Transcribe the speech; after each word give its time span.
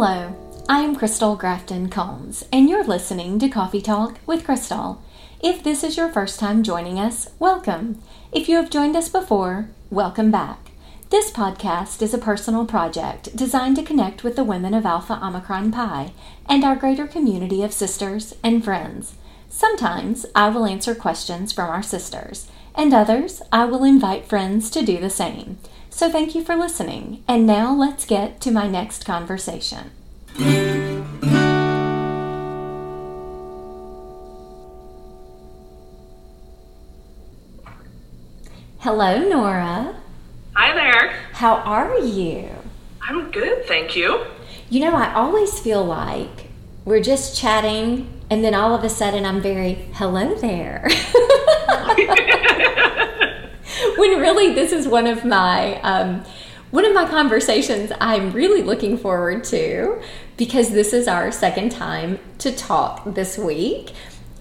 Hello, 0.00 0.32
I 0.68 0.82
am 0.82 0.94
Crystal 0.94 1.34
Grafton 1.34 1.90
Combs, 1.90 2.44
and 2.52 2.70
you're 2.70 2.84
listening 2.84 3.40
to 3.40 3.48
Coffee 3.48 3.82
Talk 3.82 4.20
with 4.26 4.44
Crystal. 4.44 5.02
If 5.42 5.64
this 5.64 5.82
is 5.82 5.96
your 5.96 6.08
first 6.08 6.38
time 6.38 6.62
joining 6.62 7.00
us, 7.00 7.30
welcome. 7.40 8.00
If 8.30 8.48
you 8.48 8.54
have 8.58 8.70
joined 8.70 8.94
us 8.94 9.08
before, 9.08 9.70
welcome 9.90 10.30
back. 10.30 10.70
This 11.10 11.32
podcast 11.32 12.00
is 12.00 12.14
a 12.14 12.18
personal 12.18 12.64
project 12.64 13.34
designed 13.34 13.74
to 13.74 13.82
connect 13.82 14.22
with 14.22 14.36
the 14.36 14.44
women 14.44 14.72
of 14.72 14.86
Alpha 14.86 15.18
Omicron 15.20 15.72
Pi 15.72 16.12
and 16.48 16.62
our 16.62 16.76
greater 16.76 17.08
community 17.08 17.64
of 17.64 17.72
sisters 17.72 18.36
and 18.44 18.62
friends. 18.62 19.14
Sometimes 19.48 20.26
I 20.32 20.48
will 20.50 20.64
answer 20.64 20.94
questions 20.94 21.52
from 21.52 21.70
our 21.70 21.82
sisters, 21.82 22.46
and 22.72 22.94
others 22.94 23.42
I 23.50 23.64
will 23.64 23.82
invite 23.82 24.26
friends 24.26 24.70
to 24.70 24.84
do 24.84 25.00
the 25.00 25.10
same. 25.10 25.58
So 25.90 26.08
thank 26.08 26.36
you 26.36 26.44
for 26.44 26.54
listening, 26.54 27.24
and 27.26 27.44
now 27.44 27.74
let's 27.74 28.04
get 28.04 28.40
to 28.42 28.52
my 28.52 28.68
next 28.68 29.04
conversation. 29.04 29.90
Hello, 38.78 39.18
Nora. 39.18 39.96
Hi 40.54 40.72
there. 40.74 41.10
How 41.32 41.56
are 41.56 41.98
you? 41.98 42.48
I'm 43.02 43.32
good, 43.32 43.66
thank 43.66 43.96
you. 43.96 44.26
You 44.70 44.80
know, 44.80 44.94
I 44.94 45.12
always 45.12 45.58
feel 45.58 45.84
like 45.84 46.46
we're 46.84 47.02
just 47.02 47.36
chatting, 47.36 48.08
and 48.30 48.44
then 48.44 48.54
all 48.54 48.76
of 48.76 48.84
a 48.84 48.88
sudden 48.88 49.26
I'm 49.26 49.40
very, 49.40 49.74
hello 49.94 50.36
there. 50.36 50.82
when 53.96 54.20
really 54.20 54.54
this 54.54 54.70
is 54.70 54.86
one 54.86 55.08
of 55.08 55.24
my. 55.24 55.80
Um, 55.80 56.24
one 56.70 56.84
of 56.84 56.92
my 56.92 57.06
conversations 57.06 57.92
I'm 58.00 58.32
really 58.32 58.62
looking 58.62 58.98
forward 58.98 59.44
to 59.44 60.02
because 60.36 60.70
this 60.70 60.92
is 60.92 61.08
our 61.08 61.32
second 61.32 61.72
time 61.72 62.18
to 62.38 62.52
talk 62.52 63.14
this 63.14 63.38
week. 63.38 63.92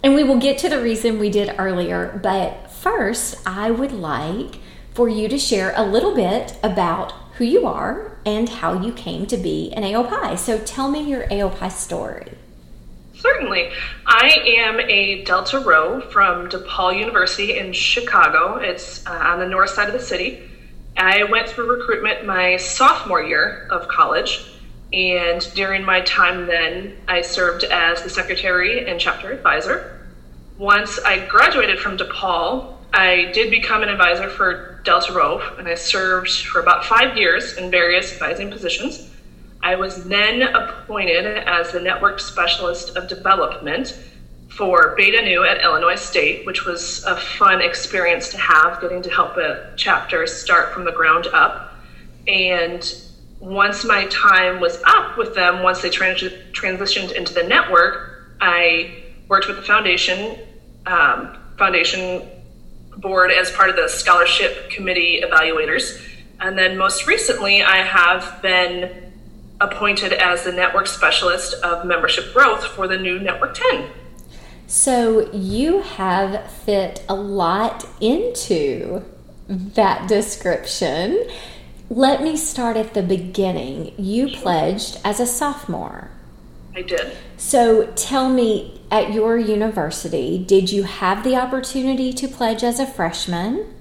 And 0.03 0.13
we 0.13 0.23
will 0.23 0.37
get 0.37 0.57
to 0.59 0.69
the 0.69 0.81
reason 0.81 1.19
we 1.19 1.29
did 1.29 1.55
earlier. 1.57 2.19
But 2.21 2.69
first, 2.71 3.37
I 3.47 3.71
would 3.71 3.91
like 3.91 4.59
for 4.93 5.07
you 5.07 5.27
to 5.29 5.37
share 5.37 5.73
a 5.75 5.83
little 5.83 6.15
bit 6.15 6.57
about 6.63 7.13
who 7.35 7.45
you 7.45 7.65
are 7.65 8.17
and 8.25 8.49
how 8.49 8.81
you 8.81 8.91
came 8.91 9.25
to 9.27 9.37
be 9.37 9.71
an 9.73 9.83
AOPI. 9.83 10.37
So 10.37 10.59
tell 10.59 10.89
me 10.89 11.01
your 11.01 11.27
AOPI 11.27 11.71
story. 11.71 12.33
Certainly. 13.13 13.71
I 14.05 14.27
am 14.59 14.79
a 14.79 15.23
Delta 15.23 15.59
Rho 15.59 16.01
from 16.01 16.49
DePaul 16.49 16.97
University 16.99 17.57
in 17.57 17.73
Chicago. 17.73 18.57
It's 18.57 19.05
uh, 19.07 19.11
on 19.11 19.39
the 19.39 19.47
north 19.47 19.71
side 19.71 19.87
of 19.87 19.93
the 19.93 20.05
city. 20.05 20.46
I 20.97 21.23
went 21.25 21.47
through 21.47 21.69
recruitment 21.75 22.25
my 22.25 22.57
sophomore 22.57 23.21
year 23.21 23.67
of 23.69 23.87
college, 23.87 24.43
and 24.91 25.47
during 25.53 25.85
my 25.85 26.01
time 26.01 26.47
then, 26.47 26.97
I 27.07 27.21
served 27.21 27.65
as 27.65 28.01
the 28.01 28.09
secretary 28.09 28.87
and 28.87 28.99
chapter 28.99 29.31
advisor. 29.31 29.99
Once 30.57 30.97
I 30.97 31.19
graduated 31.27 31.79
from 31.79 31.97
DePaul, 31.97 32.77
I 32.93 33.29
did 33.31 33.51
become 33.51 33.83
an 33.83 33.89
advisor 33.89 34.27
for 34.27 34.81
Delta 34.83 35.13
Rho, 35.13 35.39
and 35.59 35.67
I 35.67 35.75
served 35.75 36.31
for 36.31 36.61
about 36.61 36.83
five 36.83 37.15
years 37.15 37.53
in 37.53 37.69
various 37.69 38.11
advising 38.11 38.49
positions. 38.49 39.07
I 39.61 39.75
was 39.75 40.05
then 40.05 40.41
appointed 40.41 41.25
as 41.25 41.71
the 41.71 41.79
network 41.79 42.19
specialist 42.19 42.95
of 42.97 43.07
development 43.07 43.95
for 44.57 44.95
Beta 44.95 45.21
Nu 45.21 45.43
at 45.43 45.61
Illinois 45.63 45.95
State, 45.95 46.45
which 46.45 46.65
was 46.65 47.03
a 47.05 47.15
fun 47.15 47.61
experience 47.61 48.29
to 48.29 48.37
have, 48.39 48.81
getting 48.81 49.03
to 49.03 49.09
help 49.09 49.37
a 49.37 49.71
chapter 49.75 50.25
start 50.25 50.73
from 50.73 50.83
the 50.83 50.91
ground 50.91 51.27
up. 51.27 51.75
And 52.27 52.83
once 53.39 53.85
my 53.85 54.07
time 54.07 54.59
was 54.59 54.81
up 54.83 55.15
with 55.15 55.35
them, 55.35 55.61
once 55.61 55.83
they 55.83 55.91
trans- 55.91 56.23
transitioned 56.53 57.11
into 57.11 57.35
the 57.35 57.43
network, 57.43 58.35
I 58.41 59.03
worked 59.27 59.47
with 59.47 59.57
the 59.57 59.63
foundation 59.63 60.37
um, 60.87 61.37
foundation 61.57 62.27
board 62.97 63.31
as 63.31 63.51
part 63.51 63.69
of 63.69 63.75
the 63.75 63.87
scholarship 63.87 64.69
committee 64.71 65.21
evaluators. 65.23 66.01
And 66.39 66.57
then 66.57 66.77
most 66.77 67.05
recently, 67.05 67.61
I 67.61 67.77
have 67.77 68.41
been 68.41 69.11
appointed 69.59 70.13
as 70.13 70.43
the 70.43 70.51
network 70.51 70.87
specialist 70.87 71.55
of 71.63 71.85
membership 71.85 72.33
growth 72.33 72.63
for 72.63 72.87
the 72.87 72.97
new 72.97 73.19
Network 73.19 73.55
10. 73.55 73.89
So 74.67 75.31
you 75.31 75.81
have 75.81 76.51
fit 76.51 77.03
a 77.07 77.15
lot 77.15 77.87
into 78.01 79.01
that 79.47 80.09
description. 80.09 81.25
Let 81.89 82.21
me 82.21 82.35
start 82.35 82.75
at 82.75 82.93
the 82.93 83.01
beginning. 83.01 83.93
You 83.97 84.27
pledged 84.27 84.99
as 85.05 85.21
a 85.21 85.25
sophomore. 85.25 86.11
I 86.75 86.81
did. 86.81 87.15
So 87.37 87.87
tell 87.95 88.29
me, 88.29 88.81
at 88.91 89.13
your 89.13 89.37
university, 89.37 90.37
did 90.37 90.71
you 90.71 90.83
have 90.83 91.23
the 91.23 91.35
opportunity 91.35 92.11
to 92.13 92.27
pledge 92.27 92.63
as 92.63 92.79
a 92.79 92.85
freshman? 92.85 93.73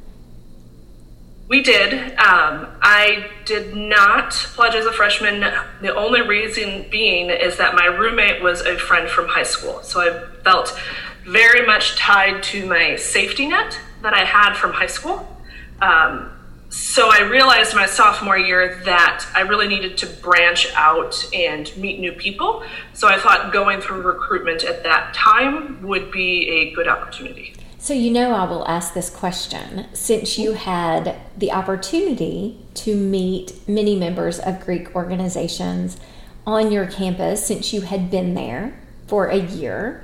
We 1.48 1.62
did. 1.62 1.94
Um, 2.18 2.66
I 2.82 3.30
did 3.44 3.76
not 3.76 4.32
pledge 4.32 4.74
as 4.74 4.84
a 4.84 4.92
freshman. 4.92 5.40
The 5.80 5.94
only 5.94 6.22
reason 6.22 6.86
being 6.90 7.30
is 7.30 7.56
that 7.58 7.74
my 7.74 7.84
roommate 7.84 8.42
was 8.42 8.62
a 8.62 8.76
friend 8.76 9.08
from 9.08 9.28
high 9.28 9.44
school. 9.44 9.80
So 9.82 10.00
I 10.00 10.42
felt 10.42 10.76
very 11.24 11.64
much 11.64 11.96
tied 11.96 12.42
to 12.44 12.66
my 12.66 12.96
safety 12.96 13.46
net 13.46 13.78
that 14.02 14.12
I 14.12 14.24
had 14.24 14.54
from 14.54 14.72
high 14.72 14.88
school. 14.88 15.36
Um, 15.80 16.32
so 16.68 17.10
I 17.12 17.20
realized 17.20 17.76
my 17.76 17.86
sophomore 17.86 18.36
year 18.36 18.80
that 18.84 19.24
I 19.32 19.42
really 19.42 19.68
needed 19.68 19.96
to 19.98 20.06
branch 20.06 20.66
out 20.74 21.28
and 21.32 21.74
meet 21.76 22.00
new 22.00 22.12
people. 22.12 22.64
So 22.92 23.06
I 23.06 23.20
thought 23.20 23.52
going 23.52 23.80
through 23.80 24.02
recruitment 24.02 24.64
at 24.64 24.82
that 24.82 25.14
time 25.14 25.80
would 25.82 26.10
be 26.10 26.48
a 26.48 26.74
good 26.74 26.88
opportunity. 26.88 27.54
So, 27.86 27.94
you 27.94 28.10
know, 28.10 28.32
I 28.32 28.42
will 28.46 28.66
ask 28.66 28.94
this 28.94 29.08
question 29.08 29.86
since 29.92 30.36
you 30.36 30.54
had 30.54 31.14
the 31.38 31.52
opportunity 31.52 32.58
to 32.74 32.96
meet 32.96 33.52
many 33.68 33.94
members 33.94 34.40
of 34.40 34.58
Greek 34.58 34.96
organizations 34.96 35.96
on 36.44 36.72
your 36.72 36.88
campus 36.88 37.46
since 37.46 37.72
you 37.72 37.82
had 37.82 38.10
been 38.10 38.34
there 38.34 38.76
for 39.06 39.28
a 39.28 39.36
year. 39.36 40.02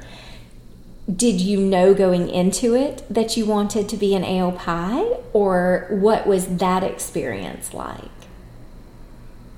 Did 1.13 1.41
you 1.41 1.59
know 1.59 1.93
going 1.93 2.31
into 2.31 2.77
it 2.77 3.05
that 3.11 3.37
you 3.37 3.47
wanted 3.47 3.89
to 3.89 3.97
be 3.97 4.15
an 4.15 4.23
AOPI, 4.23 5.21
or 5.33 5.89
what 5.91 6.25
was 6.25 6.59
that 6.59 6.85
experience 6.85 7.75
like? 7.75 8.13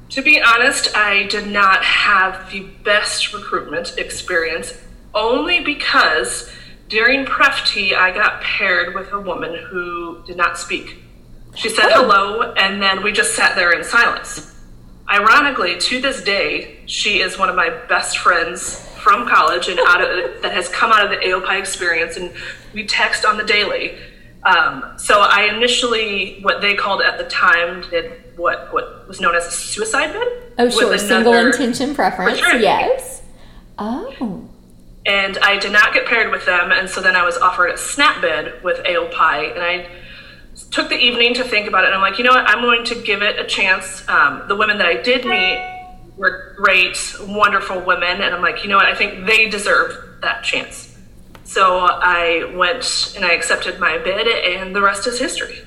To 0.09 0.23
be 0.23 0.41
honest, 0.41 0.97
I 0.97 1.25
did 1.25 1.47
not 1.47 1.85
have 1.85 2.51
the 2.51 2.61
best 2.85 3.35
recruitment 3.35 3.99
experience 3.99 4.73
only 5.15 5.61
because 5.61 6.51
during 6.89 7.25
Pref-T, 7.25 7.95
I 7.95 8.13
got 8.13 8.43
paired 8.43 8.95
with 8.95 9.13
a 9.13 9.21
woman 9.21 9.55
who 9.71 10.23
did 10.27 10.37
not 10.37 10.59
speak. 10.59 10.99
She 11.55 11.69
said 11.69 11.87
oh. 11.91 12.03
hello, 12.03 12.53
and 12.55 12.83
then 12.83 13.03
we 13.03 13.13
just 13.13 13.35
sat 13.35 13.55
there 13.55 13.73
in 13.73 13.85
silence. 13.85 14.51
Ironically, 15.09 15.79
to 15.79 16.01
this 16.01 16.23
day, 16.23 16.79
she 16.87 17.21
is 17.21 17.39
one 17.39 17.49
of 17.49 17.57
my 17.57 17.71
best 17.89 18.19
friends 18.19 18.81
from 18.99 19.29
college 19.29 19.69
and 19.69 19.79
out 19.81 20.01
of 20.01 20.43
that 20.43 20.53
has 20.53 20.69
come 20.71 20.91
out 20.91 21.05
of 21.05 21.11
the 21.11 21.17
AOPI 21.17 21.59
experience, 21.59 22.17
and 22.17 22.33
we 22.73 22.87
text 22.87 23.25
on 23.25 23.37
the 23.37 23.45
daily. 23.45 23.97
Um, 24.45 24.95
so 24.97 25.21
I 25.21 25.55
initially, 25.55 26.41
what 26.43 26.61
they 26.61 26.75
called 26.75 27.03
at 27.03 27.19
the 27.19 27.25
time, 27.25 27.83
did 27.91 28.13
what 28.37 28.73
what 28.73 29.07
was 29.07 29.21
known 29.21 29.35
as 29.35 29.47
a 29.47 29.51
suicide 29.51 30.13
bid. 30.13 30.29
Oh, 30.59 30.71
sure, 30.71 30.97
single 30.99 31.35
intention 31.35 31.95
preference. 31.95 32.39
Yes. 32.39 33.23
Oh 33.79 34.49
and 35.07 35.37
I 35.39 35.59
did 35.59 35.73
not 35.73 35.93
get 35.93 36.07
paired 36.07 36.31
with 36.31 36.47
them. 36.47 36.73
And 36.73 36.89
so 36.89 37.01
then 37.01 37.15
I 37.15 37.25
was 37.25 37.37
offered 37.37 37.69
a 37.69 37.77
snap 37.77 38.21
bid 38.21 38.63
with 38.63 38.79
AOPI, 38.79 39.53
and 39.53 39.63
I 39.63 39.89
took 40.71 40.89
the 40.89 40.97
evening 40.97 41.35
to 41.35 41.45
think 41.45 41.69
about 41.69 41.85
it. 41.85 41.89
And 41.89 41.97
I'm 41.97 42.01
like, 42.01 42.19
you 42.19 42.25
know 42.25 42.31
what? 42.31 42.49
I'm 42.49 42.63
going 42.63 42.85
to 42.87 42.95
give 42.95 43.23
it 43.23 43.39
a 43.39 43.45
chance. 43.45 44.07
Um, 44.09 44.45
the 44.49 44.57
women 44.57 44.79
that 44.79 44.87
I 44.87 45.03
did 45.03 45.25
meet 45.25 45.73
were 46.17 46.55
great, 46.57 46.99
wonderful 47.21 47.81
women, 47.81 48.23
and 48.23 48.35
I'm 48.35 48.43
like, 48.43 48.63
you 48.63 48.71
know 48.71 48.77
what? 48.77 48.87
I 48.87 48.95
think 48.95 49.27
they 49.27 49.49
deserve 49.49 50.21
that 50.23 50.43
chance. 50.45 50.97
So 51.45 51.81
I 51.81 52.53
went 52.57 53.13
and 53.17 53.25
I 53.25 53.33
accepted 53.33 53.79
my 53.79 53.99
bid, 53.99 54.27
and 54.27 54.75
the 54.75 54.81
rest 54.81 55.07
is 55.07 55.19
history. 55.19 55.59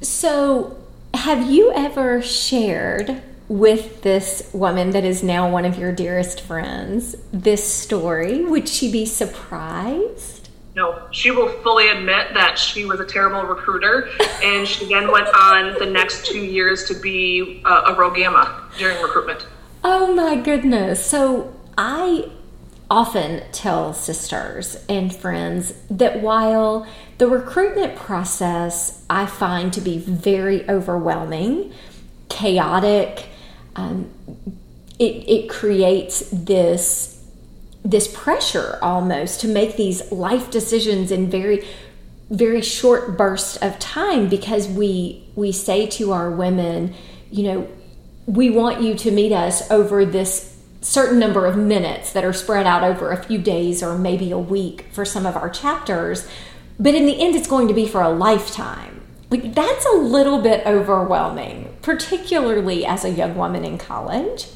So, 0.00 0.76
have 1.14 1.50
you 1.50 1.72
ever 1.72 2.22
shared 2.22 3.22
with 3.50 4.02
this 4.02 4.48
woman 4.52 4.90
that 4.90 5.04
is 5.04 5.24
now 5.24 5.50
one 5.50 5.64
of 5.64 5.76
your 5.76 5.90
dearest 5.90 6.40
friends 6.40 7.16
this 7.32 7.64
story? 7.64 8.44
Would 8.44 8.68
she 8.68 8.92
be 8.92 9.04
surprised? 9.04 10.48
No, 10.76 11.08
she 11.10 11.32
will 11.32 11.48
fully 11.48 11.88
admit 11.88 12.32
that 12.34 12.56
she 12.56 12.84
was 12.84 13.00
a 13.00 13.04
terrible 13.04 13.42
recruiter, 13.42 14.08
and 14.44 14.68
she 14.68 14.86
then 14.86 15.10
went 15.10 15.26
on 15.34 15.76
the 15.80 15.86
next 15.86 16.26
two 16.26 16.38
years 16.38 16.84
to 16.84 16.94
be 16.94 17.60
uh, 17.64 17.82
a, 17.88 18.00
a 18.00 18.14
Gamma 18.14 18.70
during 18.78 19.02
recruitment. 19.02 19.44
Oh 19.82 20.14
my 20.14 20.36
goodness. 20.36 21.04
So 21.04 21.52
I 21.76 22.30
often 22.88 23.42
tell 23.50 23.92
sisters 23.92 24.76
and 24.88 25.14
friends 25.14 25.74
that 25.90 26.20
while 26.20 26.86
the 27.18 27.26
recruitment 27.26 27.96
process 27.96 29.04
I 29.10 29.26
find 29.26 29.72
to 29.72 29.80
be 29.80 29.98
very 29.98 30.68
overwhelming, 30.68 31.72
chaotic, 32.28 33.26
um, 33.76 34.10
it, 34.98 35.28
it 35.28 35.50
creates 35.50 36.28
this 36.30 37.16
this 37.82 38.14
pressure 38.14 38.78
almost 38.82 39.40
to 39.40 39.48
make 39.48 39.76
these 39.76 40.12
life 40.12 40.50
decisions 40.50 41.10
in 41.10 41.30
very 41.30 41.66
very 42.30 42.60
short 42.60 43.16
bursts 43.16 43.56
of 43.56 43.78
time 43.78 44.28
because 44.28 44.68
we 44.68 45.24
we 45.34 45.50
say 45.50 45.86
to 45.86 46.12
our 46.12 46.30
women 46.30 46.94
you 47.30 47.42
know 47.42 47.68
we 48.26 48.50
want 48.50 48.82
you 48.82 48.94
to 48.94 49.10
meet 49.10 49.32
us 49.32 49.68
over 49.70 50.04
this 50.04 50.56
certain 50.82 51.18
number 51.18 51.46
of 51.46 51.56
minutes 51.56 52.12
that 52.12 52.24
are 52.24 52.32
spread 52.32 52.66
out 52.66 52.82
over 52.82 53.10
a 53.10 53.22
few 53.22 53.38
days 53.38 53.82
or 53.82 53.98
maybe 53.98 54.30
a 54.30 54.38
week 54.38 54.86
for 54.92 55.04
some 55.04 55.24
of 55.24 55.34
our 55.34 55.48
chapters 55.48 56.28
but 56.78 56.94
in 56.94 57.06
the 57.06 57.20
end 57.20 57.34
it's 57.34 57.48
going 57.48 57.66
to 57.66 57.74
be 57.74 57.88
for 57.88 58.02
a 58.02 58.10
lifetime 58.10 58.99
like 59.30 59.54
that's 59.54 59.86
a 59.86 59.96
little 59.96 60.40
bit 60.40 60.64
overwhelming 60.66 61.76
particularly 61.82 62.84
as 62.84 63.04
a 63.04 63.10
young 63.10 63.36
woman 63.36 63.64
in 63.64 63.78
college 63.78 64.46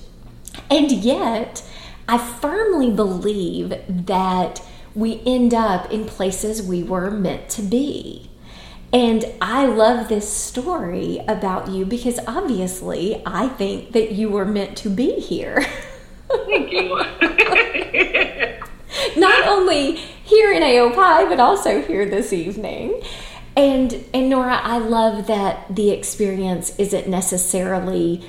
and 0.70 0.90
yet 0.90 1.62
i 2.08 2.18
firmly 2.18 2.90
believe 2.90 3.74
that 3.88 4.62
we 4.94 5.20
end 5.26 5.52
up 5.52 5.90
in 5.90 6.04
places 6.04 6.62
we 6.62 6.82
were 6.82 7.10
meant 7.10 7.48
to 7.48 7.62
be 7.62 8.30
and 8.94 9.26
I 9.42 9.66
love 9.66 10.08
this 10.08 10.32
story 10.32 11.20
about 11.26 11.68
you 11.68 11.84
because 11.84 12.20
obviously 12.28 13.20
I 13.26 13.48
think 13.48 13.90
that 13.90 14.12
you 14.12 14.30
were 14.30 14.44
meant 14.44 14.76
to 14.78 14.88
be 14.88 15.18
here. 15.18 15.66
Thank 16.28 16.70
you. 16.70 16.94
Not 19.16 19.48
only 19.48 19.96
here 19.96 20.52
in 20.52 20.62
AOPI, 20.62 21.28
but 21.28 21.40
also 21.40 21.82
here 21.82 22.08
this 22.08 22.32
evening. 22.32 23.02
And 23.56 24.04
and 24.12 24.28
Nora, 24.28 24.60
I 24.62 24.78
love 24.78 25.26
that 25.28 25.74
the 25.74 25.90
experience 25.90 26.76
isn't 26.78 27.08
necessarily 27.08 28.26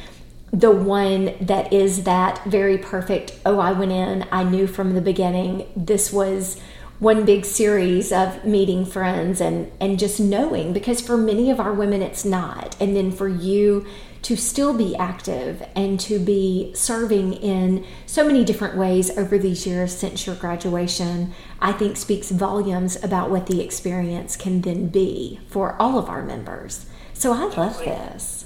the 0.51 0.71
one 0.71 1.33
that 1.41 1.73
is 1.73 2.03
that 2.03 2.43
very 2.45 2.77
perfect. 2.77 3.37
Oh, 3.45 3.59
I 3.59 3.71
went 3.71 3.91
in, 3.91 4.25
I 4.31 4.43
knew 4.43 4.67
from 4.67 4.93
the 4.93 5.01
beginning 5.01 5.67
this 5.75 6.13
was 6.13 6.61
one 6.99 7.25
big 7.25 7.43
series 7.43 8.11
of 8.11 8.45
meeting 8.45 8.85
friends 8.85 9.41
and 9.41 9.69
and 9.81 9.99
just 9.99 10.19
knowing 10.19 10.71
because 10.71 11.01
for 11.01 11.17
many 11.17 11.51
of 11.51 11.59
our 11.59 11.73
women 11.73 12.01
it's 12.01 12.23
not 12.23 12.75
and 12.79 12.95
then 12.95 13.11
for 13.11 13.27
you 13.27 13.85
to 14.25 14.35
still 14.35 14.75
be 14.75 14.95
active 14.95 15.63
and 15.75 15.99
to 15.99 16.17
be 16.17 16.71
serving 16.73 17.33
in 17.33 17.85
so 18.07 18.25
many 18.25 18.43
different 18.43 18.75
ways 18.75 19.15
over 19.17 19.37
these 19.37 19.67
years 19.67 19.95
since 19.95 20.25
your 20.25 20.35
graduation 20.35 21.31
i 21.61 21.71
think 21.71 21.95
speaks 21.95 22.31
volumes 22.31 23.01
about 23.03 23.29
what 23.29 23.45
the 23.45 23.61
experience 23.61 24.35
can 24.35 24.61
then 24.61 24.87
be 24.87 25.39
for 25.47 25.75
all 25.79 25.99
of 25.99 26.09
our 26.09 26.23
members. 26.23 26.87
So 27.13 27.33
i 27.33 27.45
love 27.45 27.77
this. 27.77 28.45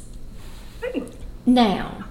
Now 1.45 2.05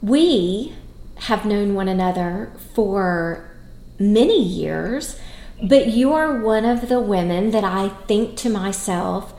we 0.00 0.74
have 1.16 1.44
known 1.44 1.74
one 1.74 1.88
another 1.88 2.52
for 2.74 3.50
many 3.98 4.42
years, 4.42 5.18
but 5.62 5.88
you 5.88 6.12
are 6.12 6.38
one 6.40 6.64
of 6.64 6.88
the 6.88 7.00
women 7.00 7.50
that 7.50 7.64
I 7.64 7.88
think 8.06 8.36
to 8.38 8.50
myself, 8.50 9.35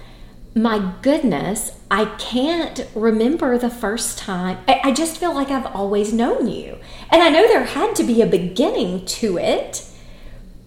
my 0.58 0.94
goodness, 1.02 1.72
I 1.90 2.06
can't 2.18 2.88
remember 2.96 3.58
the 3.58 3.70
first 3.70 4.18
time. 4.18 4.58
I, 4.68 4.82
I, 4.86 4.92
just 4.92 5.18
feel 5.18 5.34
like 5.34 5.50
I've 5.50 5.66
always 5.68 6.14
known 6.14 6.48
you. 6.48 6.78
And 7.10 7.22
I 7.22 7.30
know 7.30 7.48
there 7.48 7.64
had 7.64 7.96
to 7.98 8.04
be 8.04 8.22
a 8.22 8.26
beginning 8.26 9.06
to 9.06 9.38
it, 9.38 9.88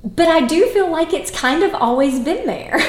but 0.04 0.28
I 0.28 0.46
do 0.46 0.66
feel 0.69 0.90
like 0.90 1.12
it's 1.12 1.31
kind 1.31 1.62
of 1.62 1.75
always 1.75 2.20
been 2.20 2.46
there. 2.46 2.81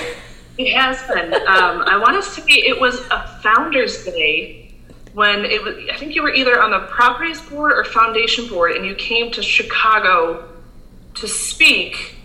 It 0.57 0.74
has 0.74 1.01
been. 1.07 1.33
Um, 1.33 1.81
I 1.88 1.98
want 1.98 2.18
us 2.18 2.36
to 2.36 2.42
say 2.42 2.53
it 2.53 2.80
was 2.80 3.00
a 3.09 3.39
Founders 3.42 4.04
Day 4.04 4.74
when 5.13 5.45
it 5.45 5.63
was, 5.63 5.75
I 5.92 5.97
think 5.97 6.13
you 6.13 6.21
were 6.21 6.33
either 6.33 6.62
on 6.62 6.71
the 6.71 6.80
properties 6.88 7.42
board 7.42 7.71
or 7.74 7.83
foundation 7.83 8.47
board, 8.47 8.74
and 8.74 8.86
you 8.86 8.94
came 8.95 9.31
to 9.31 9.42
Chicago 9.42 10.47
to 11.15 11.27
speak 11.27 12.15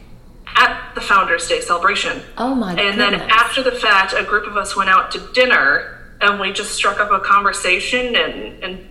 at 0.56 0.94
the 0.94 1.00
Founders 1.00 1.46
Day 1.48 1.60
celebration. 1.60 2.22
Oh 2.38 2.54
my 2.54 2.74
god. 2.74 2.84
And 2.84 2.96
goodness. 2.96 3.20
then 3.20 3.30
after 3.30 3.62
the 3.62 3.72
fact, 3.72 4.14
a 4.16 4.24
group 4.24 4.46
of 4.46 4.56
us 4.56 4.76
went 4.76 4.90
out 4.90 5.10
to 5.12 5.32
dinner 5.32 5.92
and 6.20 6.40
we 6.40 6.52
just 6.52 6.74
struck 6.74 6.98
up 6.98 7.10
a 7.10 7.20
conversation 7.20 8.16
and, 8.16 8.64
and 8.64 8.88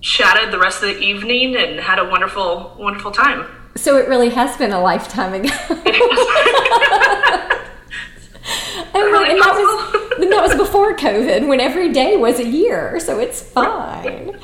chatted 0.00 0.52
the 0.52 0.58
rest 0.58 0.82
of 0.82 0.88
the 0.88 0.98
evening 0.98 1.56
and 1.56 1.80
had 1.80 1.98
a 1.98 2.04
wonderful, 2.04 2.76
wonderful 2.78 3.10
time. 3.10 3.46
So 3.76 3.96
it 3.96 4.08
really 4.08 4.30
has 4.30 4.56
been 4.56 4.72
a 4.72 4.80
lifetime 4.80 5.34
ago. 5.34 5.50
And, 8.94 9.02
Really 9.02 9.30
and 9.30 9.40
that 9.40 9.54
was 9.54 10.20
and 10.20 10.32
that 10.32 10.42
was 10.42 10.54
before 10.54 10.94
COVID, 10.96 11.48
when 11.48 11.58
every 11.58 11.92
day 11.92 12.16
was 12.16 12.38
a 12.38 12.46
year, 12.46 13.00
so 13.00 13.18
it's 13.18 13.42
fine. 13.42 14.38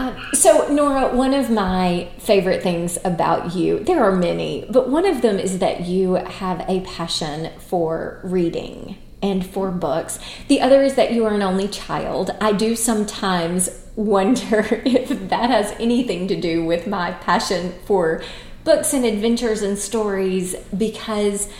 Uh, 0.00 0.14
so, 0.32 0.66
Nora, 0.72 1.14
one 1.14 1.34
of 1.34 1.50
my 1.50 2.08
favorite 2.16 2.62
things 2.62 2.96
about 3.04 3.54
you, 3.54 3.80
there 3.80 4.02
are 4.02 4.16
many, 4.16 4.64
but 4.70 4.88
one 4.88 5.04
of 5.04 5.20
them 5.20 5.38
is 5.38 5.58
that 5.58 5.82
you 5.82 6.14
have 6.14 6.64
a 6.70 6.80
passion 6.80 7.50
for 7.58 8.18
reading 8.24 8.96
and 9.20 9.44
for 9.44 9.70
books. 9.70 10.18
The 10.48 10.62
other 10.62 10.80
is 10.80 10.94
that 10.94 11.12
you 11.12 11.26
are 11.26 11.34
an 11.34 11.42
only 11.42 11.68
child. 11.68 12.30
I 12.40 12.52
do 12.52 12.76
sometimes 12.76 13.68
wonder 13.94 14.60
if 14.86 15.28
that 15.28 15.50
has 15.50 15.72
anything 15.78 16.28
to 16.28 16.40
do 16.40 16.64
with 16.64 16.86
my 16.86 17.12
passion 17.12 17.74
for 17.84 18.22
books 18.64 18.94
and 18.94 19.04
adventures 19.04 19.60
and 19.60 19.78
stories 19.78 20.56
because 20.76 21.50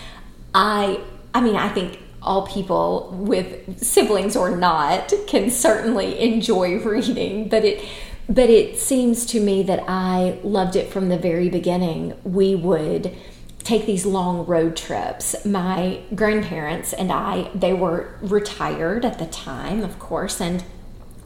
I 0.55 0.99
I 1.35 1.43
mean, 1.43 1.57
I 1.57 1.69
think 1.69 1.99
all 2.23 2.47
people 2.47 3.15
with 3.19 3.83
siblings 3.83 4.35
or 4.35 4.57
not 4.57 5.13
can 5.27 5.51
certainly 5.51 6.19
enjoy 6.19 6.79
reading, 6.83 7.49
but 7.49 7.65
it 7.67 7.87
but 8.31 8.49
it 8.49 8.79
seems 8.79 9.27
to 9.27 9.41
me 9.41 9.65
that 9.65 9.83
I 9.89 10.39
loved 10.45 10.77
it 10.77 10.93
from 10.93 11.09
the 11.09 11.19
very 11.19 11.49
beginning. 11.49 12.15
We 12.23 12.55
would 12.55 13.17
take 13.65 13.87
these 13.87 14.07
long 14.07 14.47
road 14.47 14.77
trips. 14.77 15.45
My 15.45 16.01
grandparents 16.15 16.93
and 16.93 17.11
I, 17.11 17.51
they 17.55 17.73
were 17.73 18.17
retired 18.23 19.05
at 19.05 19.19
the 19.19 19.27
time, 19.27 19.83
of 19.83 19.99
course, 19.99 20.41
and 20.41 20.65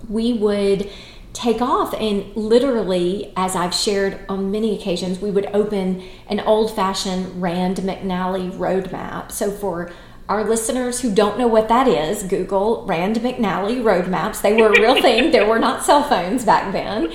we 0.08 0.32
would 0.32 0.90
take 1.34 1.60
off 1.60 1.92
and 1.94 2.24
literally 2.36 3.32
as 3.36 3.56
i've 3.56 3.74
shared 3.74 4.20
on 4.28 4.52
many 4.52 4.78
occasions 4.78 5.18
we 5.18 5.32
would 5.32 5.46
open 5.46 6.00
an 6.28 6.38
old-fashioned 6.38 7.42
rand 7.42 7.78
mcnally 7.78 8.56
road 8.56 8.92
map 8.92 9.32
so 9.32 9.50
for 9.50 9.90
our 10.28 10.44
listeners 10.44 11.00
who 11.00 11.14
don't 11.14 11.38
know 11.38 11.46
what 11.48 11.68
that 11.68 11.86
is 11.86 12.22
google 12.24 12.84
rand 12.86 13.16
mcnally 13.16 13.82
road 13.82 14.08
maps 14.08 14.40
they 14.40 14.54
were 14.54 14.72
a 14.72 14.80
real 14.80 15.00
thing. 15.00 15.30
There 15.30 15.46
were 15.46 15.58
not 15.58 15.84
cell 15.84 16.02
phones 16.02 16.44
back 16.44 16.72
then. 16.72 17.12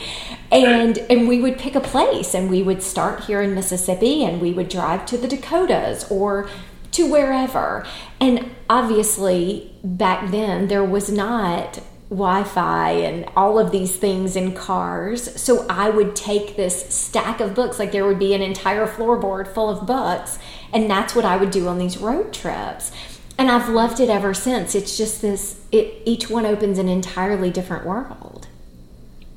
And 0.52 0.98
and 1.10 1.28
we 1.28 1.40
would 1.42 1.58
pick 1.58 1.76
a 1.76 1.82
place 1.82 2.34
and 2.34 2.50
we 2.50 2.64
would 2.64 2.82
start 2.82 3.26
here 3.26 3.42
in 3.42 3.54
mississippi 3.54 4.24
and 4.24 4.42
we 4.42 4.52
would 4.52 4.70
drive 4.70 5.06
to 5.08 5.18
the 5.18 5.28
dakotas 5.28 6.10
or 6.10 6.50
to 6.92 7.10
wherever. 7.10 7.86
And 8.20 8.52
obviously 8.70 9.72
back 9.84 10.32
then 10.32 10.68
there 10.68 10.84
was 10.84 11.12
not 11.12 11.80
Wi-Fi 12.10 12.92
and 12.92 13.30
all 13.36 13.60
of 13.60 13.72
these 13.72 13.96
things 13.96 14.36
in 14.36 14.56
cars. 14.56 15.40
So 15.40 15.68
I 15.70 15.92
would 15.92 16.16
take 16.16 16.56
this 16.56 16.92
stack 16.94 17.40
of 17.40 17.54
books, 17.54 17.78
like 17.78 17.92
there 17.92 18.08
would 18.08 18.18
be 18.18 18.34
an 18.34 18.42
entire 18.42 18.88
floorboard 18.88 19.48
full 19.48 19.70
of 19.70 19.86
books, 19.86 20.40
and 20.74 20.90
that's 20.90 21.16
what 21.16 21.26
I 21.26 21.38
would 21.38 21.52
do 21.52 21.68
on 21.68 21.78
these 21.78 21.98
road 21.98 22.34
trips. 22.34 22.92
And 23.38 23.50
I've 23.50 23.70
loved 23.70 24.00
it 24.00 24.10
ever 24.10 24.34
since. 24.34 24.76
It's 24.76 24.98
just 24.98 25.22
this 25.22 25.62
it 25.72 26.02
each 26.06 26.30
one 26.30 26.46
opens 26.46 26.78
an 26.78 26.90
entirely 26.90 27.50
different 27.50 27.86
world. 27.86 28.48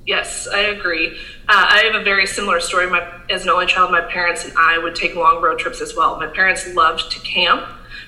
Yes, 0.04 0.48
I 0.52 0.60
agree. 0.60 1.16
Uh, 1.48 1.66
I 1.68 1.82
have 1.84 1.94
a 1.94 2.02
very 2.02 2.26
similar 2.26 2.58
story. 2.58 2.90
My, 2.90 3.20
as 3.30 3.44
an 3.44 3.50
only 3.50 3.66
child, 3.66 3.92
my 3.92 4.00
parents 4.00 4.44
and 4.44 4.52
I 4.58 4.76
would 4.78 4.96
take 4.96 5.14
long 5.14 5.40
road 5.40 5.60
trips 5.60 5.80
as 5.80 5.94
well. 5.94 6.18
My 6.18 6.26
parents 6.26 6.66
loved 6.74 7.12
to 7.12 7.20
camp, 7.20 7.64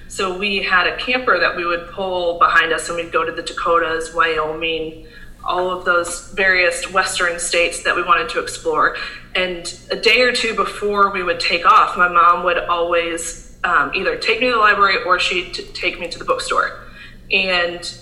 so 0.09 0.37
we 0.37 0.63
had 0.63 0.89
a 0.89 0.97
camper 0.97 1.39
that 1.39 1.55
we 1.55 1.65
would 1.65 1.89
pull 1.93 2.41
behind 2.41 2.73
us, 2.73 2.89
and 2.89 2.97
we'd 2.97 3.13
go 3.13 3.25
to 3.25 3.31
the 3.31 3.43
Dakotas, 3.43 4.13
Wyoming, 4.13 5.07
all 5.47 5.71
of 5.71 5.85
those 5.85 6.33
various 6.33 6.91
western 6.93 7.39
states 7.39 7.83
that 7.85 7.95
we 7.95 8.03
wanted 8.03 8.29
to 8.31 8.41
explore. 8.41 8.97
And 9.35 9.73
a 9.91 9.97
day 9.97 10.23
or 10.23 10.33
two 10.33 10.55
before 10.55 11.11
we 11.11 11.23
would 11.23 11.41
take 11.41 11.67
off, 11.67 11.97
my 11.97 12.09
mom 12.09 12.45
would 12.45 12.59
always 12.59 13.57
um, 13.65 13.93
either 13.95 14.17
take 14.17 14.41
me 14.41 14.47
to 14.47 14.53
the 14.53 14.59
library 14.59 15.03
or 15.05 15.19
she'd 15.19 15.55
t- 15.55 15.65
take 15.73 15.99
me 15.99 16.09
to 16.09 16.19
the 16.19 16.25
bookstore. 16.25 16.85
And 17.33 17.99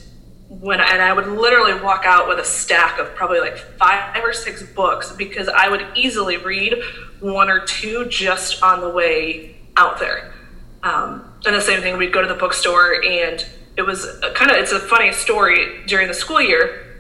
when 0.61 0.81
and 0.81 1.01
I 1.01 1.13
would 1.13 1.27
literally 1.27 1.81
walk 1.81 2.03
out 2.05 2.29
with 2.29 2.39
a 2.39 2.45
stack 2.45 2.99
of 2.99 3.15
probably 3.15 3.41
like 3.41 3.57
five 3.57 4.23
or 4.23 4.35
six 4.35 4.63
books 4.63 5.11
because 5.13 5.49
I 5.49 5.69
would 5.69 5.87
easily 5.95 6.37
read 6.37 6.75
one 7.21 7.49
or 7.49 7.65
two 7.65 8.07
just 8.07 8.63
on 8.63 8.81
the 8.81 8.91
way 8.91 9.57
out 9.77 9.99
there. 9.99 10.35
Um, 10.83 11.25
and 11.47 11.55
the 11.55 11.61
same 11.61 11.81
thing, 11.81 11.97
we'd 11.97 12.13
go 12.13 12.21
to 12.23 12.29
the 12.29 12.35
bookstore, 12.35 13.03
and 13.03 13.45
it 13.77 13.83
was 13.83 14.07
kind 14.35 14.51
of 14.51 14.59
it's 14.59 14.73
a 14.73 14.81
funny 14.81 15.13
story 15.13 15.85
during 15.87 16.09
the 16.09 16.15
school 16.15 16.41
year. 16.41 16.92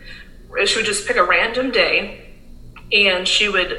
She 0.67 0.77
would 0.79 0.87
just 0.87 1.07
pick 1.07 1.17
a 1.17 1.25
random 1.25 1.71
day, 1.71 2.27
and 2.93 3.27
she 3.27 3.49
would, 3.49 3.73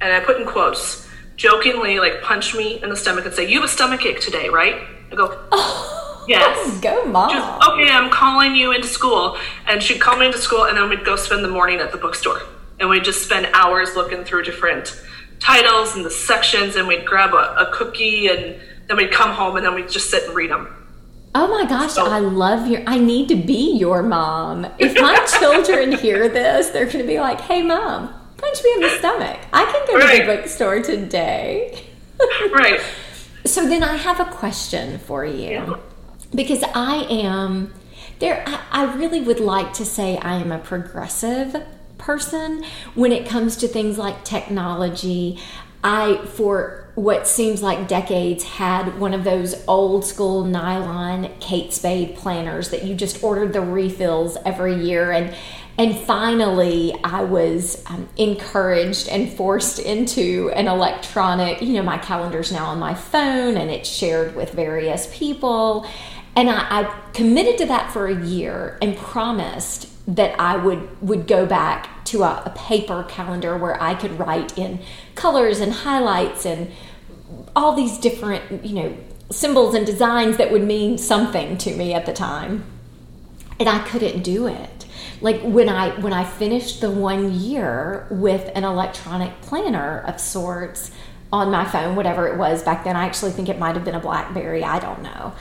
and 0.00 0.12
I 0.12 0.20
put 0.20 0.38
in 0.40 0.46
quotes, 0.46 1.08
jokingly 1.36 1.98
like 1.98 2.22
punch 2.22 2.54
me 2.54 2.82
in 2.82 2.90
the 2.90 2.96
stomach 2.96 3.24
and 3.24 3.34
say, 3.34 3.48
"You 3.48 3.60
have 3.60 3.68
a 3.68 3.72
stomach 3.72 4.04
ache 4.04 4.20
today, 4.20 4.48
right?" 4.48 4.82
I 5.10 5.14
go. 5.14 5.46
oh, 5.52 6.24
Yes. 6.28 6.80
Go, 6.82 7.04
mom. 7.06 7.30
Just, 7.30 7.68
okay, 7.70 7.90
I'm 7.90 8.10
calling 8.10 8.54
you 8.54 8.70
into 8.72 8.86
school. 8.86 9.36
And 9.66 9.82
she'd 9.82 10.00
call 10.00 10.16
me 10.16 10.26
into 10.26 10.38
school, 10.38 10.64
and 10.64 10.76
then 10.76 10.88
we'd 10.88 11.04
go 11.04 11.16
spend 11.16 11.42
the 11.42 11.48
morning 11.48 11.80
at 11.80 11.90
the 11.92 11.98
bookstore. 11.98 12.42
and 12.78 12.88
we'd 12.88 13.02
just 13.04 13.24
spend 13.24 13.46
hours 13.52 13.96
looking 13.96 14.22
through 14.24 14.42
different 14.44 15.02
titles 15.40 15.96
and 15.96 16.04
the 16.04 16.10
sections, 16.10 16.76
and 16.76 16.86
we'd 16.86 17.04
grab 17.04 17.32
a, 17.34 17.54
a 17.56 17.70
cookie, 17.72 18.28
and 18.28 18.60
then 18.86 18.96
we'd 18.96 19.10
come 19.10 19.30
home, 19.32 19.56
and 19.56 19.64
then 19.66 19.74
we'd 19.74 19.88
just 19.88 20.08
sit 20.10 20.24
and 20.24 20.34
read 20.36 20.50
them. 20.50 20.68
Oh 21.34 21.46
my 21.46 21.64
gosh, 21.68 21.92
so, 21.92 22.06
I 22.06 22.18
love 22.18 22.66
your. 22.66 22.82
I 22.86 22.98
need 22.98 23.28
to 23.28 23.36
be 23.36 23.76
your 23.76 24.02
mom. 24.02 24.66
If 24.78 24.94
my 25.00 25.16
children 25.38 25.92
hear 25.92 26.28
this, 26.28 26.70
they're 26.70 26.86
going 26.86 26.98
to 26.98 27.06
be 27.06 27.20
like, 27.20 27.40
"Hey, 27.40 27.62
mom, 27.62 28.12
punch 28.36 28.64
me 28.64 28.72
in 28.74 28.80
the 28.80 28.88
stomach. 28.98 29.38
I 29.52 29.64
can 29.64 29.86
go 29.86 30.04
right. 30.04 30.20
to 30.20 30.26
the 30.26 30.36
bookstore 30.36 30.82
today." 30.82 31.84
right. 32.52 32.80
So 33.44 33.68
then 33.68 33.84
I 33.84 33.96
have 33.96 34.18
a 34.18 34.24
question 34.24 34.98
for 34.98 35.24
you, 35.24 35.50
yeah. 35.50 35.76
because 36.34 36.64
I 36.74 37.06
am 37.08 37.74
there. 38.18 38.42
I, 38.46 38.60
I 38.72 38.94
really 38.94 39.20
would 39.20 39.40
like 39.40 39.72
to 39.74 39.84
say 39.84 40.18
I 40.18 40.34
am 40.34 40.50
a 40.50 40.58
progressive 40.58 41.64
person 42.00 42.64
when 42.94 43.12
it 43.12 43.28
comes 43.28 43.56
to 43.58 43.68
things 43.68 43.98
like 43.98 44.24
technology. 44.24 45.38
I, 45.82 46.24
for 46.26 46.88
what 46.94 47.26
seems 47.26 47.62
like 47.62 47.88
decades, 47.88 48.44
had 48.44 48.98
one 48.98 49.14
of 49.14 49.24
those 49.24 49.64
old 49.66 50.04
school 50.04 50.44
nylon 50.44 51.30
Kate 51.40 51.72
Spade 51.72 52.16
planners 52.16 52.70
that 52.70 52.84
you 52.84 52.94
just 52.94 53.22
ordered 53.22 53.52
the 53.52 53.62
refills 53.62 54.36
every 54.44 54.74
year. 54.74 55.10
And, 55.10 55.34
and 55.78 55.96
finally, 55.96 56.94
I 57.02 57.24
was 57.24 57.82
um, 57.86 58.08
encouraged 58.18 59.08
and 59.08 59.32
forced 59.32 59.78
into 59.78 60.50
an 60.54 60.68
electronic, 60.68 61.62
you 61.62 61.72
know, 61.72 61.82
my 61.82 61.96
calendar's 61.96 62.52
now 62.52 62.66
on 62.66 62.78
my 62.78 62.92
phone 62.92 63.56
and 63.56 63.70
it's 63.70 63.88
shared 63.88 64.36
with 64.36 64.52
various 64.52 65.08
people. 65.16 65.86
And 66.36 66.50
I, 66.50 66.82
I 66.82 67.10
committed 67.14 67.56
to 67.58 67.66
that 67.66 67.90
for 67.90 68.06
a 68.06 68.24
year 68.26 68.78
and 68.82 68.96
promised 68.96 69.89
that 70.16 70.38
I 70.40 70.56
would 70.56 71.00
would 71.00 71.26
go 71.26 71.46
back 71.46 72.04
to 72.06 72.24
a, 72.24 72.42
a, 72.44 72.50
paper 72.56 73.04
calendar 73.08 73.56
where 73.56 73.80
I 73.80 73.94
could 73.94 74.18
write 74.18 74.58
in 74.58 74.80
colors 75.14 75.60
and 75.60 75.72
highlights 75.72 76.44
and 76.44 76.70
all 77.54 77.76
these 77.76 77.96
different 77.98 78.64
you 78.64 78.74
know 78.74 78.96
symbols 79.30 79.74
and 79.74 79.86
designs 79.86 80.36
that 80.38 80.50
would 80.50 80.64
mean 80.64 80.98
something 80.98 81.56
to 81.58 81.74
me 81.76 81.94
at 81.94 82.06
the 82.06 82.12
time. 82.12 82.64
And 83.60 83.68
I 83.68 83.78
couldn't 83.86 84.22
do 84.22 84.48
it. 84.48 84.86
Like 85.20 85.40
when 85.42 85.68
I 85.68 85.90
when 86.00 86.12
I 86.12 86.24
finished 86.24 86.80
the 86.80 86.90
one 86.90 87.32
year 87.32 88.08
with 88.10 88.50
an 88.56 88.64
electronic 88.64 89.40
planner 89.42 90.00
of 90.06 90.18
sorts 90.18 90.90
on 91.32 91.52
my 91.52 91.64
phone 91.64 91.94
whatever 91.94 92.26
it 92.26 92.36
was 92.36 92.64
back 92.64 92.82
then 92.82 92.96
I 92.96 93.04
actually 93.04 93.30
think 93.30 93.48
it 93.48 93.56
might 93.56 93.76
have 93.76 93.84
been 93.84 93.94
a 93.94 94.00
blackberry 94.00 94.64
I 94.64 94.80
don't 94.80 95.02
know. 95.02 95.34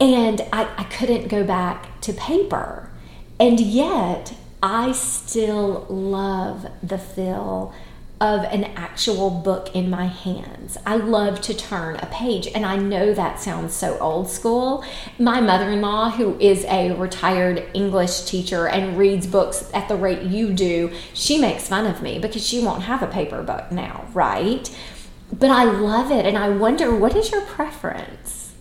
And 0.00 0.40
I, 0.52 0.68
I 0.78 0.84
couldn't 0.84 1.28
go 1.28 1.44
back 1.44 2.00
to 2.02 2.14
paper 2.14 2.90
and 3.38 3.60
yet, 3.60 4.34
I 4.62 4.92
still 4.92 5.86
love 5.88 6.66
the 6.82 6.98
feel 6.98 7.74
of 8.18 8.44
an 8.44 8.64
actual 8.76 9.28
book 9.28 9.74
in 9.74 9.90
my 9.90 10.06
hands. 10.06 10.78
I 10.86 10.96
love 10.96 11.42
to 11.42 11.54
turn 11.54 11.96
a 11.96 12.06
page, 12.06 12.48
and 12.54 12.64
I 12.64 12.76
know 12.76 13.12
that 13.12 13.40
sounds 13.40 13.74
so 13.74 13.98
old 13.98 14.30
school. 14.30 14.84
My 15.18 15.40
mother 15.40 15.70
in 15.70 15.82
law, 15.82 16.08
who 16.10 16.38
is 16.40 16.64
a 16.64 16.92
retired 16.92 17.68
English 17.74 18.22
teacher 18.22 18.68
and 18.68 18.96
reads 18.96 19.26
books 19.26 19.70
at 19.74 19.88
the 19.88 19.96
rate 19.96 20.22
you 20.22 20.54
do, 20.54 20.92
she 21.12 21.38
makes 21.38 21.68
fun 21.68 21.86
of 21.86 22.00
me 22.00 22.18
because 22.18 22.46
she 22.46 22.64
won't 22.64 22.84
have 22.84 23.02
a 23.02 23.06
paper 23.06 23.42
book 23.42 23.70
now, 23.70 24.06
right? 24.14 24.74
But 25.30 25.50
I 25.50 25.64
love 25.64 26.10
it, 26.10 26.24
and 26.24 26.38
I 26.38 26.48
wonder 26.48 26.96
what 26.96 27.14
is 27.14 27.30
your 27.30 27.42
preference? 27.42 28.54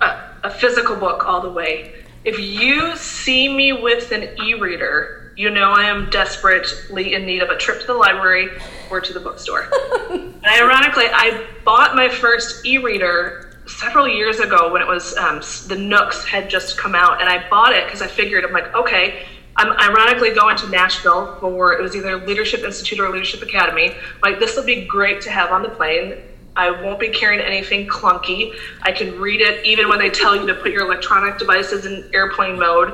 A, 0.00 0.18
a 0.42 0.50
physical 0.50 0.96
book 0.96 1.24
all 1.24 1.40
the 1.40 1.50
way. 1.50 1.94
If 2.24 2.38
you 2.38 2.96
see 2.96 3.48
me 3.48 3.72
with 3.72 4.12
an 4.12 4.36
e 4.42 4.54
reader, 4.54 5.32
you 5.36 5.50
know 5.50 5.70
I 5.70 5.84
am 5.84 6.10
desperately 6.10 7.14
in 7.14 7.24
need 7.24 7.42
of 7.42 7.50
a 7.50 7.56
trip 7.56 7.80
to 7.80 7.86
the 7.86 7.94
library 7.94 8.48
or 8.90 9.00
to 9.00 9.12
the 9.12 9.20
bookstore. 9.20 9.70
and 10.10 10.44
ironically, 10.44 11.06
I 11.06 11.46
bought 11.64 11.94
my 11.94 12.08
first 12.08 12.66
e 12.66 12.78
reader 12.78 13.60
several 13.66 14.08
years 14.08 14.40
ago 14.40 14.72
when 14.72 14.82
it 14.82 14.88
was 14.88 15.16
um, 15.16 15.40
the 15.68 15.76
Nooks 15.76 16.24
had 16.24 16.50
just 16.50 16.76
come 16.76 16.94
out, 16.94 17.20
and 17.20 17.28
I 17.28 17.48
bought 17.48 17.72
it 17.72 17.84
because 17.84 18.02
I 18.02 18.08
figured 18.08 18.44
I'm 18.44 18.52
like, 18.52 18.74
okay, 18.74 19.26
I'm 19.56 19.72
ironically 19.72 20.30
going 20.30 20.56
to 20.58 20.68
Nashville 20.68 21.36
for 21.40 21.72
it 21.72 21.82
was 21.82 21.96
either 21.96 22.24
Leadership 22.24 22.60
Institute 22.60 23.00
or 23.00 23.10
Leadership 23.10 23.42
Academy. 23.42 23.94
Like 24.22 24.38
this 24.38 24.56
will 24.56 24.64
be 24.64 24.86
great 24.86 25.20
to 25.22 25.30
have 25.30 25.50
on 25.50 25.62
the 25.62 25.68
plane. 25.68 26.14
I 26.58 26.72
won't 26.72 26.98
be 26.98 27.08
carrying 27.08 27.40
anything 27.40 27.86
clunky. 27.86 28.52
I 28.82 28.90
can 28.90 29.20
read 29.20 29.40
it 29.40 29.64
even 29.64 29.88
when 29.88 30.00
they 30.00 30.10
tell 30.10 30.34
you 30.34 30.44
to 30.48 30.54
put 30.54 30.72
your 30.72 30.82
electronic 30.82 31.38
devices 31.38 31.86
in 31.86 32.10
airplane 32.12 32.58
mode. 32.58 32.92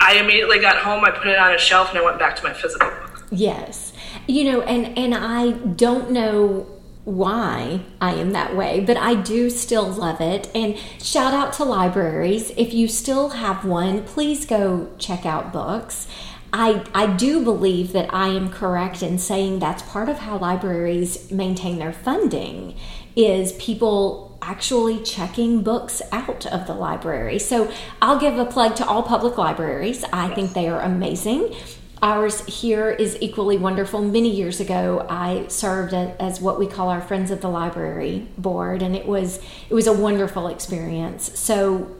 I 0.00 0.14
immediately 0.14 0.60
got 0.60 0.76
home, 0.76 1.04
I 1.04 1.10
put 1.10 1.26
it 1.26 1.36
on 1.36 1.52
a 1.52 1.58
shelf, 1.58 1.90
and 1.90 1.98
I 1.98 2.04
went 2.04 2.20
back 2.20 2.36
to 2.36 2.44
my 2.44 2.52
physical 2.52 2.88
book. 2.88 3.24
Yes. 3.32 3.92
You 4.28 4.52
know, 4.52 4.60
and, 4.62 4.96
and 4.96 5.14
I 5.14 5.50
don't 5.50 6.12
know 6.12 6.66
why 7.04 7.80
I 8.00 8.14
am 8.14 8.30
that 8.32 8.54
way, 8.54 8.80
but 8.80 8.96
I 8.96 9.14
do 9.14 9.50
still 9.50 9.88
love 9.88 10.20
it. 10.20 10.48
And 10.54 10.78
shout 11.02 11.34
out 11.34 11.54
to 11.54 11.64
libraries. 11.64 12.50
If 12.56 12.72
you 12.72 12.86
still 12.86 13.30
have 13.30 13.64
one, 13.64 14.04
please 14.04 14.46
go 14.46 14.90
check 14.98 15.26
out 15.26 15.52
books. 15.52 16.06
I, 16.52 16.84
I 16.94 17.06
do 17.06 17.44
believe 17.44 17.92
that 17.92 18.12
I 18.12 18.28
am 18.28 18.50
correct 18.50 19.02
in 19.02 19.18
saying 19.18 19.58
that's 19.58 19.82
part 19.82 20.08
of 20.08 20.18
how 20.18 20.38
libraries 20.38 21.30
maintain 21.30 21.78
their 21.78 21.92
funding 21.92 22.74
is 23.16 23.52
people 23.52 24.38
actually 24.40 25.02
checking 25.02 25.62
books 25.62 26.00
out 26.12 26.46
of 26.46 26.66
the 26.66 26.74
library. 26.74 27.38
So 27.38 27.70
I'll 28.00 28.18
give 28.18 28.38
a 28.38 28.44
plug 28.44 28.76
to 28.76 28.86
all 28.86 29.02
public 29.02 29.36
libraries. 29.36 30.04
I 30.12 30.32
think 30.34 30.52
they 30.52 30.68
are 30.68 30.80
amazing. 30.80 31.54
Ours 32.00 32.46
here 32.46 32.90
is 32.90 33.18
equally 33.20 33.58
wonderful. 33.58 34.00
Many 34.00 34.30
years 34.30 34.60
ago, 34.60 35.04
I 35.10 35.48
served 35.48 35.92
as 35.92 36.40
what 36.40 36.58
we 36.58 36.68
call 36.68 36.90
our 36.90 37.00
Friends 37.00 37.32
of 37.32 37.40
the 37.40 37.48
Library 37.48 38.28
board, 38.38 38.82
and 38.82 38.94
it 38.94 39.04
was 39.04 39.40
it 39.68 39.74
was 39.74 39.88
a 39.88 39.92
wonderful 39.92 40.46
experience. 40.46 41.36
So 41.36 41.96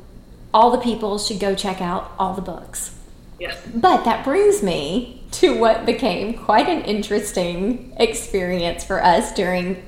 all 0.55 0.71
the 0.71 0.78
people 0.78 1.19
should 1.19 1.40
go 1.40 1.57
check 1.57 1.81
out 1.81 2.12
all 2.17 2.33
the 2.35 2.43
books. 2.43 2.98
But 3.75 4.04
that 4.04 4.25
brings 4.25 4.62
me 4.62 5.23
to 5.33 5.59
what 5.59 5.87
became 5.87 6.35
quite 6.35 6.68
an 6.68 6.83
interesting 6.83 7.95
experience 7.99 8.85
for 8.85 9.02
us 9.02 9.33
during 9.33 9.83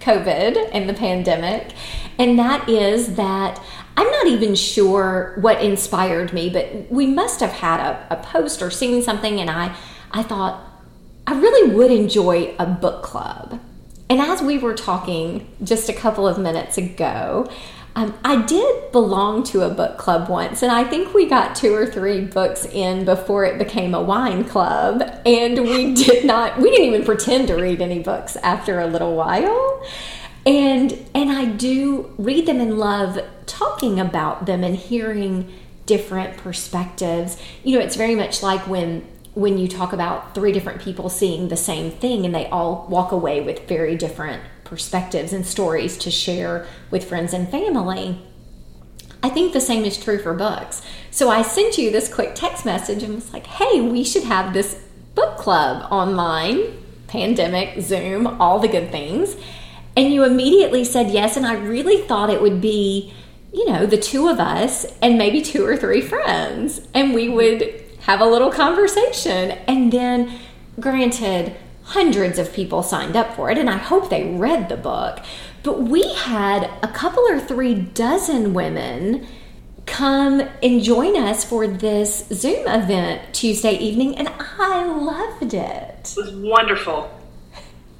COVID 0.00 0.70
and 0.72 0.88
the 0.88 0.94
pandemic. 0.94 1.72
And 2.18 2.38
that 2.38 2.68
is 2.68 3.16
that 3.16 3.60
I'm 3.96 4.10
not 4.10 4.26
even 4.26 4.54
sure 4.54 5.36
what 5.40 5.62
inspired 5.62 6.32
me, 6.32 6.50
but 6.50 6.90
we 6.90 7.06
must 7.06 7.40
have 7.40 7.52
had 7.52 7.80
a, 7.80 8.06
a 8.10 8.16
post 8.16 8.60
or 8.60 8.70
seen 8.70 9.02
something, 9.02 9.40
and 9.40 9.50
I, 9.50 9.76
I 10.10 10.22
thought, 10.22 10.64
I 11.26 11.38
really 11.38 11.74
would 11.74 11.90
enjoy 11.90 12.54
a 12.58 12.66
book 12.66 13.02
club. 13.02 13.60
And 14.10 14.20
as 14.20 14.42
we 14.42 14.58
were 14.58 14.74
talking 14.74 15.50
just 15.62 15.88
a 15.88 15.92
couple 15.92 16.26
of 16.28 16.38
minutes 16.38 16.76
ago, 16.76 17.48
um, 17.96 18.14
I 18.24 18.42
did 18.42 18.90
belong 18.90 19.44
to 19.44 19.62
a 19.62 19.70
book 19.70 19.98
club 19.98 20.28
once, 20.28 20.62
and 20.62 20.72
I 20.72 20.82
think 20.82 21.14
we 21.14 21.26
got 21.26 21.54
two 21.54 21.74
or 21.74 21.86
three 21.86 22.22
books 22.22 22.66
in 22.66 23.04
before 23.04 23.44
it 23.44 23.56
became 23.56 23.94
a 23.94 24.02
wine 24.02 24.44
club. 24.44 25.02
And 25.24 25.62
we 25.62 25.94
did 26.04 26.24
not, 26.24 26.58
we 26.58 26.70
didn't 26.70 26.86
even 26.86 27.04
pretend 27.04 27.48
to 27.48 27.54
read 27.54 27.80
any 27.80 28.00
books 28.00 28.36
after 28.36 28.80
a 28.80 28.86
little 28.86 29.14
while. 29.14 29.86
And 30.44 30.92
and 31.14 31.30
I 31.30 31.46
do 31.46 32.12
read 32.18 32.46
them 32.46 32.60
and 32.60 32.78
love 32.78 33.18
talking 33.46 34.00
about 34.00 34.46
them 34.46 34.64
and 34.64 34.76
hearing 34.76 35.52
different 35.86 36.36
perspectives. 36.36 37.38
You 37.62 37.78
know, 37.78 37.84
it's 37.84 37.96
very 37.96 38.14
much 38.14 38.42
like 38.42 38.66
when 38.66 39.06
when 39.34 39.56
you 39.56 39.68
talk 39.68 39.92
about 39.92 40.34
three 40.34 40.52
different 40.52 40.80
people 40.80 41.08
seeing 41.08 41.48
the 41.48 41.56
same 41.56 41.90
thing 41.90 42.24
and 42.24 42.34
they 42.34 42.46
all 42.48 42.86
walk 42.88 43.12
away 43.12 43.40
with 43.40 43.68
very 43.68 43.96
different 43.96 44.42
perspectives 44.64 45.32
and 45.32 45.46
stories 45.46 45.96
to 45.98 46.10
share 46.10 46.66
with 46.90 47.08
friends 47.08 47.32
and 47.32 47.48
family. 47.48 48.20
I 49.22 49.30
think 49.30 49.52
the 49.52 49.60
same 49.60 49.84
is 49.84 49.96
true 49.96 50.18
for 50.18 50.34
books. 50.34 50.82
So 51.10 51.30
I 51.30 51.40
sent 51.40 51.78
you 51.78 51.90
this 51.90 52.12
quick 52.12 52.34
text 52.34 52.66
message 52.66 53.02
and 53.02 53.14
was 53.14 53.32
like, 53.32 53.46
hey, 53.46 53.80
we 53.80 54.04
should 54.04 54.24
have 54.24 54.52
this 54.52 54.78
book 55.14 55.38
club 55.38 55.90
online, 55.90 56.82
pandemic, 57.06 57.80
Zoom, 57.80 58.26
all 58.40 58.58
the 58.58 58.68
good 58.68 58.90
things. 58.90 59.36
And 59.96 60.12
you 60.12 60.24
immediately 60.24 60.84
said 60.84 61.10
yes. 61.10 61.36
And 61.36 61.46
I 61.46 61.54
really 61.54 62.02
thought 62.02 62.28
it 62.28 62.42
would 62.42 62.60
be, 62.60 63.14
you 63.52 63.70
know, 63.70 63.86
the 63.86 63.96
two 63.96 64.28
of 64.28 64.40
us 64.40 64.84
and 65.00 65.16
maybe 65.16 65.40
two 65.40 65.64
or 65.64 65.76
three 65.76 66.00
friends. 66.00 66.80
And 66.92 67.14
we 67.14 67.28
would 67.28 67.82
have 68.00 68.20
a 68.20 68.26
little 68.26 68.50
conversation. 68.50 69.52
And 69.68 69.90
then, 69.92 70.38
granted, 70.78 71.56
hundreds 71.84 72.38
of 72.38 72.52
people 72.52 72.82
signed 72.82 73.16
up 73.16 73.34
for 73.34 73.50
it, 73.50 73.58
and 73.58 73.70
I 73.70 73.76
hope 73.76 74.10
they 74.10 74.34
read 74.34 74.68
the 74.68 74.76
book. 74.76 75.20
But 75.62 75.82
we 75.82 76.12
had 76.14 76.70
a 76.82 76.88
couple 76.88 77.22
or 77.28 77.38
three 77.38 77.74
dozen 77.74 78.54
women 78.54 79.26
come 79.86 80.40
and 80.62 80.82
join 80.82 81.16
us 81.16 81.44
for 81.44 81.66
this 81.66 82.26
Zoom 82.32 82.66
event 82.66 83.34
Tuesday 83.34 83.76
evening, 83.78 84.16
and 84.16 84.28
I 84.58 84.84
loved 84.84 85.54
it. 85.54 86.14
It 86.16 86.16
was 86.16 86.34
wonderful. 86.34 87.10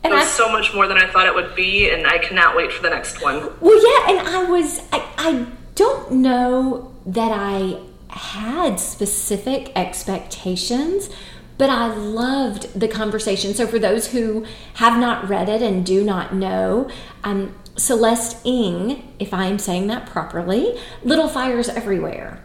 And 0.02 0.12
it 0.12 0.16
was 0.16 0.24
I, 0.24 0.28
so 0.28 0.50
much 0.50 0.74
more 0.74 0.86
than 0.86 0.98
I 0.98 1.10
thought 1.10 1.26
it 1.26 1.34
would 1.34 1.54
be, 1.54 1.90
and 1.90 2.06
I 2.06 2.18
cannot 2.18 2.56
wait 2.56 2.72
for 2.72 2.82
the 2.82 2.90
next 2.90 3.22
one. 3.22 3.52
Well, 3.60 4.08
yeah, 4.08 4.18
and 4.18 4.28
I 4.28 4.44
was, 4.44 4.80
I, 4.92 5.06
I 5.16 5.46
don't 5.74 6.10
know 6.12 6.92
that 7.06 7.32
I 7.32 7.80
had 8.08 8.78
specific 8.78 9.72
expectations, 9.74 11.10
but 11.56 11.70
I 11.70 11.87
loved 11.94 12.78
the 12.78 12.88
conversation. 12.88 13.54
So, 13.54 13.66
for 13.66 13.78
those 13.78 14.08
who 14.08 14.44
have 14.75 14.99
not 14.99 15.28
read 15.28 15.49
it 15.49 15.62
and 15.62 15.84
do 15.84 16.04
not 16.04 16.34
know, 16.34 16.88
um, 17.23 17.54
Celeste 17.76 18.44
Ng, 18.44 19.14
if 19.18 19.34
I 19.34 19.46
am 19.46 19.58
saying 19.58 19.88
that 19.88 20.06
properly, 20.06 20.78
Little 21.02 21.28
Fires 21.28 21.68
Everywhere, 21.68 22.42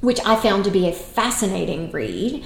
which 0.00 0.20
I 0.24 0.36
found 0.36 0.64
to 0.64 0.70
be 0.70 0.88
a 0.88 0.92
fascinating 0.92 1.90
read. 1.90 2.44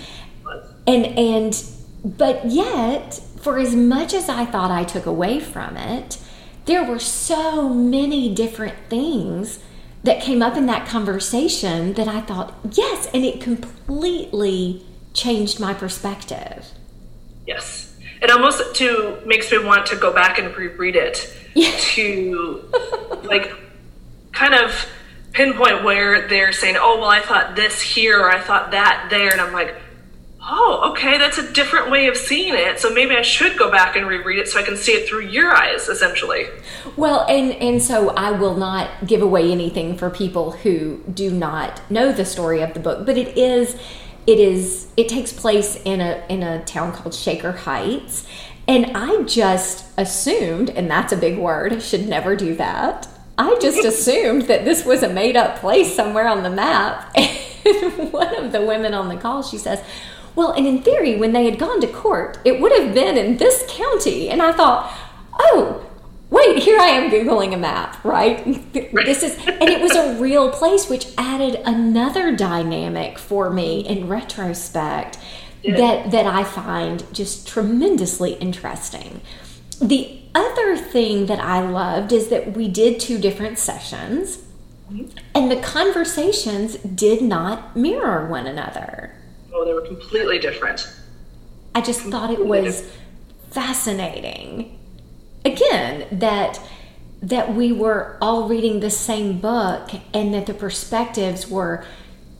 And, 0.86 1.06
and, 1.18 1.64
but 2.04 2.46
yet, 2.46 3.20
for 3.40 3.58
as 3.58 3.74
much 3.74 4.14
as 4.14 4.28
I 4.28 4.44
thought 4.44 4.70
I 4.70 4.84
took 4.84 5.06
away 5.06 5.40
from 5.40 5.76
it, 5.76 6.18
there 6.66 6.84
were 6.84 6.98
so 6.98 7.68
many 7.68 8.34
different 8.34 8.74
things 8.88 9.60
that 10.04 10.22
came 10.22 10.40
up 10.40 10.56
in 10.56 10.66
that 10.66 10.86
conversation 10.86 11.94
that 11.94 12.08
I 12.08 12.20
thought, 12.20 12.54
yes, 12.72 13.08
and 13.12 13.24
it 13.24 13.40
completely 13.40 14.85
changed 15.16 15.58
my 15.58 15.74
perspective. 15.74 16.70
Yes. 17.46 17.96
It 18.22 18.30
almost 18.30 18.74
to 18.76 19.18
makes 19.26 19.50
me 19.50 19.58
want 19.58 19.86
to 19.86 19.96
go 19.96 20.12
back 20.12 20.38
and 20.38 20.54
reread 20.56 20.96
it 20.96 21.34
to 21.54 22.70
like 23.24 23.52
kind 24.32 24.54
of 24.54 24.86
pinpoint 25.32 25.84
where 25.84 26.28
they're 26.28 26.52
saying, 26.52 26.76
"Oh, 26.78 26.98
well, 26.98 27.10
I 27.10 27.20
thought 27.20 27.56
this 27.56 27.80
here 27.80 28.20
or 28.20 28.30
I 28.30 28.40
thought 28.40 28.70
that 28.70 29.08
there," 29.10 29.30
and 29.30 29.40
I'm 29.40 29.52
like, 29.52 29.74
"Oh, 30.40 30.90
okay, 30.92 31.18
that's 31.18 31.36
a 31.36 31.52
different 31.52 31.90
way 31.90 32.06
of 32.06 32.16
seeing 32.16 32.54
it. 32.54 32.80
So 32.80 32.90
maybe 32.90 33.14
I 33.14 33.22
should 33.22 33.58
go 33.58 33.70
back 33.70 33.96
and 33.96 34.06
reread 34.06 34.38
it 34.38 34.48
so 34.48 34.58
I 34.58 34.62
can 34.62 34.76
see 34.76 34.92
it 34.92 35.08
through 35.08 35.26
your 35.26 35.54
eyes, 35.54 35.88
essentially." 35.88 36.46
Well, 36.96 37.26
and 37.28 37.52
and 37.52 37.82
so 37.82 38.10
I 38.10 38.30
will 38.30 38.56
not 38.56 39.06
give 39.06 39.20
away 39.20 39.52
anything 39.52 39.98
for 39.98 40.08
people 40.08 40.52
who 40.52 41.02
do 41.12 41.30
not 41.30 41.82
know 41.90 42.12
the 42.12 42.24
story 42.24 42.62
of 42.62 42.72
the 42.72 42.80
book, 42.80 43.04
but 43.04 43.18
it 43.18 43.36
is 43.36 43.76
it 44.26 44.40
is 44.40 44.88
it 44.96 45.08
takes 45.08 45.32
place 45.32 45.80
in 45.84 46.00
a 46.00 46.24
in 46.28 46.42
a 46.42 46.64
town 46.64 46.92
called 46.92 47.14
Shaker 47.14 47.52
Heights. 47.52 48.26
And 48.68 48.96
I 48.96 49.22
just 49.22 49.86
assumed 49.96 50.70
and 50.70 50.90
that's 50.90 51.12
a 51.12 51.16
big 51.16 51.38
word 51.38 51.82
should 51.82 52.08
never 52.08 52.34
do 52.34 52.54
that. 52.56 53.08
I 53.38 53.56
just 53.60 53.84
assumed 53.84 54.42
that 54.42 54.64
this 54.64 54.84
was 54.84 55.02
a 55.02 55.08
made 55.08 55.36
up 55.36 55.58
place 55.58 55.94
somewhere 55.94 56.28
on 56.28 56.42
the 56.42 56.50
map. 56.50 57.14
And 57.66 58.12
one 58.12 58.32
of 58.36 58.52
the 58.52 58.64
women 58.64 58.94
on 58.94 59.08
the 59.08 59.16
call 59.16 59.42
she 59.42 59.58
says 59.58 59.82
well 60.36 60.52
and 60.52 60.68
in 60.68 60.82
theory 60.82 61.16
when 61.16 61.32
they 61.32 61.44
had 61.46 61.58
gone 61.58 61.80
to 61.80 61.88
court 61.88 62.38
it 62.44 62.60
would 62.60 62.70
have 62.70 62.94
been 62.94 63.18
in 63.18 63.38
this 63.38 63.64
county. 63.68 64.28
And 64.28 64.40
I 64.40 64.52
thought 64.52 64.96
oh 65.40 65.85
wait, 66.30 66.58
here 66.58 66.78
I 66.78 66.88
am 66.88 67.10
Googling 67.10 67.54
a 67.54 67.56
map, 67.56 68.02
right? 68.04 68.44
This 68.72 69.22
is, 69.22 69.36
and 69.46 69.68
it 69.68 69.80
was 69.80 69.92
a 69.92 70.18
real 70.20 70.50
place, 70.50 70.88
which 70.88 71.06
added 71.16 71.60
another 71.64 72.34
dynamic 72.34 73.18
for 73.18 73.50
me 73.50 73.86
in 73.86 74.08
retrospect 74.08 75.18
yeah. 75.62 75.76
that, 75.76 76.10
that 76.10 76.26
I 76.26 76.44
find 76.44 77.04
just 77.12 77.46
tremendously 77.46 78.34
interesting. 78.34 79.20
The 79.80 80.20
other 80.34 80.76
thing 80.76 81.26
that 81.26 81.40
I 81.40 81.60
loved 81.60 82.12
is 82.12 82.28
that 82.28 82.56
we 82.56 82.68
did 82.68 83.00
two 83.00 83.18
different 83.18 83.58
sessions 83.58 84.38
mm-hmm. 84.90 85.06
and 85.34 85.50
the 85.50 85.56
conversations 85.56 86.76
did 86.76 87.22
not 87.22 87.76
mirror 87.76 88.26
one 88.26 88.46
another. 88.46 89.14
Oh, 89.52 89.64
they 89.64 89.72
were 89.72 89.86
completely 89.86 90.38
different. 90.38 90.92
I 91.74 91.80
just 91.80 92.02
completely 92.02 92.36
thought 92.36 92.40
it 92.40 92.46
was 92.46 92.82
different. 92.82 93.02
fascinating 93.50 94.75
again 95.46 96.06
that 96.12 96.60
that 97.22 97.54
we 97.54 97.72
were 97.72 98.18
all 98.20 98.48
reading 98.48 98.80
the 98.80 98.90
same 98.90 99.40
book 99.40 99.90
and 100.12 100.34
that 100.34 100.46
the 100.46 100.54
perspectives 100.54 101.48
were 101.48 101.84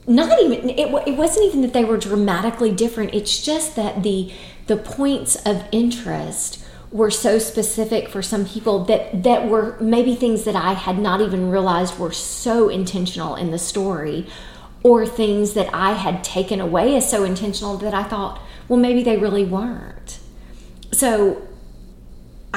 not 0.05 0.39
even 0.41 0.69
it, 0.69 1.07
it 1.07 1.17
wasn't 1.17 1.45
even 1.45 1.61
that 1.61 1.73
they 1.73 1.83
were 1.83 1.97
dramatically 1.97 2.71
different. 2.71 3.13
It's 3.13 3.43
just 3.43 3.75
that 3.75 4.03
the 4.03 4.31
the 4.67 4.77
points 4.77 5.35
of 5.45 5.65
interest 5.71 6.63
were 6.91 7.11
so 7.11 7.37
specific 7.37 8.07
for 8.07 8.21
some 8.21 8.45
people 8.45 8.85
that 8.85 9.23
that 9.23 9.47
were 9.47 9.77
maybe 9.81 10.15
things 10.15 10.45
that 10.45 10.55
I 10.55 10.73
had 10.73 10.97
not 10.99 11.19
even 11.21 11.49
realized 11.49 11.99
were 11.99 12.13
so 12.13 12.69
intentional 12.69 13.35
in 13.35 13.51
the 13.51 13.59
story 13.59 14.27
or 14.83 15.05
things 15.05 15.53
that 15.53 15.73
I 15.73 15.93
had 15.93 16.23
taken 16.23 16.61
away 16.61 16.95
as 16.95 17.09
so 17.09 17.25
intentional 17.25 17.77
that 17.77 17.93
I 17.93 18.03
thought 18.03 18.41
well 18.69 18.79
maybe 18.79 19.03
they 19.03 19.17
really 19.17 19.43
weren't. 19.43 20.19
So 20.93 21.46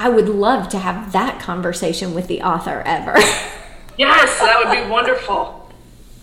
I 0.01 0.09
would 0.09 0.31
love 0.31 0.71
to 0.71 0.79
have 0.79 1.13
that 1.13 1.43
conversation 1.43 2.15
with 2.15 2.27
the 2.27 2.41
author 2.41 2.83
ever. 2.87 3.13
yes, 3.99 4.41
that 4.41 4.59
would 4.65 4.83
be 4.83 4.91
wonderful. 4.91 5.71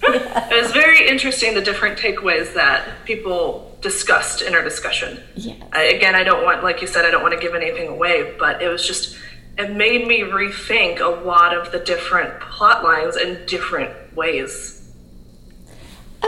it 0.02 0.64
was 0.64 0.72
very 0.72 1.08
interesting 1.08 1.54
the 1.54 1.62
different 1.62 2.00
takeaways 2.00 2.56
that 2.56 3.06
people 3.06 3.78
discussed 3.82 4.42
in 4.42 4.56
our 4.56 4.64
discussion. 4.64 5.22
Yes. 5.36 5.62
again, 5.76 6.16
I 6.16 6.24
don't 6.24 6.44
want, 6.44 6.64
like 6.64 6.82
you 6.82 6.88
said, 6.88 7.06
I 7.06 7.12
don't 7.12 7.22
want 7.22 7.36
to 7.36 7.40
give 7.40 7.54
anything 7.54 7.88
away, 7.88 8.36
but 8.40 8.64
it 8.64 8.68
was 8.68 8.86
just, 8.86 9.16
it 9.60 9.76
made 9.76 10.08
me 10.08 10.22
rethink 10.22 11.00
a 11.00 11.24
lot 11.24 11.56
of 11.56 11.72
the 11.72 11.78
different 11.78 12.40
plot 12.40 12.84
lines 12.84 13.16
in 13.16 13.46
different 13.46 14.16
ways. 14.16 14.77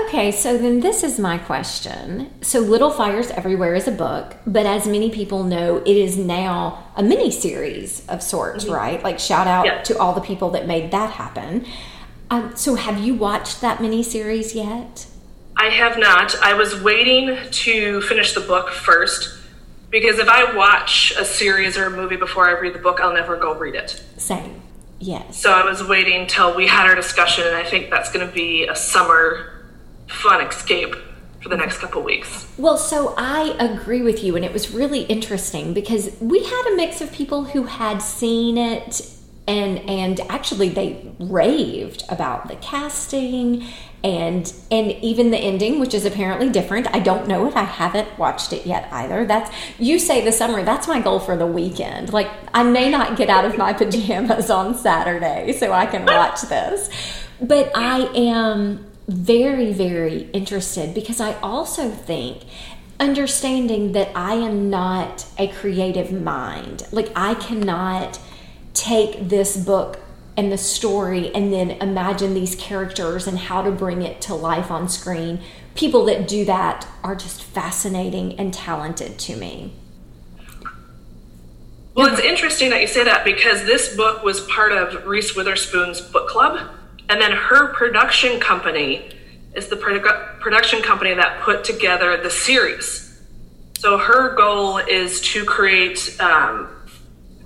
Okay, 0.06 0.32
so 0.32 0.58
then 0.58 0.80
this 0.80 1.04
is 1.04 1.20
my 1.20 1.38
question. 1.38 2.32
So, 2.42 2.60
Little 2.60 2.92
Fires 2.92 3.32
Everywhere 3.32 3.76
is 3.76 3.88
a 3.88 3.92
book, 3.92 4.36
but 4.46 4.66
as 4.66 4.88
many 4.88 5.10
people 5.10 5.44
know, 5.44 5.78
it 5.78 5.88
is 5.98 6.18
now 6.18 6.92
a 6.96 7.04
mini 7.04 7.32
series 7.32 8.06
of 8.08 8.22
sorts, 8.22 8.66
mm-hmm. 8.66 8.74
right? 8.74 9.04
Like, 9.04 9.20
shout 9.20 9.48
out 9.48 9.66
yeah. 9.66 9.82
to 9.84 9.98
all 9.98 10.14
the 10.14 10.22
people 10.22 10.52
that 10.52 10.68
made 10.68 10.92
that 10.92 11.12
happen. 11.12 11.66
Um, 12.30 12.56
so, 12.56 12.76
have 12.76 13.00
you 13.00 13.16
watched 13.16 13.62
that 13.62 13.82
mini 13.82 14.04
series 14.04 14.56
yet? 14.56 15.08
I 15.58 15.70
have 15.70 15.98
not. 15.98 16.36
I 16.42 16.54
was 16.54 16.82
waiting 16.82 17.38
to 17.50 18.02
finish 18.02 18.34
the 18.34 18.42
book 18.42 18.70
first 18.70 19.38
because 19.90 20.20
if 20.20 20.30
I 20.30 20.56
watch 20.56 21.12
a 21.18 21.26
series 21.26 21.78
or 21.78 21.88
a 21.88 21.92
movie 21.92 22.16
before 22.16 22.48
I 22.48 22.60
read 22.60 22.74
the 22.74 22.80
book, 22.80 23.00
I'll 23.02 23.14
never 23.14 23.36
go 23.36 23.58
read 23.58 23.76
it. 23.76 24.02
Same. 24.18 24.62
Yes. 25.00 25.42
So 25.42 25.52
I 25.52 25.64
was 25.66 25.84
waiting 25.84 26.28
till 26.28 26.56
we 26.56 26.68
had 26.68 26.88
our 26.88 26.96
discussion, 26.96 27.46
and 27.46 27.56
I 27.56 27.64
think 27.64 27.90
that's 27.90 28.12
going 28.12 28.26
to 28.26 28.34
be 28.34 28.68
a 28.68 28.76
summer 28.76 29.59
fun 30.10 30.46
escape 30.46 30.96
for 31.42 31.50
the 31.50 31.58
next 31.58 31.78
couple 31.78 32.02
weeks. 32.04 32.48
Well, 32.58 32.78
so 32.78 33.14
I 33.18 33.56
agree 33.60 34.02
with 34.02 34.24
you, 34.24 34.36
and 34.36 34.44
it 34.44 34.52
was 34.52 34.72
really 34.72 35.04
interesting 35.04 35.74
because 35.74 36.16
we 36.20 36.44
had 36.44 36.74
a 36.74 36.76
mix 36.76 37.00
of 37.02 37.12
people 37.12 37.46
who 37.46 37.64
had 37.64 38.00
seen 38.00 38.58
it 38.58 39.16
and 39.48 39.80
and 39.90 40.20
actually 40.30 40.70
they 40.70 41.12
raved 41.20 42.04
about 42.08 42.48
the 42.48 42.56
casting 42.58 43.66
and 44.04 44.54
and 44.70 44.92
even 44.92 45.32
the 45.32 45.38
ending 45.38 45.80
which 45.80 45.96
is 45.96 46.06
apparently 46.06 46.50
different. 46.50 46.88
I 46.94 47.00
don't 47.00 47.28
know 47.28 47.48
it. 47.48 47.56
I 47.56 47.64
haven't 47.64 48.20
watched 48.20 48.54
it 48.54 48.68
yet 48.68 48.88
either. 48.92 49.26
That's 49.26 49.50
you 49.80 49.98
say 49.98 50.24
the 50.24 50.32
summer 50.32 50.64
that's 50.64 50.88
my 50.88 51.02
goal 51.02 51.20
for 51.20 51.36
the 51.36 51.48
weekend. 51.48 52.14
Like 52.14 52.30
i 52.54 52.64
may 52.64 52.90
not 52.90 53.18
get 53.18 53.30
out 53.30 53.44
of 53.44 53.58
my 53.58 53.74
pajamas 53.82 54.50
on 54.50 54.76
saturday 54.76 55.52
so 55.54 55.72
i 55.72 55.86
can 55.86 56.06
watch 56.06 56.42
this 56.44 56.90
but 57.42 57.72
i 57.76 58.02
am 58.16 58.86
very, 59.10 59.74
very 59.74 60.30
interested 60.32 60.94
because 60.94 61.20
I 61.20 61.34
also 61.40 61.90
think 61.90 62.44
understanding 63.00 63.94
that 63.94 64.12
I 64.16 64.36
am 64.36 64.70
not 64.70 65.26
a 65.38 65.48
creative 65.48 66.12
mind, 66.12 66.84
like 66.92 67.12
I 67.16 67.34
cannot 67.36 68.20
take 68.74 69.30
this 69.30 69.58
book 69.58 70.00
and 70.38 70.52
the 70.52 70.58
story 70.58 71.34
and 71.34 71.52
then 71.52 71.72
imagine 71.72 72.34
these 72.34 72.56
characters 72.56 73.28
and 73.28 73.38
how 73.38 73.62
to 73.62 73.72
bring 73.72 74.02
it 74.02 74.22
to 74.22 74.36
life 74.36 74.70
on 74.70 74.88
screen. 74.88 75.42
People 75.76 76.06
that 76.06 76.28
do 76.28 76.46
that 76.46 76.88
are 77.04 77.16
just 77.16 77.44
fascinating 77.44 78.40
and 78.40 78.54
talented 78.54 79.18
to 79.20 79.36
me. 79.36 79.74
Well, 81.96 82.14
it's 82.14 82.22
interesting 82.22 82.70
that 82.70 82.80
you 82.80 82.88
say 82.88 83.04
that 83.04 83.26
because 83.26 83.66
this 83.66 83.96
book 83.96 84.24
was 84.24 84.42
part 84.42 84.72
of 84.72 85.06
Reese 85.06 85.36
Witherspoon's 85.36 86.00
book 86.00 86.30
club. 86.30 86.70
And 87.10 87.20
then 87.20 87.32
her 87.32 87.74
production 87.74 88.40
company 88.40 89.12
is 89.56 89.68
the 89.68 89.76
produ- 89.76 90.40
production 90.40 90.82
company 90.82 91.14
that 91.16 91.42
put 91.42 91.64
together 91.64 92.16
the 92.18 92.30
series. 92.30 93.20
So 93.80 93.98
her 93.98 94.36
goal 94.36 94.78
is 94.78 95.20
to 95.22 95.44
create 95.44 96.16
um, 96.20 96.70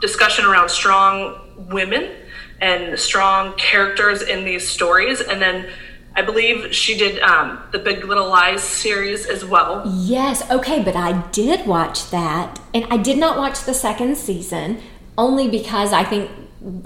discussion 0.01 0.45
around 0.45 0.69
strong 0.69 1.69
women 1.69 2.11
and 2.59 2.99
strong 2.99 3.53
characters 3.53 4.21
in 4.21 4.43
these 4.43 4.67
stories. 4.67 5.21
And 5.21 5.41
then 5.41 5.69
I 6.15 6.21
believe 6.21 6.73
she 6.75 6.97
did 6.97 7.19
um, 7.21 7.63
the 7.71 7.79
Big 7.79 8.03
Little 8.03 8.29
Lies 8.29 8.61
series 8.61 9.25
as 9.25 9.45
well. 9.45 9.81
Yes, 9.85 10.49
okay, 10.51 10.83
but 10.83 10.95
I 10.95 11.21
did 11.31 11.65
watch 11.65 12.09
that, 12.11 12.59
and 12.73 12.85
I 12.91 12.97
did 12.97 13.17
not 13.17 13.37
watch 13.37 13.63
the 13.63 13.73
second 13.73 14.15
season 14.17 14.79
only 15.17 15.47
because 15.49 15.93
I 15.93 16.03
think 16.03 16.29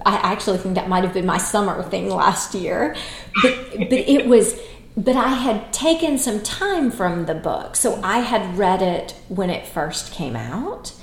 I 0.06 0.16
actually 0.16 0.58
think 0.58 0.76
that 0.76 0.90
might 0.90 1.04
have 1.04 1.14
been 1.14 1.26
my 1.26 1.38
summer 1.38 1.84
thing 1.84 2.10
last 2.10 2.56
year. 2.56 2.96
But, 3.42 3.72
but 3.72 3.94
it 3.94 4.28
was, 4.28 4.60
but 4.96 5.16
I 5.16 5.30
had 5.30 5.72
taken 5.72 6.18
some 6.18 6.42
time 6.42 6.90
from 6.90 7.26
the 7.26 7.36
book. 7.36 7.76
So 7.76 8.00
I 8.04 8.20
had 8.20 8.58
read 8.58 8.82
it 8.82 9.16
when 9.28 9.50
it 9.50 9.68
first 9.68 10.12
came 10.12 10.36
out. 10.36 10.94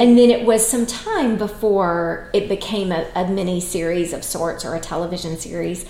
And 0.00 0.18
then 0.18 0.30
it 0.30 0.46
was 0.46 0.66
some 0.66 0.86
time 0.86 1.36
before 1.36 2.30
it 2.32 2.48
became 2.48 2.90
a, 2.90 3.06
a 3.14 3.28
mini 3.28 3.60
series 3.60 4.12
of 4.12 4.24
sorts 4.24 4.64
or 4.64 4.74
a 4.74 4.80
television 4.80 5.36
series. 5.36 5.84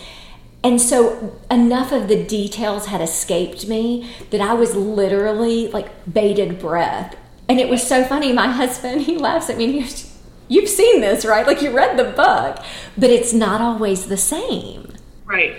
and 0.64 0.80
so 0.80 1.38
enough 1.50 1.92
of 1.92 2.08
the 2.08 2.24
details 2.24 2.86
had 2.86 3.00
escaped 3.00 3.68
me 3.68 4.10
that 4.30 4.40
I 4.40 4.54
was 4.54 4.74
literally 4.74 5.68
like 5.68 5.90
bated 6.12 6.58
breath. 6.58 7.14
And 7.48 7.60
it 7.60 7.68
was 7.68 7.86
so 7.86 8.02
funny. 8.04 8.32
My 8.32 8.48
husband, 8.48 9.02
he 9.02 9.16
laughs 9.18 9.50
at 9.50 9.58
me 9.58 9.72
he 9.72 9.80
goes, 9.80 10.13
You've 10.48 10.68
seen 10.68 11.00
this, 11.00 11.24
right? 11.24 11.46
Like 11.46 11.62
you 11.62 11.70
read 11.70 11.96
the 11.96 12.04
book, 12.04 12.58
but 12.96 13.10
it's 13.10 13.32
not 13.32 13.60
always 13.60 14.06
the 14.06 14.16
same. 14.16 14.92
Right. 15.24 15.56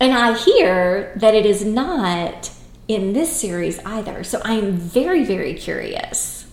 And 0.00 0.12
I 0.12 0.36
hear 0.36 1.12
that 1.16 1.34
it 1.34 1.46
is 1.46 1.64
not 1.64 2.50
in 2.86 3.12
this 3.14 3.34
series 3.34 3.78
either. 3.84 4.22
So 4.22 4.40
I 4.44 4.54
am 4.54 4.72
very, 4.72 5.24
very 5.24 5.54
curious. 5.54 6.46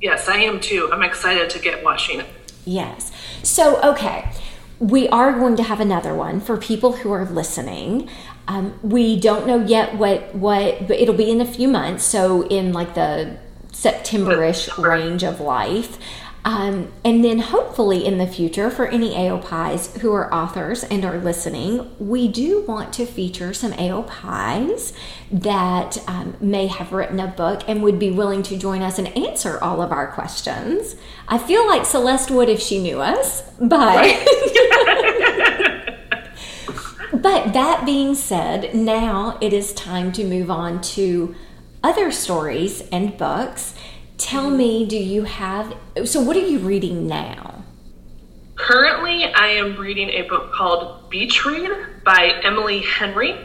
Yes, 0.00 0.28
I 0.28 0.38
am 0.38 0.60
too. 0.60 0.88
I'm 0.92 1.02
excited 1.02 1.50
to 1.50 1.58
get 1.58 1.82
watching 1.82 2.20
it. 2.20 2.26
Yes. 2.64 3.10
So, 3.42 3.80
okay, 3.82 4.30
we 4.78 5.08
are 5.08 5.32
going 5.32 5.56
to 5.56 5.62
have 5.64 5.80
another 5.80 6.14
one 6.14 6.40
for 6.40 6.56
people 6.56 6.92
who 6.92 7.10
are 7.10 7.24
listening. 7.24 8.08
Um, 8.46 8.78
we 8.82 9.18
don't 9.18 9.46
know 9.46 9.64
yet 9.64 9.96
what 9.96 10.34
what, 10.34 10.86
but 10.86 10.98
it'll 10.98 11.16
be 11.16 11.30
in 11.30 11.40
a 11.40 11.46
few 11.46 11.66
months. 11.66 12.04
So, 12.04 12.46
in 12.46 12.72
like 12.72 12.94
the 12.94 13.38
September-ish 13.72 14.76
range 14.78 15.24
of 15.24 15.40
life. 15.40 15.98
Um, 16.48 16.90
and 17.04 17.22
then 17.22 17.40
hopefully 17.40 18.06
in 18.06 18.16
the 18.16 18.26
future, 18.26 18.70
for 18.70 18.86
any 18.86 19.10
AOPIs 19.10 19.98
who 19.98 20.14
are 20.14 20.32
authors 20.32 20.82
and 20.82 21.04
are 21.04 21.18
listening, 21.18 21.94
we 21.98 22.26
do 22.26 22.62
want 22.62 22.94
to 22.94 23.04
feature 23.04 23.52
some 23.52 23.72
AOPIs 23.72 24.94
that 25.30 26.02
um, 26.08 26.38
may 26.40 26.66
have 26.68 26.90
written 26.90 27.20
a 27.20 27.26
book 27.26 27.64
and 27.68 27.82
would 27.82 27.98
be 27.98 28.10
willing 28.10 28.42
to 28.44 28.56
join 28.56 28.80
us 28.80 28.98
and 28.98 29.14
answer 29.14 29.58
all 29.62 29.82
of 29.82 29.92
our 29.92 30.10
questions. 30.10 30.96
I 31.28 31.36
feel 31.36 31.66
like 31.66 31.84
Celeste 31.84 32.30
would 32.30 32.48
if 32.48 32.60
she 32.60 32.78
knew 32.80 33.02
us, 33.02 33.42
but. 33.60 34.06
but 37.12 37.52
that 37.52 37.82
being 37.84 38.14
said, 38.14 38.74
now 38.74 39.36
it 39.42 39.52
is 39.52 39.74
time 39.74 40.12
to 40.12 40.24
move 40.24 40.50
on 40.50 40.80
to 40.80 41.34
other 41.84 42.10
stories 42.10 42.80
and 42.90 43.18
books 43.18 43.74
tell 44.18 44.50
me, 44.50 44.84
do 44.84 44.96
you 44.96 45.22
have, 45.22 45.74
so 46.04 46.20
what 46.20 46.36
are 46.36 46.46
you 46.46 46.58
reading 46.58 47.06
now? 47.06 47.64
Currently, 48.56 49.24
I 49.24 49.46
am 49.46 49.76
reading 49.76 50.10
a 50.10 50.22
book 50.22 50.52
called 50.52 51.08
Beach 51.08 51.44
Read 51.44 51.70
by 52.04 52.32
Emily 52.42 52.80
Henry. 52.80 53.38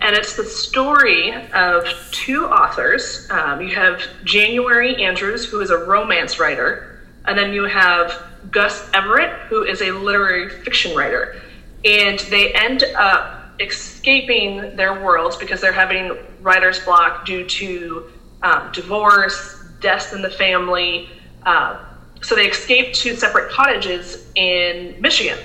And 0.00 0.14
it's 0.14 0.36
the 0.36 0.44
story 0.44 1.34
of 1.52 1.86
two 2.10 2.46
authors. 2.46 3.28
Um, 3.30 3.60
you 3.60 3.74
have 3.74 4.02
January 4.24 5.02
Andrews, 5.02 5.44
who 5.44 5.60
is 5.60 5.70
a 5.70 5.78
romance 5.78 6.38
writer, 6.38 7.06
and 7.24 7.38
then 7.38 7.52
you 7.52 7.64
have 7.64 8.22
Gus 8.50 8.88
Everett, 8.92 9.32
who 9.48 9.62
is 9.64 9.80
a 9.82 9.92
literary 9.92 10.50
fiction 10.50 10.96
writer. 10.96 11.40
And 11.84 12.18
they 12.18 12.52
end 12.52 12.84
up 12.96 13.60
escaping 13.60 14.76
their 14.76 15.02
worlds 15.02 15.36
because 15.36 15.60
they're 15.60 15.72
having 15.72 16.16
writer's 16.40 16.78
block 16.80 17.24
due 17.24 17.46
to 17.46 18.10
um, 18.42 18.70
divorce, 18.72 19.55
deaths 19.86 20.12
in 20.12 20.20
the 20.20 20.30
family. 20.30 21.08
Uh, 21.44 21.78
so 22.20 22.34
they 22.34 22.48
escaped 22.48 22.96
to 22.96 23.14
separate 23.14 23.52
cottages 23.52 24.26
in 24.34 25.00
Michigan. 25.00 25.38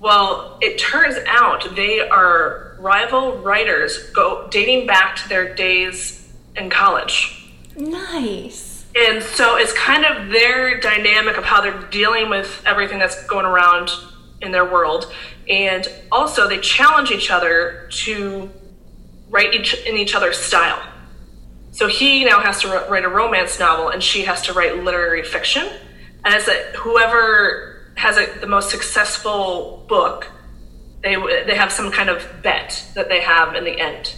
Well, 0.00 0.58
it 0.60 0.78
turns 0.78 1.16
out 1.26 1.74
they 1.74 1.98
are 2.00 2.76
rival 2.78 3.38
writers 3.38 4.10
go 4.10 4.46
dating 4.48 4.86
back 4.86 5.16
to 5.16 5.28
their 5.28 5.54
days 5.54 6.32
in 6.56 6.70
college. 6.70 7.52
Nice. 7.76 8.84
And 8.94 9.20
so 9.22 9.56
it's 9.56 9.72
kind 9.72 10.04
of 10.04 10.30
their 10.30 10.78
dynamic 10.78 11.36
of 11.36 11.44
how 11.44 11.60
they're 11.60 11.82
dealing 11.90 12.28
with 12.28 12.62
everything 12.64 13.00
that's 13.00 13.26
going 13.26 13.46
around 13.46 13.90
in 14.40 14.52
their 14.52 14.70
world. 14.70 15.12
And 15.48 15.88
also 16.12 16.48
they 16.48 16.60
challenge 16.60 17.10
each 17.10 17.30
other 17.30 17.88
to 18.04 18.50
write 19.30 19.52
each 19.54 19.74
in 19.84 19.96
each 19.96 20.14
other's 20.14 20.38
style. 20.38 20.80
So 21.72 21.88
he 21.88 22.24
now 22.24 22.40
has 22.40 22.60
to 22.60 22.68
write 22.68 23.04
a 23.04 23.08
romance 23.08 23.58
novel, 23.58 23.88
and 23.88 24.02
she 24.02 24.22
has 24.22 24.42
to 24.42 24.52
write 24.52 24.84
literary 24.84 25.24
fiction. 25.24 25.66
And 26.24 26.34
it's 26.34 26.46
that 26.46 26.76
whoever 26.76 27.92
has 27.96 28.16
a, 28.16 28.26
the 28.40 28.46
most 28.46 28.70
successful 28.70 29.84
book, 29.88 30.28
they 31.02 31.16
they 31.46 31.56
have 31.56 31.72
some 31.72 31.90
kind 31.90 32.08
of 32.08 32.24
bet 32.42 32.86
that 32.94 33.08
they 33.08 33.20
have 33.20 33.54
in 33.56 33.64
the 33.64 33.78
end. 33.78 34.14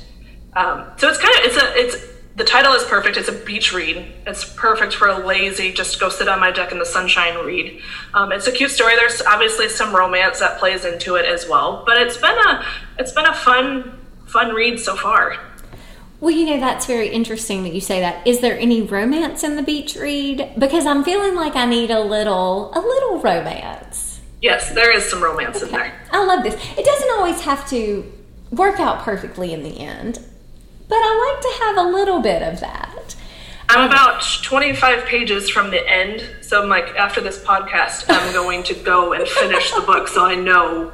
Um, 0.55 0.90
so 0.97 1.09
it's 1.09 1.19
kind 1.19 1.35
of 1.38 1.45
it's 1.45 1.57
a 1.57 1.81
it's 1.81 2.14
the 2.37 2.45
title 2.45 2.73
is 2.73 2.83
perfect. 2.85 3.17
It's 3.17 3.29
a 3.29 3.33
beach 3.33 3.73
read. 3.73 4.05
It's 4.27 4.45
perfect 4.45 4.93
for 4.93 5.07
a 5.07 5.25
lazy, 5.25 5.73
just 5.73 6.01
go 6.01 6.09
sit 6.09 6.27
on 6.27 6.40
my 6.40 6.51
deck 6.51 6.73
in 6.73 6.81
the 6.81 6.87
sunshine 6.87 7.47
read. 7.47 7.81
Um, 8.12 8.33
it's 8.33 8.49
a 8.49 8.53
cute 8.53 8.73
story. 8.73 8.97
There's 8.97 9.23
obviously 9.23 9.69
some 9.69 9.95
romance 9.95 10.40
that 10.40 10.59
plays 10.59 10.85
into 10.85 11.14
it 11.14 11.25
as 11.27 11.49
well, 11.49 11.85
but 11.87 11.97
it's 11.99 12.17
been 12.17 12.37
a 12.37 12.64
it's 12.99 13.12
been 13.12 13.27
a 13.27 13.35
fun 13.35 14.01
fun 14.27 14.53
read 14.53 14.81
so 14.81 14.97
far. 14.97 15.38
Well, 16.20 16.31
you 16.31 16.46
know, 16.46 16.61
that's 16.61 16.87
very 16.87 17.09
interesting 17.09 17.64
that 17.64 17.74
you 17.74 17.81
say 17.81 18.00
that. 18.00 18.27
Is 18.27 18.40
there 18.40 18.59
any 18.59 18.83
romance 18.83 19.44
in 19.44 19.57
the 19.57 19.62
beach 19.62 19.96
read? 19.96 20.53
Because 20.59 20.87
I'm 20.87 21.05
feeling 21.05 21.35
like 21.35 21.57
I 21.57 21.66
need 21.66 21.90
a 21.90 22.00
little, 22.00 22.72
a 22.74 22.81
little 22.81 23.20
romance. 23.20 24.20
Yes, 24.40 24.72
there 24.74 24.94
is 24.94 25.05
some 25.05 25.22
romance 25.22 25.57
okay. 25.57 25.66
in 25.66 25.72
there. 25.72 26.00
I 26.12 26.24
love 26.24 26.42
this. 26.42 26.55
It 26.79 26.85
doesn't 26.85 27.11
always 27.11 27.40
have 27.42 27.68
to 27.70 28.11
work 28.50 28.79
out 28.79 29.03
perfectly 29.03 29.53
in 29.53 29.62
the 29.62 29.81
end, 29.81 30.18
but 30.88 30.96
I 30.96 31.35
like 31.35 31.42
to 31.42 31.64
have 31.64 31.87
a 31.87 31.90
little 31.90 32.20
bit 32.20 32.42
of 32.42 32.61
that. 32.61 33.16
I'm 33.68 33.88
about 33.88 34.22
25 34.42 35.07
pages 35.07 35.48
from 35.48 35.70
the 35.70 35.88
end, 35.88 36.29
so 36.42 36.62
I'm 36.62 36.68
like, 36.68 36.88
after 36.96 37.20
this 37.20 37.42
podcast, 37.42 38.05
I'm 38.09 38.33
going 38.33 38.62
to 38.64 38.74
go 38.74 39.14
and 39.14 39.27
finish 39.27 39.72
the 39.72 39.81
book 39.81 40.09
so 40.09 40.24
I 40.24 40.35
know 40.35 40.92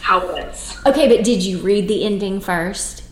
how 0.00 0.20
it 0.28 0.38
ends. 0.38 0.76
Okay, 0.84 1.08
but 1.08 1.24
did 1.24 1.42
you 1.42 1.58
read 1.58 1.88
the 1.88 2.04
ending 2.04 2.40
first? 2.40 3.04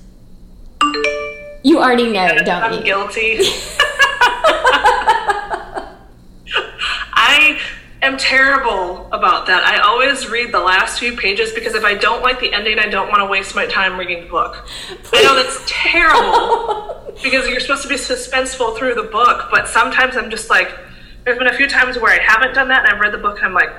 You 1.63 1.81
already 1.81 2.11
know, 2.11 2.29
don't 2.45 2.49
I'm 2.63 2.73
you? 2.73 2.79
I'm 2.79 2.85
guilty. 2.85 3.39
I 7.15 7.61
am 8.03 8.17
terrible 8.17 9.09
about 9.13 9.47
that. 9.47 9.63
I 9.65 9.79
always 9.79 10.29
read 10.29 10.53
the 10.53 10.61
last 10.61 10.99
few 10.99 11.17
pages 11.17 11.53
because 11.53 11.75
if 11.75 11.85
I 11.85 11.95
don't 11.95 12.21
like 12.23 12.41
the 12.41 12.53
ending, 12.53 12.81
I 12.81 12.89
don't 12.89 13.09
want 13.09 13.21
to 13.21 13.27
waste 13.27 13.55
my 13.55 13.67
time 13.67 13.97
reading 13.97 14.25
the 14.25 14.29
book. 14.29 14.67
Please. 15.05 15.21
I 15.21 15.23
know 15.23 15.37
that's 15.37 15.63
terrible 15.67 17.15
because 17.23 17.49
you're 17.49 17.61
supposed 17.61 17.83
to 17.83 17.89
be 17.89 17.95
suspenseful 17.95 18.77
through 18.77 18.95
the 18.95 19.05
book, 19.05 19.49
but 19.51 19.69
sometimes 19.69 20.17
I'm 20.17 20.31
just 20.31 20.51
like, 20.51 20.69
there's 21.25 21.39
been 21.39 21.47
a 21.47 21.55
few 21.57 21.69
times 21.69 21.97
where 21.97 22.13
I 22.13 22.23
haven't 22.23 22.55
done 22.55 22.69
that 22.69 22.85
and 22.85 22.95
I've 22.95 23.01
read 23.01 23.13
the 23.13 23.19
book 23.19 23.37
and 23.37 23.47
I'm 23.47 23.55
like, 23.55 23.71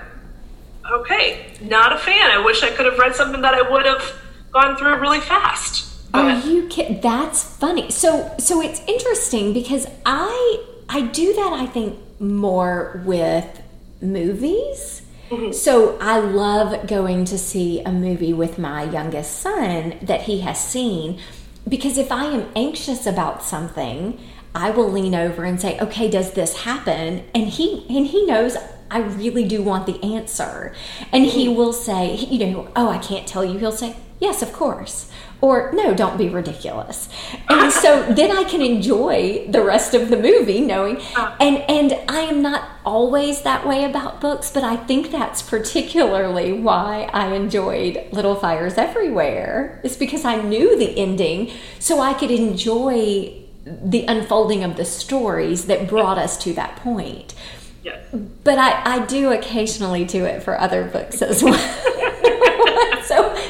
okay, 0.89 1.53
not 1.61 1.91
a 1.91 1.97
fan. 1.97 2.31
I 2.31 2.41
wish 2.43 2.63
I 2.63 2.69
could 2.69 2.85
have 2.85 2.97
read 2.97 3.13
something 3.15 3.41
that 3.41 3.53
I 3.53 3.69
would 3.69 3.85
have 3.85 4.15
gone 4.51 4.77
through 4.77 4.99
really 4.99 5.19
fast. 5.19 5.92
Are 6.13 6.39
you 6.39 6.67
kidding? 6.67 7.01
That's 7.01 7.43
funny. 7.43 7.89
So 7.91 8.33
so 8.37 8.61
it's 8.61 8.81
interesting 8.87 9.53
because 9.53 9.87
I 10.05 10.63
I 10.89 11.01
do 11.01 11.33
that 11.33 11.53
I 11.53 11.65
think 11.65 11.97
more 12.19 13.01
with 13.05 13.61
movies. 14.01 15.01
Mm-hmm. 15.29 15.51
So 15.53 15.97
I 15.99 16.19
love 16.19 16.87
going 16.87 17.25
to 17.25 17.37
see 17.37 17.81
a 17.81 17.91
movie 17.91 18.33
with 18.33 18.59
my 18.59 18.83
youngest 18.83 19.39
son 19.39 19.97
that 20.01 20.23
he 20.23 20.41
has 20.41 20.63
seen 20.63 21.19
because 21.67 21.97
if 21.97 22.11
I 22.11 22.25
am 22.25 22.51
anxious 22.55 23.07
about 23.07 23.41
something, 23.41 24.19
I 24.53 24.69
will 24.69 24.91
lean 24.91 25.15
over 25.15 25.43
and 25.43 25.59
say, 25.59 25.79
"Okay, 25.79 26.09
does 26.09 26.33
this 26.33 26.63
happen?" 26.63 27.23
And 27.33 27.47
he 27.47 27.85
and 27.89 28.05
he 28.07 28.25
knows 28.25 28.57
I 28.91 28.99
really 28.99 29.45
do 29.45 29.63
want 29.63 29.87
the 29.87 30.03
answer. 30.03 30.75
And 31.11 31.25
he 31.25 31.47
mm-hmm. 31.47 31.57
will 31.57 31.73
say, 31.73 32.15
you 32.15 32.45
know, 32.45 32.67
"Oh, 32.75 32.89
I 32.89 32.99
can't 32.99 33.27
tell 33.27 33.43
you." 33.43 33.57
He'll 33.57 33.71
say, 33.71 33.95
"Yes, 34.19 34.41
of 34.41 34.53
course." 34.53 35.09
Or 35.43 35.69
no, 35.73 35.93
don't 35.93 36.17
be 36.17 36.29
ridiculous. 36.29 37.09
And 37.49 37.69
so 37.69 38.01
then 38.13 38.31
I 38.31 38.45
can 38.45 38.61
enjoy 38.61 39.45
the 39.49 39.61
rest 39.61 39.93
of 39.93 40.09
the 40.09 40.15
movie 40.15 40.61
knowing 40.61 41.01
uh. 41.17 41.35
and 41.37 41.57
and 41.69 41.99
I 42.07 42.21
am 42.21 42.41
not 42.41 42.63
always 42.85 43.41
that 43.41 43.67
way 43.67 43.83
about 43.83 44.21
books, 44.21 44.49
but 44.49 44.63
I 44.63 44.77
think 44.77 45.11
that's 45.11 45.41
particularly 45.41 46.53
why 46.53 47.09
I 47.11 47.33
enjoyed 47.35 48.07
Little 48.13 48.35
Fires 48.35 48.77
Everywhere. 48.77 49.81
Is 49.83 49.97
because 49.97 50.23
I 50.23 50.41
knew 50.41 50.79
the 50.79 50.97
ending 50.97 51.51
so 51.77 51.99
I 51.99 52.13
could 52.13 52.31
enjoy 52.31 53.33
the 53.65 54.05
unfolding 54.05 54.63
of 54.63 54.77
the 54.77 54.85
stories 54.85 55.65
that 55.65 55.89
brought 55.89 56.17
us 56.17 56.37
to 56.45 56.53
that 56.53 56.77
point. 56.77 57.35
Yes. 57.83 58.01
But 58.45 58.59
I, 58.59 58.95
I 58.95 59.05
do 59.05 59.33
occasionally 59.33 60.05
do 60.05 60.23
it 60.23 60.41
for 60.41 60.57
other 60.57 60.85
books 60.85 61.21
as 61.21 61.43
well. 61.43 61.59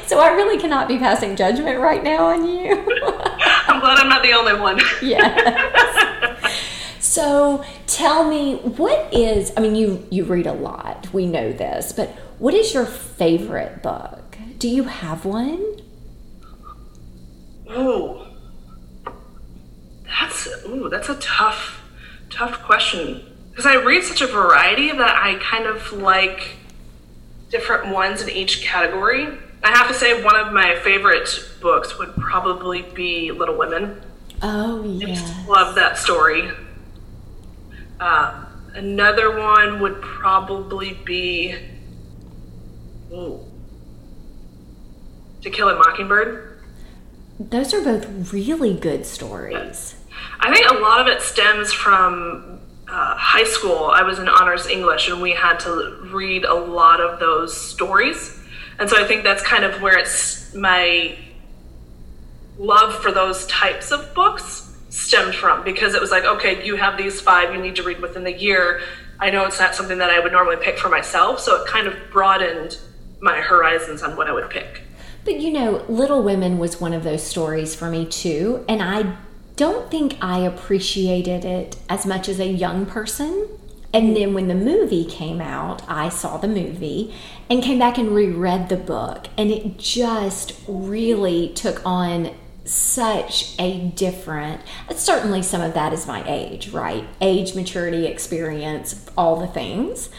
so 0.08 0.20
I 0.20 0.30
really 0.30 0.58
cannot 0.58 0.88
be 0.88 0.98
passing 0.98 1.36
judgment 1.36 1.80
right 1.80 2.04
now 2.04 2.26
on 2.26 2.48
you. 2.48 2.72
I'm 3.68 3.80
glad 3.80 4.00
I'm 4.00 4.10
not 4.10 4.24
the 4.24 4.34
only 4.34 4.60
one. 4.60 4.80
yes. 5.02 6.60
So 7.00 7.64
tell 7.88 8.28
me 8.28 8.56
what 8.56 9.14
is 9.14 9.52
I 9.56 9.62
mean 9.62 9.76
you 9.76 10.06
you 10.10 10.24
read 10.24 10.48
a 10.48 10.54
lot. 10.54 11.14
We 11.14 11.26
know 11.28 11.52
this, 11.52 11.92
but 11.92 12.10
what 12.40 12.54
is 12.54 12.74
your 12.74 12.86
favorite 12.86 13.84
book? 13.84 14.38
Do 14.58 14.70
you 14.70 14.84
have 14.84 15.26
one? 15.26 15.82
Oh. 17.70 18.28
That's 20.06 20.48
ooh, 20.66 20.90
that's 20.90 21.10
a 21.10 21.16
tough 21.16 21.82
tough 22.30 22.64
question 22.64 23.22
because 23.52 23.66
I 23.66 23.76
read 23.76 24.04
such 24.04 24.22
a 24.22 24.28
variety 24.28 24.92
that 24.92 25.16
I 25.16 25.36
kind 25.36 25.68
of 25.68 25.94
like 25.94 26.56
different 27.50 27.94
ones 27.94 28.22
in 28.22 28.30
each 28.30 28.64
category. 28.64 29.38
I 29.64 29.72
have 29.78 29.88
to 29.88 29.94
say, 29.94 30.22
one 30.24 30.36
of 30.36 30.52
my 30.52 30.76
favorite 30.84 31.30
books 31.62 31.98
would 31.98 32.14
probably 32.16 32.82
be 32.82 33.32
Little 33.32 33.58
Women. 33.58 34.02
Oh, 34.42 34.84
yeah. 34.84 35.46
love 35.48 35.76
that 35.76 35.98
story. 35.98 36.52
Uh, 38.00 38.46
another 38.74 39.38
one 39.40 39.80
would 39.80 40.02
probably 40.02 41.00
be 41.06 41.56
ooh, 43.14 43.40
To 45.42 45.50
Kill 45.50 45.70
a 45.70 45.76
Mockingbird. 45.76 46.62
Those 47.40 47.74
are 47.74 47.82
both 47.82 48.34
really 48.34 48.74
good 48.74 49.06
stories. 49.06 49.96
I 50.40 50.54
think 50.54 50.70
a 50.70 50.76
lot 50.76 51.00
of 51.00 51.08
it 51.08 51.22
stems 51.22 51.72
from 51.72 52.60
uh, 52.88 53.16
high 53.16 53.46
school. 53.46 53.86
I 53.86 54.04
was 54.04 54.20
in 54.20 54.28
honors 54.28 54.68
English, 54.68 55.10
and 55.10 55.22
we 55.22 55.32
had 55.32 55.60
to 55.62 56.10
read 56.12 56.44
a 56.46 56.54
lot 56.54 57.00
of 57.00 57.20
those 57.20 57.56
stories, 57.56 58.40
and 58.80 58.90
so 58.90 59.02
I 59.02 59.08
think 59.08 59.24
that's 59.24 59.44
kind 59.44 59.64
of 59.64 59.82
where 59.82 59.98
it's 59.98 60.54
my 60.54 61.18
love 62.58 63.02
for 63.02 63.12
those 63.12 63.46
types 63.48 63.92
of 63.92 64.14
books 64.14 64.70
stemmed 64.90 65.34
from 65.34 65.64
because 65.64 65.96
it 65.96 66.02
was 66.02 66.12
like, 66.12 66.24
okay, 66.24 66.64
you 66.66 66.76
have 66.76 66.98
these 66.98 67.20
five 67.20 67.54
you 67.54 67.62
need 67.62 67.76
to 67.76 67.84
read 67.84 68.00
within 68.00 68.24
the 68.24 68.34
year. 68.34 68.82
I 69.20 69.30
know 69.30 69.46
it's 69.46 69.60
not 69.60 69.74
something 69.76 69.98
that 69.98 70.10
I 70.10 70.20
would 70.20 70.32
normally 70.32 70.58
pick 70.58 70.78
for 70.78 70.90
myself, 70.90 71.40
so 71.40 71.62
it 71.62 71.68
kind 71.68 71.88
of 71.88 71.96
broadened 72.12 72.78
my 73.20 73.42
horizons 73.42 74.04
on 74.04 74.16
what 74.16 74.28
I 74.28 74.34
would 74.34 74.50
pick. 74.50 74.82
But 75.26 75.40
you 75.40 75.52
know, 75.52 75.86
Little 75.88 76.22
Women 76.22 76.60
was 76.60 76.82
one 76.82 76.94
of 76.94 77.04
those 77.04 77.24
stories 77.24 77.74
for 77.74 77.90
me 77.90 78.06
too, 78.06 78.66
and 78.68 78.84
I 78.84 79.16
don't 79.56 79.90
think 79.90 80.18
I 80.22 80.40
appreciated 80.40 81.46
it 81.46 81.78
as 81.90 82.06
much 82.06 82.28
as 82.28 82.40
a 82.40 82.48
young 82.48 82.86
person. 82.86 83.48
And 83.94 84.18
then 84.18 84.34
when 84.34 84.48
the 84.48 84.56
movie 84.56 85.06
came 85.06 85.40
out, 85.40 85.84
I 85.88 86.10
saw 86.10 86.38
the 86.38 86.48
movie 86.48 87.14
and 87.50 87.64
came 87.64 87.80
back 87.80 87.98
and 87.98 88.16
reread 88.16 88.70
the 88.70 88.78
book, 88.78 89.28
and 89.38 89.52
it 89.52 89.78
just 89.78 90.54
really 90.68 91.50
took 91.50 91.86
on 91.86 92.32
such 92.66 93.56
a 93.60 93.90
different 93.90 94.62
uh, 94.90 94.94
certainly 94.94 95.42
some 95.42 95.62
of 95.62 95.74
that 95.74 95.92
is 95.92 96.08
my 96.08 96.24
age 96.28 96.70
right? 96.70 97.06
Age 97.20 97.56
maturity 97.56 98.06
experience 98.06 99.06
all 99.18 99.40
the 99.40 99.48
things. 99.48 100.10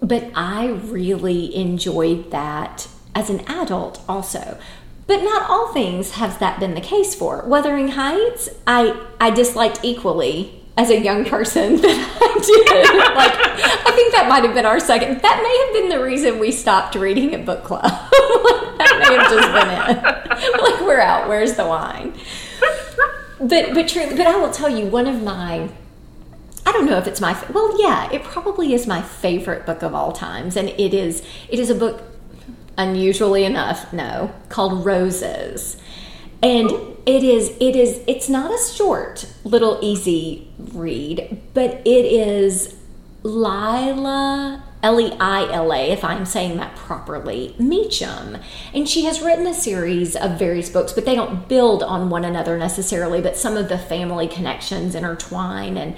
But 0.00 0.30
i 0.34 0.66
really 0.68 1.54
enjoyed 1.54 2.30
that 2.30 2.88
as 3.14 3.30
an 3.30 3.40
adult 3.40 4.02
also. 4.08 4.58
But 5.06 5.22
not 5.22 5.48
all 5.50 5.72
things 5.72 6.12
have 6.12 6.38
that 6.38 6.58
been 6.58 6.74
the 6.74 6.80
case 6.80 7.14
for. 7.14 7.44
Wuthering 7.46 7.88
heights 7.88 8.48
i 8.66 9.06
i 9.20 9.30
disliked 9.30 9.80
equally 9.82 10.63
as 10.76 10.90
a 10.90 11.00
young 11.00 11.24
person 11.24 11.76
that 11.82 12.18
i 12.20 12.34
did. 12.40 13.14
Like 13.14 13.86
i 13.86 13.92
think 13.94 14.12
that 14.14 14.26
might 14.28 14.44
have 14.44 14.54
been 14.54 14.66
our 14.66 14.80
second 14.80 15.20
that 15.22 15.40
may 15.42 15.64
have 15.64 15.72
been 15.82 15.98
the 15.98 16.04
reason 16.04 16.38
we 16.38 16.50
stopped 16.50 16.94
reading 16.94 17.34
at 17.34 17.44
book 17.44 17.64
club. 17.64 17.84
That 18.76 18.98
may 18.98 19.16
have 19.16 19.30
just 19.30 19.52
been 19.52 19.70
it. 19.70 20.60
Like 20.62 20.80
we're 20.80 21.00
out. 21.00 21.28
Where's 21.28 21.54
the 21.54 21.64
wine? 21.66 22.12
But 23.40 23.72
but 23.72 23.88
true 23.88 24.10
but 24.10 24.26
i 24.26 24.36
will 24.36 24.50
tell 24.50 24.68
you 24.68 24.86
one 24.86 25.06
of 25.06 25.22
my 25.22 25.68
I 26.66 26.72
don't 26.72 26.86
know 26.86 26.96
if 26.96 27.06
it's 27.06 27.20
my 27.20 27.38
well, 27.52 27.80
yeah, 27.80 28.10
it 28.10 28.22
probably 28.22 28.72
is 28.72 28.86
my 28.86 29.02
favorite 29.02 29.66
book 29.66 29.82
of 29.82 29.94
all 29.94 30.12
times, 30.12 30.56
and 30.56 30.70
it 30.70 30.94
is 30.94 31.22
it 31.48 31.58
is 31.58 31.68
a 31.68 31.74
book, 31.74 32.02
unusually 32.78 33.44
enough, 33.44 33.92
no, 33.92 34.32
called 34.48 34.84
Roses, 34.84 35.76
and 36.44 36.70
it 37.06 37.22
is 37.24 37.56
it 37.58 37.74
is 37.74 38.02
it's 38.06 38.28
not 38.28 38.52
a 38.52 38.58
short 38.58 39.26
little 39.44 39.78
easy 39.82 40.52
read, 40.58 41.40
but 41.54 41.80
it 41.86 42.04
is 42.04 42.76
Leila 43.22 44.62
L 44.82 45.00
E 45.00 45.16
I 45.18 45.50
L 45.50 45.72
A, 45.72 45.90
if 45.90 46.04
I'm 46.04 46.26
saying 46.26 46.58
that 46.58 46.76
properly, 46.76 47.56
Meacham. 47.58 48.36
And 48.74 48.86
she 48.86 49.06
has 49.06 49.22
written 49.22 49.46
a 49.46 49.54
series 49.54 50.14
of 50.14 50.38
various 50.38 50.68
books, 50.68 50.92
but 50.92 51.06
they 51.06 51.14
don't 51.14 51.48
build 51.48 51.82
on 51.82 52.10
one 52.10 52.26
another 52.26 52.58
necessarily, 52.58 53.22
but 53.22 53.38
some 53.38 53.56
of 53.56 53.70
the 53.70 53.78
family 53.78 54.28
connections 54.28 54.94
intertwine. 54.94 55.78
And 55.78 55.96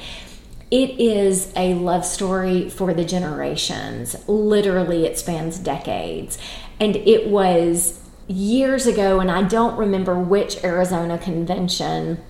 it 0.71 1.01
is 1.01 1.53
a 1.57 1.75
love 1.75 2.05
story 2.05 2.69
for 2.69 2.95
the 2.95 3.05
generations. 3.05 4.17
Literally, 4.29 5.07
it 5.07 5.19
spans 5.19 5.59
decades. 5.59 6.39
And 6.79 6.95
it 6.95 7.29
was 7.29 8.01
years 8.29 8.87
ago, 8.87 9.21
and 9.21 9.31
I 9.31 9.43
don't 9.43 9.77
remember 9.77 10.19
which 10.19 10.63
Arizona 10.65 11.19
convention. 11.19 12.23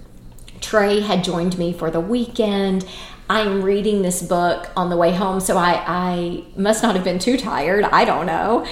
Trey 0.61 1.01
had 1.01 1.25
joined 1.25 1.59
me 1.59 1.73
for 1.73 1.91
the 1.91 2.01
weekend. 2.01 2.87
I'm 3.29 3.63
reading 3.63 4.03
this 4.03 4.23
book 4.23 4.71
on 4.77 4.89
the 4.89 4.97
way 4.97 5.13
home, 5.13 5.41
so 5.41 5.57
I, 5.57 5.83
I 5.87 6.45
must 6.57 6.83
not 6.83 6.95
have 6.95 7.05
been 7.05 7.19
too 7.19 7.37
tired. 7.37 7.85
I 7.85 8.05
don't 8.05 8.27
know. 8.27 8.65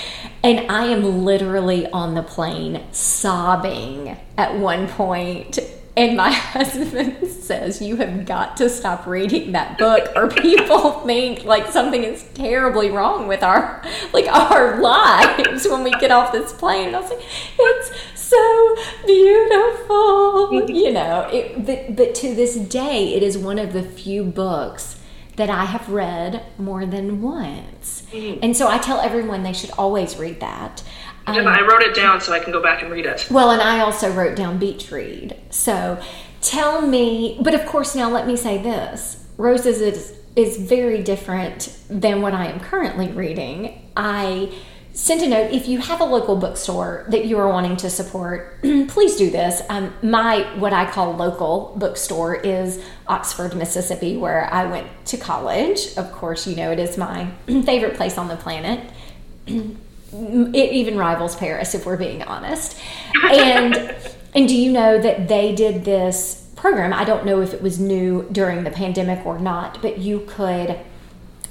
And 0.43 0.71
I 0.71 0.87
am 0.87 1.25
literally 1.25 1.89
on 1.89 2.15
the 2.15 2.23
plane 2.23 2.85
sobbing 2.93 4.17
at 4.37 4.57
one 4.57 4.87
point. 4.87 5.59
And 5.97 6.17
my 6.17 6.33
husband 6.33 7.27
says, 7.29 7.81
You 7.81 7.97
have 7.97 8.27
got 8.27 8.57
to 8.59 8.69
stop 8.69 9.07
reading 9.07 9.53
that 9.53 9.79
book, 9.79 10.13
or 10.17 10.29
people 10.29 11.01
think 11.07 11.45
like 11.45 11.69
something 11.69 12.03
is 12.03 12.25
terribly 12.35 12.91
wrong 12.91 13.29
with 13.29 13.43
our 13.43 13.83
like 14.13 14.27
our 14.27 14.81
lives 14.81 15.67
when 15.69 15.85
we 15.85 15.93
get 15.93 16.11
off 16.11 16.33
this 16.33 16.53
plane. 16.53 16.89
And 16.89 16.97
I 16.97 17.01
was 17.01 17.11
like, 17.11 17.25
It's 17.59 18.21
so 18.21 18.77
beautiful. 19.07 20.69
you 20.71 20.93
know, 20.93 21.29
it, 21.33 21.65
but, 21.65 21.97
but 21.97 22.15
to 22.17 22.35
this 22.35 22.57
day, 22.57 23.15
it 23.15 23.23
is 23.23 23.39
one 23.39 23.59
of 23.59 23.73
the 23.73 23.83
few 23.83 24.25
books 24.25 25.01
that 25.37 25.51
I 25.51 25.65
have 25.65 25.89
read 25.89 26.45
more 26.59 26.87
than 26.87 27.21
once. 27.21 28.05
Mm. 28.13 28.39
And 28.43 28.57
so 28.57 28.69
I 28.69 28.79
tell 28.79 29.01
everyone 29.01 29.43
they 29.43 29.53
should 29.53 29.73
always 29.73 30.17
read 30.17 30.41
that. 30.41 30.83
Um, 31.27 31.47
I 31.47 31.63
wrote 31.63 31.83
it 31.83 31.95
down 31.95 32.21
so 32.21 32.33
I 32.33 32.39
can 32.39 32.53
go 32.53 32.63
back 32.63 32.83
and 32.83 32.91
read 32.91 33.07
it. 33.07 33.29
well, 33.31 33.51
and 33.51 33.63
I 33.63 33.81
also 33.81 34.13
wrote 34.13 34.37
down 34.37 34.59
beach 34.59 34.91
read. 34.91 35.37
So 35.51 36.01
tell 36.41 36.83
me, 36.83 37.39
but 37.41 37.55
of 37.55 37.65
course, 37.67 37.95
now 37.95 38.11
let 38.11 38.27
me 38.27 38.37
say 38.37 38.59
this 38.59 39.27
Roses 39.37 39.81
is, 39.81 40.15
is 40.37 40.59
very 40.59 41.03
different 41.03 41.79
than 41.89 42.23
what 42.23 42.35
I 42.35 42.47
am 42.47 42.61
currently 42.61 43.09
reading. 43.09 43.91
I 43.97 44.53
sent 44.95 45.23
a 45.23 45.29
note 45.29 45.51
if 45.51 45.67
you 45.67 45.79
have 45.81 46.01
a 46.01 46.05
local 46.05 46.37
bookstore 46.37 47.05
that 47.09 47.25
you 47.25 47.37
are 47.37 47.49
wanting 47.49 47.77
to 47.77 47.91
support 47.91 48.61
please 48.89 49.17
do 49.17 49.29
this 49.29 49.61
um, 49.69 49.93
my 50.03 50.43
what 50.57 50.73
i 50.73 50.89
call 50.89 51.13
local 51.17 51.75
bookstore 51.77 52.37
is 52.37 52.81
oxford 53.09 53.57
mississippi 53.57 54.17
where 54.17 54.49
i 54.55 54.65
went 54.65 54.87
to 55.05 55.17
college 55.17 55.97
of 55.97 56.13
course 56.13 56.47
you 56.47 56.55
know 56.55 56.71
it 56.71 56.79
is 56.79 56.97
my 56.97 57.29
favorite 57.47 57.97
place 57.97 58.17
on 58.17 58.29
the 58.29 58.37
planet 58.37 58.89
it 60.55 60.73
even 60.73 60.97
rivals 60.97 61.37
paris 61.37 61.75
if 61.75 61.87
we're 61.87 61.97
being 61.97 62.23
honest. 62.23 62.79
And 63.23 63.75
and 64.35 64.49
do 64.49 64.57
you 64.57 64.73
know 64.73 65.01
that 65.01 65.29
they 65.29 65.55
did 65.55 65.85
this 65.85 66.49
program? 66.57 66.93
I 66.93 67.05
don't 67.05 67.27
know 67.27 67.41
if 67.41 67.53
it 67.53 67.63
was 67.63 67.79
new 67.79 68.29
during 68.33 68.65
the 68.65 68.71
pandemic 68.71 69.25
or 69.27 69.39
not 69.39 69.83
but 69.83 69.99
you 69.99 70.25
could 70.27 70.79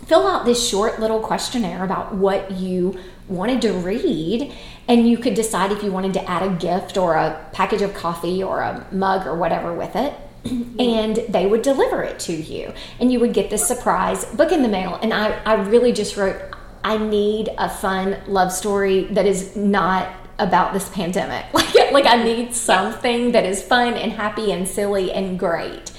fill 0.06 0.28
out 0.28 0.45
this 0.45 0.67
short 0.67 0.99
little 0.99 1.19
questionnaire 1.19 1.84
about 1.84 2.13
what 2.13 2.52
you 2.52 2.99
wanted 3.28 3.62
to 3.62 3.71
read 3.71 4.54
and 4.88 5.10
you 5.10 5.17
could 5.17 5.34
decide 5.34 5.71
if 5.71 5.82
you 5.82 5.91
wanted 5.91 6.13
to 6.13 6.30
add 6.30 6.43
a 6.43 6.54
gift 6.56 6.97
or 6.97 7.15
a 7.15 7.45
package 7.54 7.82
of 7.82 7.93
coffee 7.93 8.43
or 8.43 8.60
a 8.60 8.86
mug 8.91 9.26
or 9.26 9.36
whatever 9.36 9.73
with 9.73 9.95
it 9.95 10.13
mm-hmm. 10.43 10.80
and 10.80 11.15
they 11.30 11.45
would 11.45 11.62
deliver 11.62 12.04
it 12.04 12.19
to 12.19 12.34
you. 12.34 12.73
And 12.99 13.12
you 13.12 13.19
would 13.19 13.34
get 13.34 13.49
this 13.49 13.67
surprise 13.67 14.26
book 14.26 14.52
in 14.52 14.62
the 14.62 14.67
mail. 14.67 14.99
And 15.02 15.13
i, 15.13 15.30
I 15.45 15.54
really 15.54 15.91
just 15.91 16.17
wrote 16.17 16.52
i 16.84 16.98
need 16.98 17.50
a 17.58 17.69
fun 17.69 18.17
love 18.28 18.52
story 18.52 19.04
that 19.06 19.26
is 19.26 19.56
not 19.56 20.13
about 20.39 20.74
this 20.74 20.89
pandemic. 20.89 21.46
Like, 21.54 21.91
like 21.91 22.06
i 22.06 22.24
need 22.24 22.56
something 22.56 23.32
that 23.34 23.46
is 23.46 23.62
fun 23.62 23.93
and 23.93 24.12
happy 24.12 24.52
and 24.52 24.67
silly 24.67 25.12
and 25.12 25.38
great. 25.38 25.91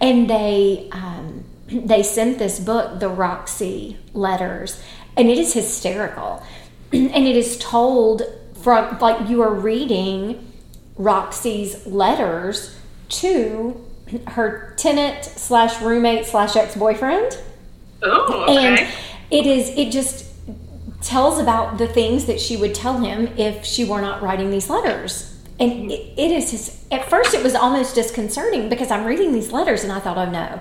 And 0.00 0.28
they 0.28 0.88
um, 0.92 1.44
they 1.68 2.02
sent 2.02 2.38
this 2.38 2.60
book 2.60 3.00
the 3.00 3.08
roxy 3.08 3.98
letters 4.12 4.82
and 5.16 5.28
it 5.28 5.38
is 5.38 5.52
hysterical. 5.52 6.42
And 6.92 7.26
it 7.26 7.36
is 7.36 7.58
told 7.58 8.22
from 8.62 8.98
like 9.00 9.28
you 9.28 9.42
are 9.42 9.52
reading 9.52 10.52
roxy's 10.96 11.86
letters 11.86 12.78
to 13.08 13.84
her 14.28 14.74
tenant 14.76 15.24
slash 15.24 15.80
roommate 15.82 16.26
slash 16.26 16.54
ex-boyfriend. 16.56 17.38
Oh, 18.02 18.44
okay. 18.44 18.66
and 18.66 18.88
it 19.34 19.46
is 19.46 19.70
it 19.76 19.90
just 19.90 20.30
tells 21.02 21.38
about 21.38 21.76
the 21.76 21.86
things 21.86 22.24
that 22.26 22.40
she 22.40 22.56
would 22.56 22.74
tell 22.74 22.98
him 22.98 23.26
if 23.36 23.64
she 23.64 23.84
were 23.84 24.00
not 24.00 24.22
writing 24.22 24.50
these 24.50 24.70
letters. 24.70 25.30
And 25.60 25.72
hmm. 25.72 25.90
it, 25.90 26.00
it 26.16 26.30
is 26.30 26.50
just, 26.50 26.92
at 26.92 27.08
first 27.10 27.34
it 27.34 27.42
was 27.42 27.54
almost 27.54 27.94
disconcerting 27.94 28.68
because 28.68 28.90
i'm 28.90 29.04
reading 29.04 29.32
these 29.32 29.52
letters 29.52 29.84
and 29.84 29.92
i 29.92 30.00
thought 30.00 30.16
oh 30.16 30.30
no 30.30 30.60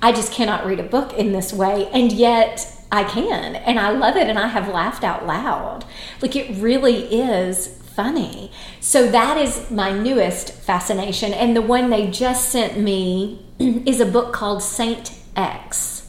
i 0.00 0.10
just 0.12 0.32
cannot 0.32 0.64
read 0.64 0.80
a 0.80 0.84
book 0.84 1.12
in 1.12 1.32
this 1.32 1.52
way. 1.52 1.88
And 1.92 2.10
yet 2.12 2.66
i 2.90 3.04
can 3.04 3.56
and 3.56 3.78
i 3.78 3.90
love 3.90 4.16
it 4.16 4.28
and 4.28 4.38
i 4.38 4.46
have 4.46 4.68
laughed 4.68 5.04
out 5.04 5.26
loud. 5.26 5.84
Like 6.20 6.36
it 6.36 6.56
really 6.56 7.04
is 7.12 7.78
funny. 7.96 8.50
So 8.80 9.10
that 9.10 9.36
is 9.36 9.70
my 9.70 9.92
newest 9.92 10.52
fascination. 10.52 11.34
And 11.34 11.54
the 11.54 11.60
one 11.60 11.90
they 11.90 12.10
just 12.10 12.48
sent 12.48 12.78
me 12.78 13.44
is 13.58 14.00
a 14.00 14.06
book 14.06 14.32
called 14.32 14.62
saint 14.62 15.12
x 15.36 16.01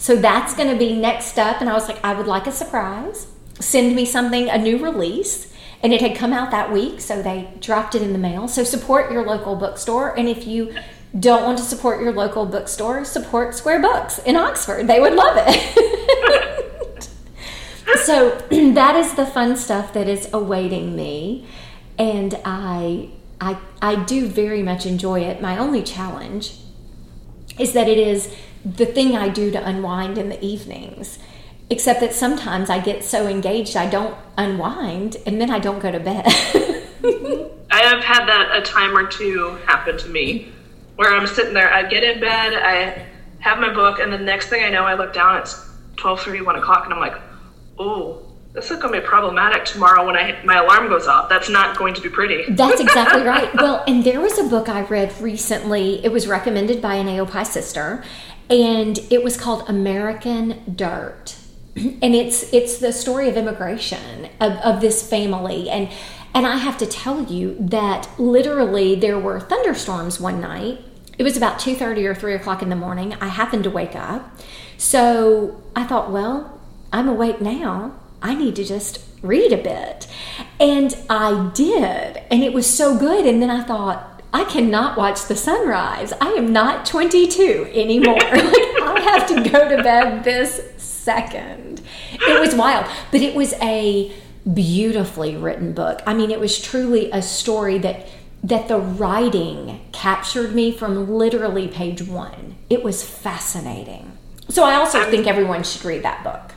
so 0.00 0.16
that's 0.16 0.54
going 0.54 0.70
to 0.70 0.76
be 0.76 0.98
next 0.98 1.38
up. 1.38 1.60
And 1.60 1.68
I 1.68 1.74
was 1.74 1.86
like, 1.86 2.02
I 2.02 2.14
would 2.14 2.26
like 2.26 2.46
a 2.46 2.52
surprise. 2.52 3.26
Send 3.60 3.94
me 3.94 4.06
something, 4.06 4.48
a 4.48 4.56
new 4.56 4.78
release. 4.78 5.52
and 5.82 5.92
it 5.94 6.00
had 6.00 6.14
come 6.14 6.32
out 6.32 6.50
that 6.50 6.72
week, 6.72 7.00
so 7.00 7.22
they 7.22 7.48
dropped 7.60 7.94
it 7.94 8.02
in 8.02 8.12
the 8.12 8.18
mail. 8.18 8.48
So 8.48 8.64
support 8.64 9.12
your 9.12 9.24
local 9.24 9.56
bookstore, 9.56 10.18
and 10.18 10.28
if 10.28 10.46
you 10.46 10.74
don't 11.18 11.44
want 11.44 11.58
to 11.58 11.64
support 11.64 12.02
your 12.02 12.12
local 12.12 12.46
bookstore, 12.46 13.04
support 13.04 13.54
Square 13.54 13.80
Books 13.80 14.18
in 14.18 14.36
Oxford. 14.36 14.86
They 14.86 15.00
would 15.00 15.14
love 15.14 15.36
it. 15.38 17.08
so 18.04 18.30
that 18.74 18.94
is 18.96 19.14
the 19.14 19.26
fun 19.26 19.56
stuff 19.56 19.92
that 19.94 20.08
is 20.08 20.28
awaiting 20.32 20.94
me, 20.96 21.46
and 21.98 22.38
I, 22.44 23.08
I, 23.40 23.58
I 23.80 24.04
do 24.04 24.28
very 24.28 24.62
much 24.62 24.86
enjoy 24.86 25.20
it. 25.20 25.40
My 25.40 25.56
only 25.58 25.82
challenge 25.82 26.58
is 27.58 27.72
that 27.72 27.88
it 27.88 27.98
is 27.98 28.34
the 28.64 28.86
thing 28.86 29.16
I 29.16 29.28
do 29.28 29.50
to 29.50 29.66
unwind 29.66 30.18
in 30.18 30.28
the 30.28 30.42
evenings. 30.44 31.18
Except 31.68 32.00
that 32.00 32.12
sometimes 32.12 32.68
I 32.68 32.80
get 32.80 33.04
so 33.04 33.28
engaged 33.28 33.76
I 33.76 33.88
don't 33.88 34.16
unwind 34.36 35.16
and 35.24 35.40
then 35.40 35.50
I 35.50 35.60
don't 35.60 35.78
go 35.78 35.92
to 35.92 36.00
bed. 36.00 36.24
I 37.70 37.82
have 37.82 38.02
had 38.02 38.26
that 38.26 38.50
a 38.56 38.62
time 38.62 38.96
or 38.96 39.06
two 39.06 39.56
happen 39.66 39.96
to 39.98 40.08
me 40.08 40.50
where 40.96 41.14
I'm 41.14 41.26
sitting 41.26 41.54
there, 41.54 41.72
I 41.72 41.88
get 41.88 42.02
in 42.02 42.20
bed, 42.20 42.54
I 42.54 43.06
have 43.38 43.58
my 43.58 43.72
book, 43.72 44.00
and 44.00 44.12
the 44.12 44.18
next 44.18 44.48
thing 44.48 44.64
I 44.64 44.68
know, 44.68 44.84
I 44.84 44.94
look 44.94 45.14
down, 45.14 45.38
it's 45.38 45.58
12 45.96 46.44
1 46.44 46.56
o'clock, 46.56 46.84
and 46.84 46.92
I'm 46.92 47.00
like, 47.00 47.18
oh, 47.78 48.30
this 48.52 48.70
is 48.70 48.78
going 48.80 48.92
to 48.92 49.00
be 49.00 49.06
problematic 49.06 49.64
tomorrow 49.64 50.04
when 50.04 50.16
I 50.16 50.42
my 50.44 50.56
alarm 50.56 50.88
goes 50.88 51.06
off. 51.06 51.28
That's 51.28 51.48
not 51.48 51.78
going 51.78 51.94
to 51.94 52.00
be 52.00 52.08
pretty. 52.08 52.44
That's 52.52 52.80
exactly 52.80 53.22
right. 53.26 53.54
Well, 53.54 53.84
and 53.86 54.02
there 54.02 54.20
was 54.20 54.38
a 54.38 54.44
book 54.44 54.68
I 54.68 54.82
read 54.82 55.18
recently. 55.20 56.04
It 56.04 56.10
was 56.10 56.26
recommended 56.26 56.82
by 56.82 56.96
an 56.96 57.06
AOPI 57.06 57.46
sister, 57.46 58.02
and 58.50 58.98
it 59.10 59.22
was 59.22 59.36
called 59.36 59.68
American 59.68 60.74
Dirt. 60.74 61.36
And 62.02 62.14
it's 62.14 62.52
it's 62.52 62.78
the 62.78 62.92
story 62.92 63.28
of 63.28 63.36
immigration 63.36 64.28
of, 64.40 64.52
of 64.54 64.80
this 64.80 65.08
family 65.08 65.70
and 65.70 65.88
and 66.34 66.46
I 66.46 66.56
have 66.56 66.76
to 66.78 66.86
tell 66.86 67.24
you 67.24 67.56
that 67.58 68.08
literally 68.18 68.94
there 68.94 69.18
were 69.18 69.40
thunderstorms 69.40 70.20
one 70.20 70.40
night. 70.40 70.78
It 71.16 71.22
was 71.22 71.36
about 71.36 71.58
two 71.58 71.74
thirty 71.74 72.06
or 72.06 72.14
three 72.14 72.34
o'clock 72.34 72.60
in 72.60 72.68
the 72.68 72.76
morning. 72.76 73.14
I 73.20 73.28
happened 73.28 73.64
to 73.64 73.70
wake 73.70 73.94
up, 73.94 74.36
so 74.76 75.62
I 75.76 75.84
thought, 75.84 76.10
well, 76.10 76.60
I'm 76.92 77.08
awake 77.08 77.40
now. 77.40 77.94
I 78.22 78.34
need 78.34 78.56
to 78.56 78.64
just 78.64 79.04
read 79.22 79.52
a 79.52 79.56
bit. 79.56 80.06
And 80.58 80.96
I 81.08 81.50
did. 81.54 82.22
And 82.30 82.42
it 82.42 82.52
was 82.52 82.66
so 82.66 82.98
good. 82.98 83.26
And 83.26 83.42
then 83.42 83.50
I 83.50 83.62
thought, 83.62 84.09
I 84.32 84.44
cannot 84.44 84.96
watch 84.96 85.26
the 85.26 85.36
sunrise. 85.36 86.12
I 86.20 86.28
am 86.32 86.52
not 86.52 86.86
22 86.86 87.70
anymore. 87.72 88.14
like, 88.20 88.34
I 88.34 89.00
have 89.04 89.26
to 89.28 89.50
go 89.50 89.68
to 89.68 89.82
bed 89.82 90.24
this 90.24 90.62
second. 90.76 91.82
It 92.12 92.40
was 92.40 92.54
wild. 92.54 92.86
But 93.10 93.22
it 93.22 93.34
was 93.34 93.54
a 93.54 94.12
beautifully 94.52 95.36
written 95.36 95.72
book. 95.72 96.00
I 96.06 96.14
mean, 96.14 96.30
it 96.30 96.40
was 96.40 96.60
truly 96.60 97.10
a 97.10 97.22
story 97.22 97.78
that 97.78 98.08
that 98.42 98.68
the 98.68 98.78
writing 98.78 99.80
captured 99.92 100.54
me 100.54 100.72
from 100.72 101.10
literally 101.10 101.68
page 101.68 102.02
1. 102.02 102.56
It 102.70 102.82
was 102.82 103.04
fascinating. 103.04 104.16
So 104.48 104.64
I 104.64 104.76
also 104.76 105.10
think 105.10 105.26
everyone 105.26 105.62
should 105.62 105.84
read 105.84 106.02
that 106.04 106.24
book. 106.24 106.54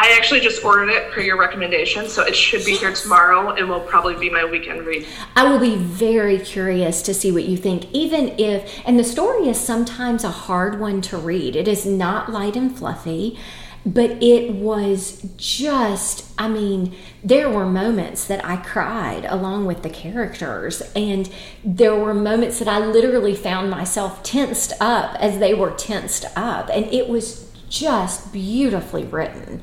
I 0.00 0.14
actually 0.16 0.38
just 0.38 0.64
ordered 0.64 0.90
it 0.90 1.10
per 1.10 1.20
your 1.20 1.36
recommendation, 1.36 2.08
so 2.08 2.22
it 2.22 2.36
should 2.36 2.64
be 2.64 2.76
here 2.76 2.92
tomorrow 2.92 3.50
and 3.50 3.68
will 3.68 3.80
probably 3.80 4.14
be 4.14 4.30
my 4.30 4.44
weekend 4.44 4.86
read. 4.86 5.04
I 5.34 5.50
will 5.50 5.58
be 5.58 5.74
very 5.74 6.38
curious 6.38 7.02
to 7.02 7.12
see 7.12 7.32
what 7.32 7.46
you 7.46 7.56
think, 7.56 7.90
even 7.92 8.38
if, 8.38 8.80
and 8.86 8.96
the 8.96 9.02
story 9.02 9.48
is 9.48 9.58
sometimes 9.58 10.22
a 10.22 10.30
hard 10.30 10.78
one 10.78 11.00
to 11.02 11.18
read. 11.18 11.56
It 11.56 11.66
is 11.66 11.84
not 11.84 12.30
light 12.30 12.54
and 12.54 12.78
fluffy, 12.78 13.40
but 13.84 14.22
it 14.22 14.52
was 14.54 15.20
just, 15.36 16.30
I 16.38 16.46
mean, 16.46 16.94
there 17.24 17.50
were 17.50 17.66
moments 17.66 18.24
that 18.26 18.44
I 18.44 18.58
cried 18.58 19.24
along 19.24 19.66
with 19.66 19.82
the 19.82 19.90
characters, 19.90 20.80
and 20.94 21.28
there 21.64 21.96
were 21.96 22.14
moments 22.14 22.60
that 22.60 22.68
I 22.68 22.78
literally 22.78 23.34
found 23.34 23.68
myself 23.68 24.22
tensed 24.22 24.74
up 24.80 25.16
as 25.16 25.40
they 25.40 25.54
were 25.54 25.72
tensed 25.72 26.24
up, 26.36 26.70
and 26.72 26.86
it 26.92 27.08
was 27.08 27.50
just 27.68 28.32
beautifully 28.32 29.04
written. 29.04 29.60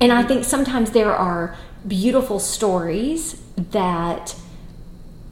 And 0.00 0.12
I 0.12 0.22
think 0.22 0.44
sometimes 0.44 0.92
there 0.92 1.14
are 1.14 1.56
beautiful 1.86 2.38
stories 2.38 3.40
that 3.56 4.36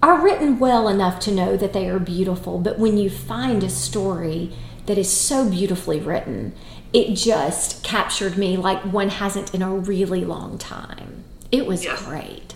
are 0.02 0.20
written 0.20 0.58
well 0.58 0.88
enough 0.88 1.20
to 1.20 1.32
know 1.32 1.56
that 1.56 1.72
they 1.72 1.88
are 1.88 1.98
beautiful, 1.98 2.58
but 2.58 2.78
when 2.78 2.96
you 2.96 3.10
find 3.10 3.62
a 3.62 3.70
story 3.70 4.52
that 4.86 4.98
is 4.98 5.10
so 5.10 5.48
beautifully 5.48 6.00
written, 6.00 6.54
it 6.92 7.14
just 7.14 7.82
captured 7.82 8.36
me 8.38 8.56
like 8.56 8.80
one 8.82 9.08
hasn't 9.08 9.54
in 9.54 9.62
a 9.62 9.70
really 9.70 10.24
long 10.24 10.58
time. 10.58 11.24
It 11.50 11.66
was 11.66 11.86
great. 12.04 12.54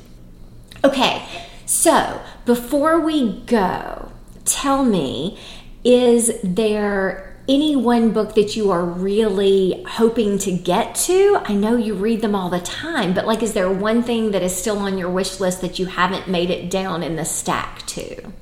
Okay, 0.85 1.27
so 1.67 2.21
before 2.45 3.01
we 3.01 3.41
go, 3.47 4.13
tell 4.45 4.85
me 4.85 5.39
is 5.83 6.39
there 6.43 7.30
any 7.51 7.75
one 7.75 8.13
book 8.13 8.37
that 8.37 8.55
you 8.55 8.71
are 8.71 8.85
really 8.85 9.85
hoping 9.87 10.39
to 10.39 10.53
get 10.53 10.95
to? 10.95 11.41
I 11.45 11.53
know 11.53 11.77
you 11.77 11.95
read 11.95 12.21
them 12.21 12.37
all 12.37 12.49
the 12.49 12.61
time, 12.61 13.13
but 13.13 13.27
like, 13.27 13.43
is 13.43 13.55
there 13.55 13.71
one 13.71 14.05
thing 14.05 14.31
that 14.31 14.41
is 14.41 14.55
still 14.55 14.79
on 14.79 14.97
your 14.97 15.11
wish 15.11 15.41
list 15.41 15.61
that 15.63 15.77
you 15.77 15.87
haven't 15.87 16.29
made 16.29 16.49
it 16.49 16.71
down 16.71 17.03
in 17.03 17.17
the 17.17 17.25
stack 17.25 17.85
to? 17.89 18.33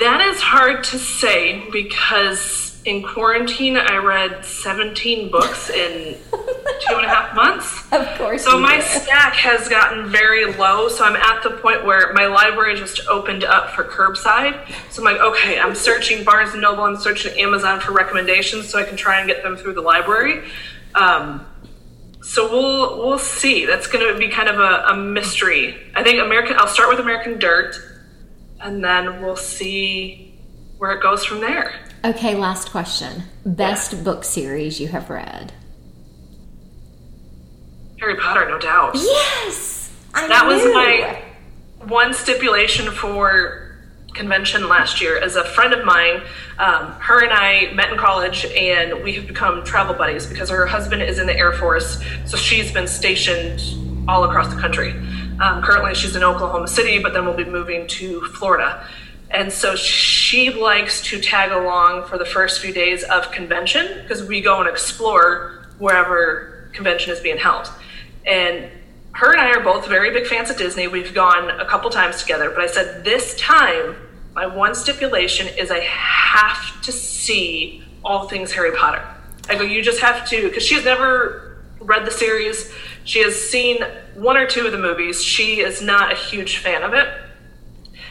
That 0.00 0.20
is 0.22 0.40
hard 0.40 0.82
to 0.84 0.98
say 0.98 1.70
because 1.70 2.73
in 2.84 3.02
quarantine, 3.02 3.76
I 3.76 3.96
read 3.96 4.44
17 4.44 5.30
books 5.30 5.70
in 5.70 6.16
two 6.30 6.94
and 6.94 7.06
a 7.06 7.08
half 7.08 7.34
months. 7.34 7.82
Of 7.94 8.18
course. 8.18 8.42
So 8.42 8.58
my 8.58 8.80
stack 8.80 9.34
has 9.34 9.68
gotten 9.68 10.08
very 10.08 10.52
low. 10.54 10.88
So 10.88 11.04
I'm 11.04 11.14
at 11.14 11.44
the 11.44 11.50
point 11.50 11.84
where 11.84 12.12
my 12.12 12.26
library 12.26 12.74
just 12.74 13.06
opened 13.06 13.44
up 13.44 13.70
for 13.70 13.84
curbside. 13.84 14.68
So 14.90 15.00
I'm 15.00 15.14
like, 15.14 15.22
okay, 15.22 15.60
I'm 15.60 15.76
searching 15.76 16.24
Barnes 16.24 16.52
and 16.52 16.62
Noble, 16.62 16.82
I'm 16.82 16.96
searching 16.96 17.38
Amazon 17.38 17.78
for 17.78 17.92
recommendations 17.92 18.68
so 18.68 18.80
I 18.80 18.84
can 18.84 18.96
try 18.96 19.20
and 19.20 19.28
get 19.28 19.44
them 19.44 19.56
through 19.56 19.74
the 19.74 19.80
library. 19.80 20.48
Um, 20.96 21.46
so 22.24 22.50
we'll 22.50 22.98
we'll 22.98 23.18
see. 23.18 23.64
That's 23.64 23.86
going 23.86 24.12
to 24.12 24.18
be 24.18 24.28
kind 24.28 24.48
of 24.48 24.58
a, 24.58 24.86
a 24.88 24.96
mystery. 24.96 25.76
I 25.94 26.02
think 26.02 26.20
American. 26.20 26.56
I'll 26.58 26.66
start 26.66 26.88
with 26.88 26.98
American 26.98 27.38
Dirt, 27.38 27.76
and 28.60 28.82
then 28.82 29.22
we'll 29.22 29.36
see 29.36 30.34
where 30.78 30.92
it 30.92 31.02
goes 31.02 31.24
from 31.24 31.40
there. 31.40 31.78
Okay, 32.04 32.34
last 32.34 32.70
question. 32.70 33.22
Best 33.46 34.04
book 34.04 34.24
series 34.24 34.78
you 34.78 34.88
have 34.88 35.08
read? 35.08 35.54
Harry 37.98 38.16
Potter, 38.16 38.46
no 38.46 38.58
doubt. 38.58 38.94
Yes! 38.94 39.90
I 40.12 40.28
that 40.28 40.46
knew. 40.46 40.54
was 40.54 40.64
my 40.74 41.22
one 41.86 42.12
stipulation 42.12 42.90
for 42.90 43.78
convention 44.12 44.68
last 44.68 45.00
year. 45.00 45.18
As 45.18 45.36
a 45.36 45.44
friend 45.44 45.72
of 45.72 45.86
mine, 45.86 46.20
um, 46.58 46.92
her 47.00 47.24
and 47.24 47.32
I 47.32 47.72
met 47.72 47.90
in 47.90 47.96
college 47.96 48.44
and 48.44 49.02
we 49.02 49.14
have 49.14 49.26
become 49.26 49.64
travel 49.64 49.94
buddies 49.94 50.26
because 50.26 50.50
her 50.50 50.66
husband 50.66 51.02
is 51.02 51.18
in 51.18 51.26
the 51.26 51.34
Air 51.34 51.54
Force, 51.54 52.02
so 52.26 52.36
she's 52.36 52.70
been 52.70 52.86
stationed 52.86 53.62
all 54.06 54.24
across 54.24 54.54
the 54.54 54.60
country. 54.60 54.90
Um, 55.40 55.62
currently, 55.62 55.94
she's 55.94 56.14
in 56.14 56.22
Oklahoma 56.22 56.68
City, 56.68 56.98
but 56.98 57.14
then 57.14 57.24
we'll 57.24 57.34
be 57.34 57.46
moving 57.46 57.86
to 57.88 58.20
Florida. 58.34 58.86
And 59.30 59.52
so 59.52 59.74
she 59.74 60.50
likes 60.50 61.00
to 61.02 61.20
tag 61.20 61.50
along 61.50 62.06
for 62.06 62.18
the 62.18 62.24
first 62.24 62.60
few 62.60 62.72
days 62.72 63.02
of 63.04 63.32
convention 63.32 64.02
because 64.02 64.22
we 64.22 64.40
go 64.40 64.60
and 64.60 64.68
explore 64.68 65.66
wherever 65.78 66.70
convention 66.72 67.12
is 67.12 67.20
being 67.20 67.38
held. 67.38 67.70
And 68.26 68.70
her 69.12 69.32
and 69.32 69.40
I 69.40 69.50
are 69.50 69.60
both 69.62 69.88
very 69.88 70.10
big 70.10 70.26
fans 70.26 70.50
of 70.50 70.56
Disney. 70.56 70.88
We've 70.88 71.14
gone 71.14 71.48
a 71.60 71.64
couple 71.64 71.90
times 71.90 72.20
together, 72.20 72.50
but 72.50 72.60
I 72.60 72.66
said 72.66 73.04
this 73.04 73.36
time, 73.36 73.96
my 74.34 74.46
one 74.46 74.74
stipulation 74.74 75.46
is 75.46 75.70
I 75.70 75.80
have 75.80 76.82
to 76.82 76.92
see 76.92 77.84
all 78.04 78.28
things 78.28 78.52
Harry 78.52 78.76
Potter. 78.76 79.04
I 79.48 79.56
go, 79.56 79.62
you 79.62 79.82
just 79.82 80.00
have 80.00 80.28
to, 80.30 80.48
because 80.48 80.64
she's 80.64 80.84
never 80.84 81.58
read 81.80 82.04
the 82.04 82.10
series. 82.10 82.72
She 83.04 83.20
has 83.20 83.40
seen 83.40 83.82
one 84.14 84.36
or 84.36 84.46
two 84.46 84.66
of 84.66 84.72
the 84.72 84.78
movies. 84.78 85.22
She 85.22 85.60
is 85.60 85.80
not 85.82 86.12
a 86.12 86.16
huge 86.16 86.58
fan 86.58 86.82
of 86.82 86.94
it. 86.94 87.08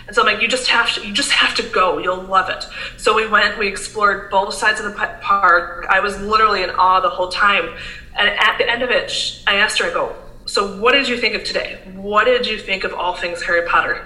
And 0.07 0.15
so 0.15 0.21
I'm 0.21 0.33
like, 0.33 0.41
you 0.41 0.47
just 0.47 0.67
have 0.67 0.93
to, 0.95 1.07
you 1.07 1.13
just 1.13 1.31
have 1.31 1.55
to 1.55 1.63
go. 1.63 1.97
You'll 1.97 2.23
love 2.23 2.49
it. 2.49 2.65
So 2.97 3.15
we 3.15 3.27
went, 3.27 3.57
we 3.57 3.67
explored 3.67 4.29
both 4.29 4.53
sides 4.53 4.79
of 4.79 4.85
the 4.85 5.17
park. 5.21 5.85
I 5.89 5.99
was 5.99 6.19
literally 6.19 6.63
in 6.63 6.69
awe 6.71 6.99
the 6.99 7.09
whole 7.09 7.29
time. 7.29 7.73
And 8.17 8.29
at 8.29 8.57
the 8.57 8.69
end 8.69 8.83
of 8.83 8.89
it, 8.89 9.41
I 9.47 9.55
asked 9.55 9.79
her, 9.79 9.85
I 9.85 9.93
go, 9.93 10.15
so 10.45 10.79
what 10.79 10.91
did 10.91 11.07
you 11.07 11.17
think 11.17 11.35
of 11.35 11.43
today? 11.43 11.79
What 11.93 12.25
did 12.25 12.45
you 12.45 12.59
think 12.59 12.83
of 12.83 12.93
all 12.93 13.15
things 13.15 13.41
Harry 13.43 13.67
Potter? 13.67 14.05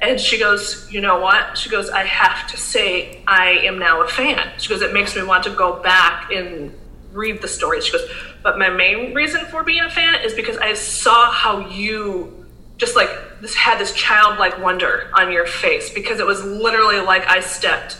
And 0.00 0.20
she 0.20 0.38
goes, 0.38 0.90
you 0.92 1.00
know 1.00 1.18
what? 1.18 1.58
She 1.58 1.70
goes, 1.70 1.90
I 1.90 2.04
have 2.04 2.48
to 2.50 2.56
say, 2.56 3.22
I 3.26 3.50
am 3.64 3.78
now 3.78 4.02
a 4.02 4.08
fan. 4.08 4.52
She 4.58 4.68
goes, 4.68 4.82
it 4.82 4.92
makes 4.92 5.16
me 5.16 5.22
want 5.22 5.44
to 5.44 5.50
go 5.50 5.82
back 5.82 6.30
and 6.30 6.72
read 7.12 7.42
the 7.42 7.48
stories. 7.48 7.86
She 7.86 7.92
goes, 7.92 8.08
but 8.42 8.58
my 8.58 8.68
main 8.68 9.14
reason 9.14 9.44
for 9.46 9.64
being 9.64 9.82
a 9.82 9.90
fan 9.90 10.22
is 10.22 10.34
because 10.34 10.56
I 10.58 10.74
saw 10.74 11.32
how 11.32 11.68
you 11.68 12.46
just 12.78 12.96
like 12.96 13.10
this 13.40 13.54
had 13.54 13.78
this 13.78 13.92
childlike 13.92 14.58
wonder 14.58 15.10
on 15.14 15.30
your 15.30 15.46
face 15.46 15.90
because 15.90 16.20
it 16.20 16.26
was 16.26 16.42
literally 16.44 17.00
like 17.00 17.26
I 17.28 17.40
stepped 17.40 17.98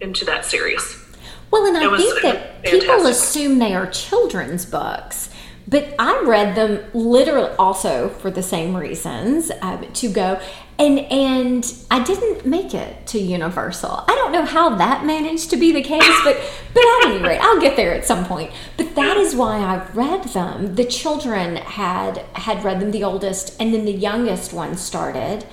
into 0.00 0.24
that 0.26 0.44
series. 0.44 1.02
Well, 1.50 1.64
and 1.64 1.76
I 1.76 1.96
think 1.96 2.22
that 2.22 2.64
people 2.64 3.06
assume 3.06 3.58
they 3.60 3.74
are 3.74 3.86
children's 3.86 4.66
books, 4.66 5.30
but 5.66 5.94
I 5.98 6.22
read 6.26 6.56
them 6.56 6.84
literally 6.92 7.54
also 7.56 8.08
for 8.08 8.30
the 8.30 8.42
same 8.42 8.76
reasons 8.76 9.50
uh, 9.62 9.78
to 9.78 10.08
go. 10.08 10.40
And 10.78 10.98
and 10.98 11.74
I 11.90 12.04
didn't 12.04 12.44
make 12.44 12.74
it 12.74 13.06
to 13.08 13.18
Universal. 13.18 14.04
I 14.06 14.14
don't 14.14 14.32
know 14.32 14.44
how 14.44 14.76
that 14.76 15.06
managed 15.06 15.48
to 15.50 15.56
be 15.56 15.72
the 15.72 15.82
case, 15.82 16.04
but 16.22 16.36
but 16.74 16.80
at 16.80 17.06
any 17.06 17.22
rate, 17.22 17.38
I'll 17.40 17.60
get 17.60 17.76
there 17.76 17.94
at 17.94 18.04
some 18.04 18.26
point. 18.26 18.50
But 18.76 18.94
that 18.94 19.16
is 19.16 19.34
why 19.34 19.58
I 19.58 19.86
read 19.94 20.24
them. 20.24 20.74
The 20.74 20.84
children 20.84 21.56
had 21.56 22.18
had 22.34 22.62
read 22.62 22.80
them, 22.80 22.90
the 22.90 23.04
oldest, 23.04 23.58
and 23.58 23.72
then 23.72 23.86
the 23.86 23.92
youngest 23.92 24.52
one 24.52 24.76
started 24.76 25.46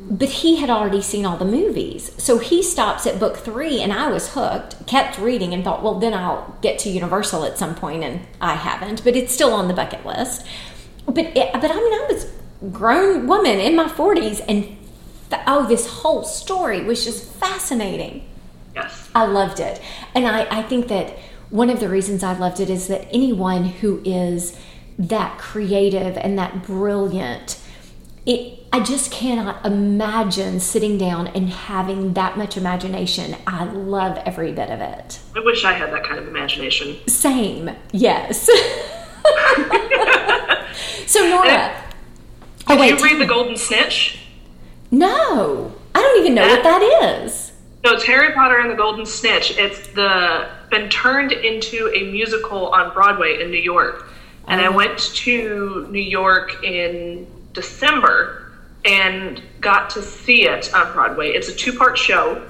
but 0.00 0.28
he 0.28 0.56
had 0.56 0.70
already 0.70 1.02
seen 1.02 1.26
all 1.26 1.36
the 1.36 1.44
movies. 1.44 2.12
So 2.18 2.38
he 2.38 2.62
stops 2.62 3.06
at 3.06 3.18
book 3.18 3.36
three, 3.36 3.80
and 3.80 3.92
I 3.92 4.08
was 4.08 4.32
hooked, 4.32 4.86
kept 4.86 5.18
reading, 5.18 5.52
and 5.52 5.64
thought, 5.64 5.82
well, 5.82 5.98
then 5.98 6.14
I'll 6.14 6.56
get 6.62 6.78
to 6.80 6.90
Universal 6.90 7.44
at 7.44 7.58
some 7.58 7.74
point, 7.74 8.04
and 8.04 8.20
I 8.40 8.54
haven't, 8.54 9.04
but 9.04 9.16
it's 9.16 9.34
still 9.34 9.52
on 9.52 9.68
the 9.68 9.74
bucket 9.74 10.06
list. 10.06 10.46
But, 11.04 11.36
it, 11.36 11.52
but 11.52 11.70
I 11.70 11.74
mean, 11.74 11.92
I 11.92 12.06
was 12.10 12.30
grown 12.72 13.26
woman 13.26 13.58
in 13.58 13.76
my 13.76 13.88
40s, 13.88 14.44
and 14.48 14.76
oh, 15.46 15.66
this 15.66 15.86
whole 15.86 16.24
story 16.24 16.82
was 16.82 17.04
just 17.04 17.24
fascinating. 17.24 18.24
Yes. 18.74 19.08
I 19.14 19.26
loved 19.26 19.60
it. 19.60 19.80
And 20.14 20.26
I, 20.26 20.58
I 20.58 20.62
think 20.62 20.88
that 20.88 21.18
one 21.50 21.70
of 21.70 21.80
the 21.80 21.88
reasons 21.88 22.22
I 22.22 22.36
loved 22.36 22.60
it 22.60 22.70
is 22.70 22.88
that 22.88 23.08
anyone 23.10 23.64
who 23.64 24.00
is 24.04 24.58
that 24.98 25.38
creative 25.38 26.16
and 26.16 26.38
that 26.38 26.64
brilliant, 26.64 27.60
it, 28.26 28.58
I 28.72 28.80
just 28.80 29.10
cannot 29.10 29.64
imagine 29.64 30.60
sitting 30.60 30.98
down 30.98 31.28
and 31.28 31.48
having 31.48 32.14
that 32.14 32.36
much 32.36 32.56
imagination. 32.56 33.36
I 33.46 33.64
love 33.64 34.18
every 34.26 34.52
bit 34.52 34.70
of 34.70 34.80
it. 34.80 35.20
I 35.34 35.40
wish 35.40 35.64
I 35.64 35.72
had 35.72 35.92
that 35.92 36.04
kind 36.04 36.18
of 36.18 36.28
imagination. 36.28 36.98
Same, 37.08 37.70
yes. 37.92 38.42
so, 41.06 41.28
Nora. 41.28 41.74
Oh, 42.68 42.74
Did 42.74 42.76
oh, 42.76 42.80
wait, 42.80 42.98
you 42.98 43.04
read 43.04 43.20
The 43.20 43.26
Golden 43.26 43.56
Snitch? 43.56 44.18
No. 44.90 45.72
I 45.94 46.00
don't 46.00 46.20
even 46.20 46.34
know 46.34 46.46
that, 46.46 46.62
what 46.62 46.64
that 46.64 47.24
is. 47.24 47.52
No, 47.82 47.92
it's 47.92 48.04
Harry 48.04 48.34
Potter 48.34 48.58
and 48.58 48.70
the 48.70 48.74
Golden 48.74 49.06
Snitch. 49.06 49.56
It's 49.56 49.88
the 49.88 50.48
been 50.70 50.90
turned 50.90 51.32
into 51.32 51.90
a 51.94 52.10
musical 52.10 52.68
on 52.68 52.92
Broadway 52.92 53.42
in 53.42 53.50
New 53.50 53.60
York. 53.60 54.10
And 54.48 54.60
oh. 54.60 54.64
I 54.64 54.68
went 54.68 54.98
to 54.98 55.88
New 55.90 56.02
York 56.02 56.62
in 56.62 57.26
December 57.54 58.52
and 58.84 59.42
got 59.60 59.88
to 59.90 60.02
see 60.02 60.46
it 60.46 60.72
on 60.74 60.92
Broadway. 60.92 61.30
It's 61.30 61.48
a 61.48 61.54
two 61.54 61.72
part 61.72 61.96
show 61.96 62.46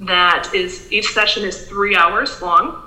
that 0.00 0.52
is, 0.52 0.90
each 0.90 1.12
session 1.12 1.44
is 1.44 1.68
three 1.68 1.94
hours 1.94 2.42
long, 2.42 2.82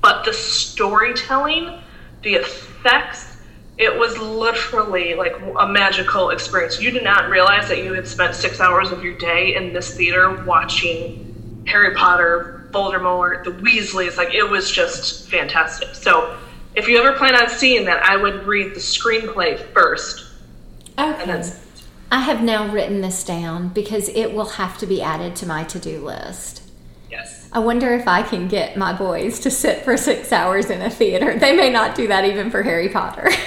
but 0.00 0.24
the 0.24 0.32
storytelling, 0.32 1.78
the 2.22 2.36
effects, 2.36 3.29
it 3.80 3.98
was 3.98 4.16
literally 4.18 5.14
like 5.14 5.34
a 5.58 5.66
magical 5.66 6.28
experience. 6.30 6.80
You 6.80 6.90
did 6.90 7.02
not 7.02 7.30
realize 7.30 7.66
that 7.68 7.82
you 7.82 7.94
had 7.94 8.06
spent 8.06 8.34
six 8.34 8.60
hours 8.60 8.92
of 8.92 9.02
your 9.02 9.16
day 9.16 9.54
in 9.54 9.72
this 9.72 9.96
theater 9.96 10.44
watching 10.44 11.64
Harry 11.66 11.94
Potter, 11.94 12.68
Voldemort, 12.72 13.44
the 13.44 13.52
Weasleys. 13.52 14.18
Like 14.18 14.34
it 14.34 14.42
was 14.42 14.70
just 14.70 15.30
fantastic. 15.30 15.94
So 15.94 16.36
if 16.74 16.88
you 16.88 16.98
ever 16.98 17.16
plan 17.16 17.34
on 17.34 17.48
seeing 17.48 17.86
that, 17.86 18.02
I 18.04 18.18
would 18.18 18.46
read 18.46 18.74
the 18.74 18.80
screenplay 18.80 19.58
first. 19.72 20.26
Okay. 20.98 21.22
And 21.22 21.42
then 21.42 21.52
I 22.12 22.20
have 22.20 22.42
now 22.42 22.70
written 22.70 23.00
this 23.00 23.24
down 23.24 23.68
because 23.68 24.10
it 24.10 24.34
will 24.34 24.44
have 24.50 24.76
to 24.78 24.86
be 24.86 25.00
added 25.00 25.34
to 25.36 25.46
my 25.46 25.64
to 25.64 25.78
do 25.78 26.04
list. 26.04 26.70
Yes. 27.10 27.48
I 27.50 27.60
wonder 27.60 27.94
if 27.94 28.06
I 28.06 28.24
can 28.24 28.46
get 28.46 28.76
my 28.76 28.92
boys 28.92 29.40
to 29.40 29.50
sit 29.50 29.84
for 29.84 29.96
six 29.96 30.32
hours 30.32 30.68
in 30.68 30.82
a 30.82 30.90
theater. 30.90 31.38
They 31.38 31.56
may 31.56 31.70
not 31.70 31.94
do 31.94 32.08
that 32.08 32.26
even 32.26 32.50
for 32.50 32.62
Harry 32.62 32.90
Potter. 32.90 33.30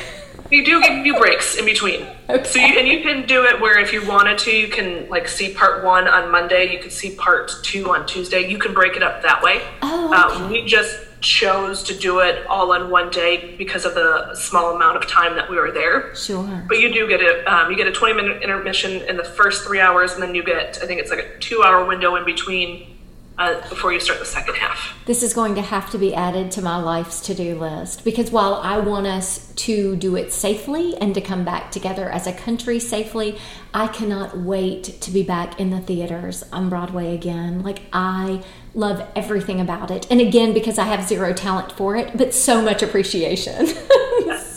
you 0.53 0.63
do 0.63 0.81
give 0.81 1.05
you 1.05 1.17
breaks 1.17 1.55
in 1.55 1.65
between. 1.65 2.05
Okay. 2.29 2.43
So 2.43 2.59
you, 2.59 2.79
and 2.79 2.87
you 2.87 3.01
can 3.01 3.25
do 3.25 3.43
it 3.45 3.59
where 3.59 3.79
if 3.79 3.91
you 3.91 4.05
wanted 4.07 4.37
to, 4.39 4.51
you 4.51 4.67
can 4.67 5.09
like 5.09 5.27
see 5.27 5.53
part 5.53 5.83
one 5.83 6.07
on 6.07 6.31
Monday. 6.31 6.71
You 6.71 6.79
can 6.79 6.91
see 6.91 7.15
part 7.15 7.51
two 7.63 7.89
on 7.89 8.05
Tuesday. 8.05 8.47
You 8.49 8.59
can 8.59 8.73
break 8.73 8.95
it 8.95 9.03
up 9.03 9.23
that 9.23 9.41
way. 9.41 9.61
Oh, 9.81 10.13
uh, 10.13 10.35
okay. 10.35 10.43
uh, 10.43 10.49
we 10.49 10.65
just 10.65 10.95
chose 11.21 11.81
to 11.83 11.97
do 11.97 12.19
it 12.19 12.45
all 12.47 12.73
in 12.73 12.89
one 12.91 13.09
day 13.09 13.55
because 13.57 13.85
of 13.85 13.95
the 13.95 14.35
small 14.35 14.75
amount 14.75 14.97
of 14.97 15.07
time 15.07 15.35
that 15.35 15.49
we 15.49 15.55
were 15.55 15.71
there. 15.71 16.13
Sure. 16.15 16.65
But 16.67 16.79
you 16.79 16.93
do 16.93 17.07
get 17.07 17.21
a 17.21 17.51
um, 17.51 17.71
you 17.71 17.77
get 17.77 17.87
a 17.87 17.91
twenty 17.91 18.13
minute 18.13 18.43
intermission 18.43 19.01
in 19.09 19.17
the 19.17 19.23
first 19.23 19.65
three 19.65 19.79
hours, 19.79 20.13
and 20.13 20.21
then 20.21 20.35
you 20.35 20.43
get 20.43 20.79
I 20.83 20.85
think 20.85 20.99
it's 20.99 21.09
like 21.09 21.19
a 21.19 21.39
two 21.39 21.63
hour 21.63 21.85
window 21.85 22.15
in 22.15 22.25
between 22.25 22.92
uh, 23.37 23.67
before 23.69 23.91
you 23.91 23.99
start 23.99 24.19
the 24.19 24.25
second 24.25 24.55
half. 24.55 24.95
This 25.05 25.23
is 25.23 25.33
going 25.33 25.55
to 25.55 25.61
have 25.61 25.89
to 25.91 25.97
be 25.97 26.13
added 26.13 26.51
to 26.51 26.61
my 26.61 26.77
life's 26.77 27.19
to 27.21 27.33
do 27.33 27.59
list 27.59 28.03
because 28.03 28.31
while 28.31 28.55
I 28.55 28.77
want 28.79 29.07
us 29.07 29.51
to 29.53 29.95
do 29.95 30.15
it 30.15 30.31
safely 30.31 30.95
and 30.97 31.13
to 31.15 31.21
come 31.21 31.43
back 31.43 31.71
together 31.71 32.09
as 32.09 32.27
a 32.27 32.33
country 32.33 32.79
safely, 32.79 33.37
I 33.73 33.87
cannot 33.87 34.37
wait 34.37 35.01
to 35.01 35.11
be 35.11 35.23
back 35.23 35.59
in 35.59 35.71
the 35.71 35.79
theaters 35.79 36.43
on 36.51 36.69
Broadway 36.69 37.15
again. 37.15 37.63
Like, 37.63 37.81
I 37.91 38.43
love 38.75 39.05
everything 39.15 39.59
about 39.59 39.91
it. 39.91 40.07
And 40.11 40.21
again, 40.21 40.53
because 40.53 40.77
I 40.77 40.85
have 40.85 41.07
zero 41.07 41.33
talent 41.33 41.71
for 41.71 41.95
it, 41.95 42.15
but 42.17 42.33
so 42.33 42.61
much 42.61 42.83
appreciation. 42.83 43.67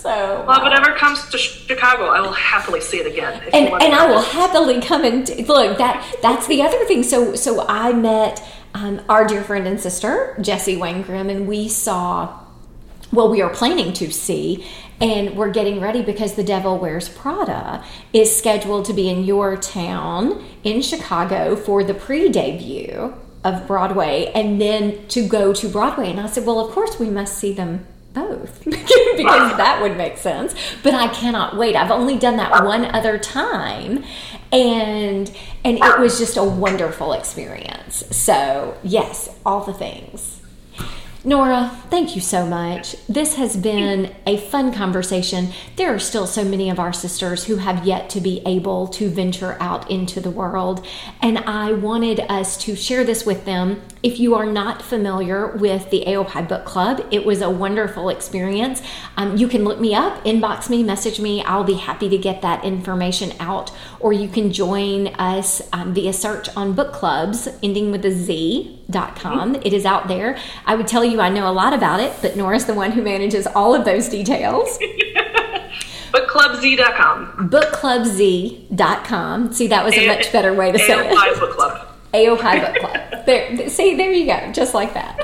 so, 0.07 0.45
well, 0.47 0.63
whatever 0.63 0.95
comes 0.97 1.29
to 1.31 1.39
Chicago, 1.39 2.07
I 2.07 2.21
will 2.21 2.33
happily 2.33 2.81
see 2.81 2.99
it 2.99 3.07
again. 3.07 3.43
And, 3.53 3.69
and 3.83 3.95
I 3.95 4.07
will 4.07 4.23
happily 4.23 4.81
come 4.81 5.05
and 5.05 5.29
look. 5.49 5.79
That 5.79 6.19
that's 6.23 6.47
the 6.47 6.63
other 6.63 6.85
thing. 6.85 7.03
So, 7.03 7.35
so 7.35 7.67
I 7.67 7.93
met 7.93 8.43
um, 8.75 9.01
our 9.09 9.27
dear 9.27 9.43
friend 9.43 9.67
and 9.67 9.81
sister, 9.81 10.37
Jesse 10.41 10.77
Waingram, 10.77 11.31
and 11.31 11.47
we 11.47 11.69
saw, 11.69 12.41
well, 13.13 13.29
we 13.29 13.41
are 13.43 13.51
planning 13.51 13.93
to 13.95 14.11
see, 14.11 14.67
and 15.01 15.37
we're 15.37 15.51
getting 15.51 15.81
ready 15.81 16.03
because 16.03 16.35
The 16.35 16.45
Devil 16.45 16.79
Wears 16.79 17.09
Prada 17.09 17.85
is 18.13 18.35
scheduled 18.35 18.85
to 18.87 18.93
be 18.93 19.09
in 19.09 19.25
your 19.25 19.57
town 19.57 20.45
in 20.65 20.83
Chicago 20.83 21.57
for 21.57 21.85
the 21.85 21.95
pre 21.95 22.29
debut 22.29 23.15
of 23.45 23.67
Broadway 23.67 24.33
and 24.35 24.61
then 24.61 25.07
to 25.09 25.27
go 25.27 25.53
to 25.53 25.69
Broadway. 25.69 26.11
And 26.11 26.21
I 26.21 26.27
said, 26.27 26.45
well, 26.45 26.59
of 26.59 26.73
course, 26.73 26.99
we 26.99 27.09
must 27.09 27.39
see 27.39 27.53
them 27.53 27.87
both 28.13 28.65
because 28.65 29.57
that 29.57 29.79
would 29.83 29.97
make 29.97 30.17
sense. 30.17 30.55
But 30.83 30.95
I 30.95 31.09
cannot 31.09 31.57
wait. 31.57 31.77
I've 31.77 31.91
only 31.91 32.19
done 32.19 32.39
that 32.39 32.65
one 32.65 32.87
other 32.87 33.19
time 33.19 34.05
and 34.53 35.31
and 35.65 35.79
it 35.79 35.99
was 35.99 36.19
just 36.19 36.37
a 36.37 36.45
wonderful 36.45 37.13
experience. 37.13 38.05
So, 38.11 38.77
yes, 38.83 39.35
all 39.45 39.65
the 39.65 39.73
things. 39.73 40.41
Nora, 41.27 41.77
thank 41.91 42.15
you 42.15 42.23
so 42.23 42.47
much. 42.47 42.95
This 43.09 43.35
has 43.35 43.57
been 43.57 44.15
a 44.29 44.37
fun 44.37 44.73
conversation. 44.73 45.49
There 45.75 45.93
are 45.93 45.99
still 45.99 46.25
so 46.25 46.45
many 46.45 46.71
of 46.71 46.79
our 46.79 46.93
sisters 46.93 47.47
who 47.47 47.57
have 47.57 47.85
yet 47.85 48.09
to 48.11 48.21
be 48.21 48.43
able 48.47 48.87
to 48.89 49.09
venture 49.11 49.57
out 49.59 49.91
into 49.91 50.21
the 50.21 50.31
world, 50.31 50.87
and 51.21 51.39
I 51.39 51.73
wanted 51.73 52.21
us 52.21 52.57
to 52.59 52.77
share 52.77 53.03
this 53.03 53.27
with 53.27 53.45
them. 53.45 53.83
If 54.07 54.21
you 54.21 54.37
are 54.37 54.47
not 54.47 54.83
familiar 54.83 55.49
with 55.49 55.91
the 55.91 56.05
AOPI 56.07 56.49
Book 56.49 56.65
Club, 56.65 57.05
it 57.11 57.27
was 57.27 57.43
a 57.43 57.51
wonderful 57.51 58.09
experience. 58.09 58.81
Um, 59.17 59.37
you 59.37 59.49
can 59.49 59.65
look 59.65 59.81
me 59.81 59.97
up, 59.97 60.23
inbox 60.23 60.71
me, 60.71 60.85
message 60.85 61.19
me. 61.19 61.43
I'll 61.43 61.65
be 61.65 61.75
happy 61.75 62.09
to 62.11 62.17
get 62.17 62.41
that 62.43 62.65
information 62.65 63.33
out, 63.41 63.73
or 63.99 64.13
you 64.13 64.29
can 64.29 64.53
join 64.53 65.09
us 65.17 65.61
um, 65.73 65.93
via 65.93 66.13
search 66.13 66.49
on 66.57 66.73
book 66.73 66.93
clubs 66.93 67.49
ending 67.65 67.91
with 67.91 68.05
a 68.05 68.13
Z.com. 68.13 69.57
It 69.57 69.73
is 69.73 69.85
out 69.85 70.07
there. 70.07 70.39
I 70.67 70.77
would 70.77 70.87
tell 70.87 71.05
you 71.05 71.17
you 71.17 71.21
I 71.21 71.29
know 71.29 71.51
a 71.51 71.53
lot 71.53 71.73
about 71.73 71.99
it, 71.99 72.13
but 72.23 72.37
Nora's 72.37 72.67
the 72.67 72.75
one 72.75 72.93
who 72.93 73.03
manages 73.03 73.49
all 73.49 73.75
of 73.75 73.85
those 73.85 74.09
details. 74.09 74.79
BookClubZ.com. 76.13 77.51
BookClubZ.com. 77.51 79.53
See, 79.53 79.67
that 79.67 79.85
was 79.85 79.95
a 79.95 80.07
much 80.07 80.31
better 80.31 80.55
way 80.55 80.71
to 80.71 80.79
say 80.79 81.09
it. 81.09 81.41
Book 81.41 81.57
Club. 81.57 81.96
AOPI 82.17 82.61
Book 82.61 82.81
Club. 82.81 83.27
There, 83.27 83.69
see, 83.69 83.97
there 83.97 84.13
you 84.13 84.27
go, 84.27 84.53
just 84.53 84.73
like 84.73 84.95
that. 84.95 85.19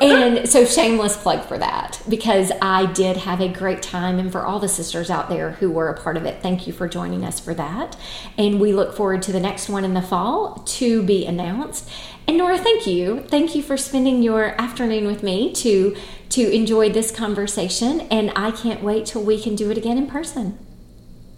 And 0.00 0.48
so, 0.48 0.64
shameless 0.64 1.16
plug 1.16 1.44
for 1.44 1.58
that 1.58 2.00
because 2.08 2.52
I 2.62 2.86
did 2.92 3.16
have 3.16 3.40
a 3.40 3.48
great 3.48 3.82
time, 3.82 4.18
and 4.18 4.30
for 4.30 4.44
all 4.44 4.60
the 4.60 4.68
sisters 4.68 5.10
out 5.10 5.28
there 5.28 5.52
who 5.52 5.70
were 5.70 5.88
a 5.88 6.00
part 6.00 6.16
of 6.16 6.24
it, 6.24 6.42
thank 6.42 6.66
you 6.66 6.72
for 6.72 6.88
joining 6.88 7.24
us 7.24 7.40
for 7.40 7.52
that. 7.54 7.96
And 8.38 8.60
we 8.60 8.72
look 8.72 8.94
forward 8.94 9.22
to 9.22 9.32
the 9.32 9.40
next 9.40 9.68
one 9.68 9.84
in 9.84 9.94
the 9.94 10.02
fall 10.02 10.62
to 10.66 11.02
be 11.02 11.26
announced. 11.26 11.90
And 12.28 12.38
Nora, 12.38 12.58
thank 12.58 12.86
you, 12.86 13.24
thank 13.26 13.56
you 13.56 13.62
for 13.62 13.76
spending 13.76 14.22
your 14.22 14.60
afternoon 14.60 15.06
with 15.06 15.22
me 15.22 15.52
to 15.54 15.96
to 16.30 16.48
enjoy 16.54 16.88
this 16.88 17.10
conversation. 17.10 18.02
And 18.02 18.32
I 18.36 18.52
can't 18.52 18.82
wait 18.82 19.06
till 19.06 19.22
we 19.22 19.42
can 19.42 19.56
do 19.56 19.70
it 19.70 19.76
again 19.76 19.98
in 19.98 20.06
person. 20.06 20.58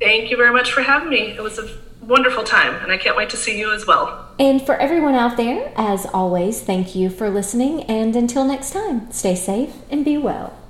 Thank 0.00 0.30
you 0.30 0.36
very 0.36 0.52
much 0.52 0.72
for 0.72 0.82
having 0.82 1.08
me. 1.08 1.30
It 1.30 1.42
was 1.42 1.58
a 1.58 1.68
wonderful 2.02 2.44
time, 2.44 2.74
and 2.82 2.92
I 2.92 2.98
can't 2.98 3.16
wait 3.16 3.30
to 3.30 3.36
see 3.36 3.58
you 3.58 3.72
as 3.72 3.86
well. 3.86 4.28
And 4.38 4.60
for 4.60 4.76
everyone 4.76 5.14
out 5.14 5.36
there, 5.36 5.72
as 5.76 6.06
always, 6.06 6.60
thank 6.60 6.94
you 6.94 7.10
for 7.10 7.30
listening. 7.30 7.82
And 7.84 8.16
until 8.16 8.44
next 8.44 8.72
time, 8.72 9.10
stay 9.10 9.34
safe 9.34 9.74
and 9.90 10.04
be 10.04 10.18
well. 10.18 10.61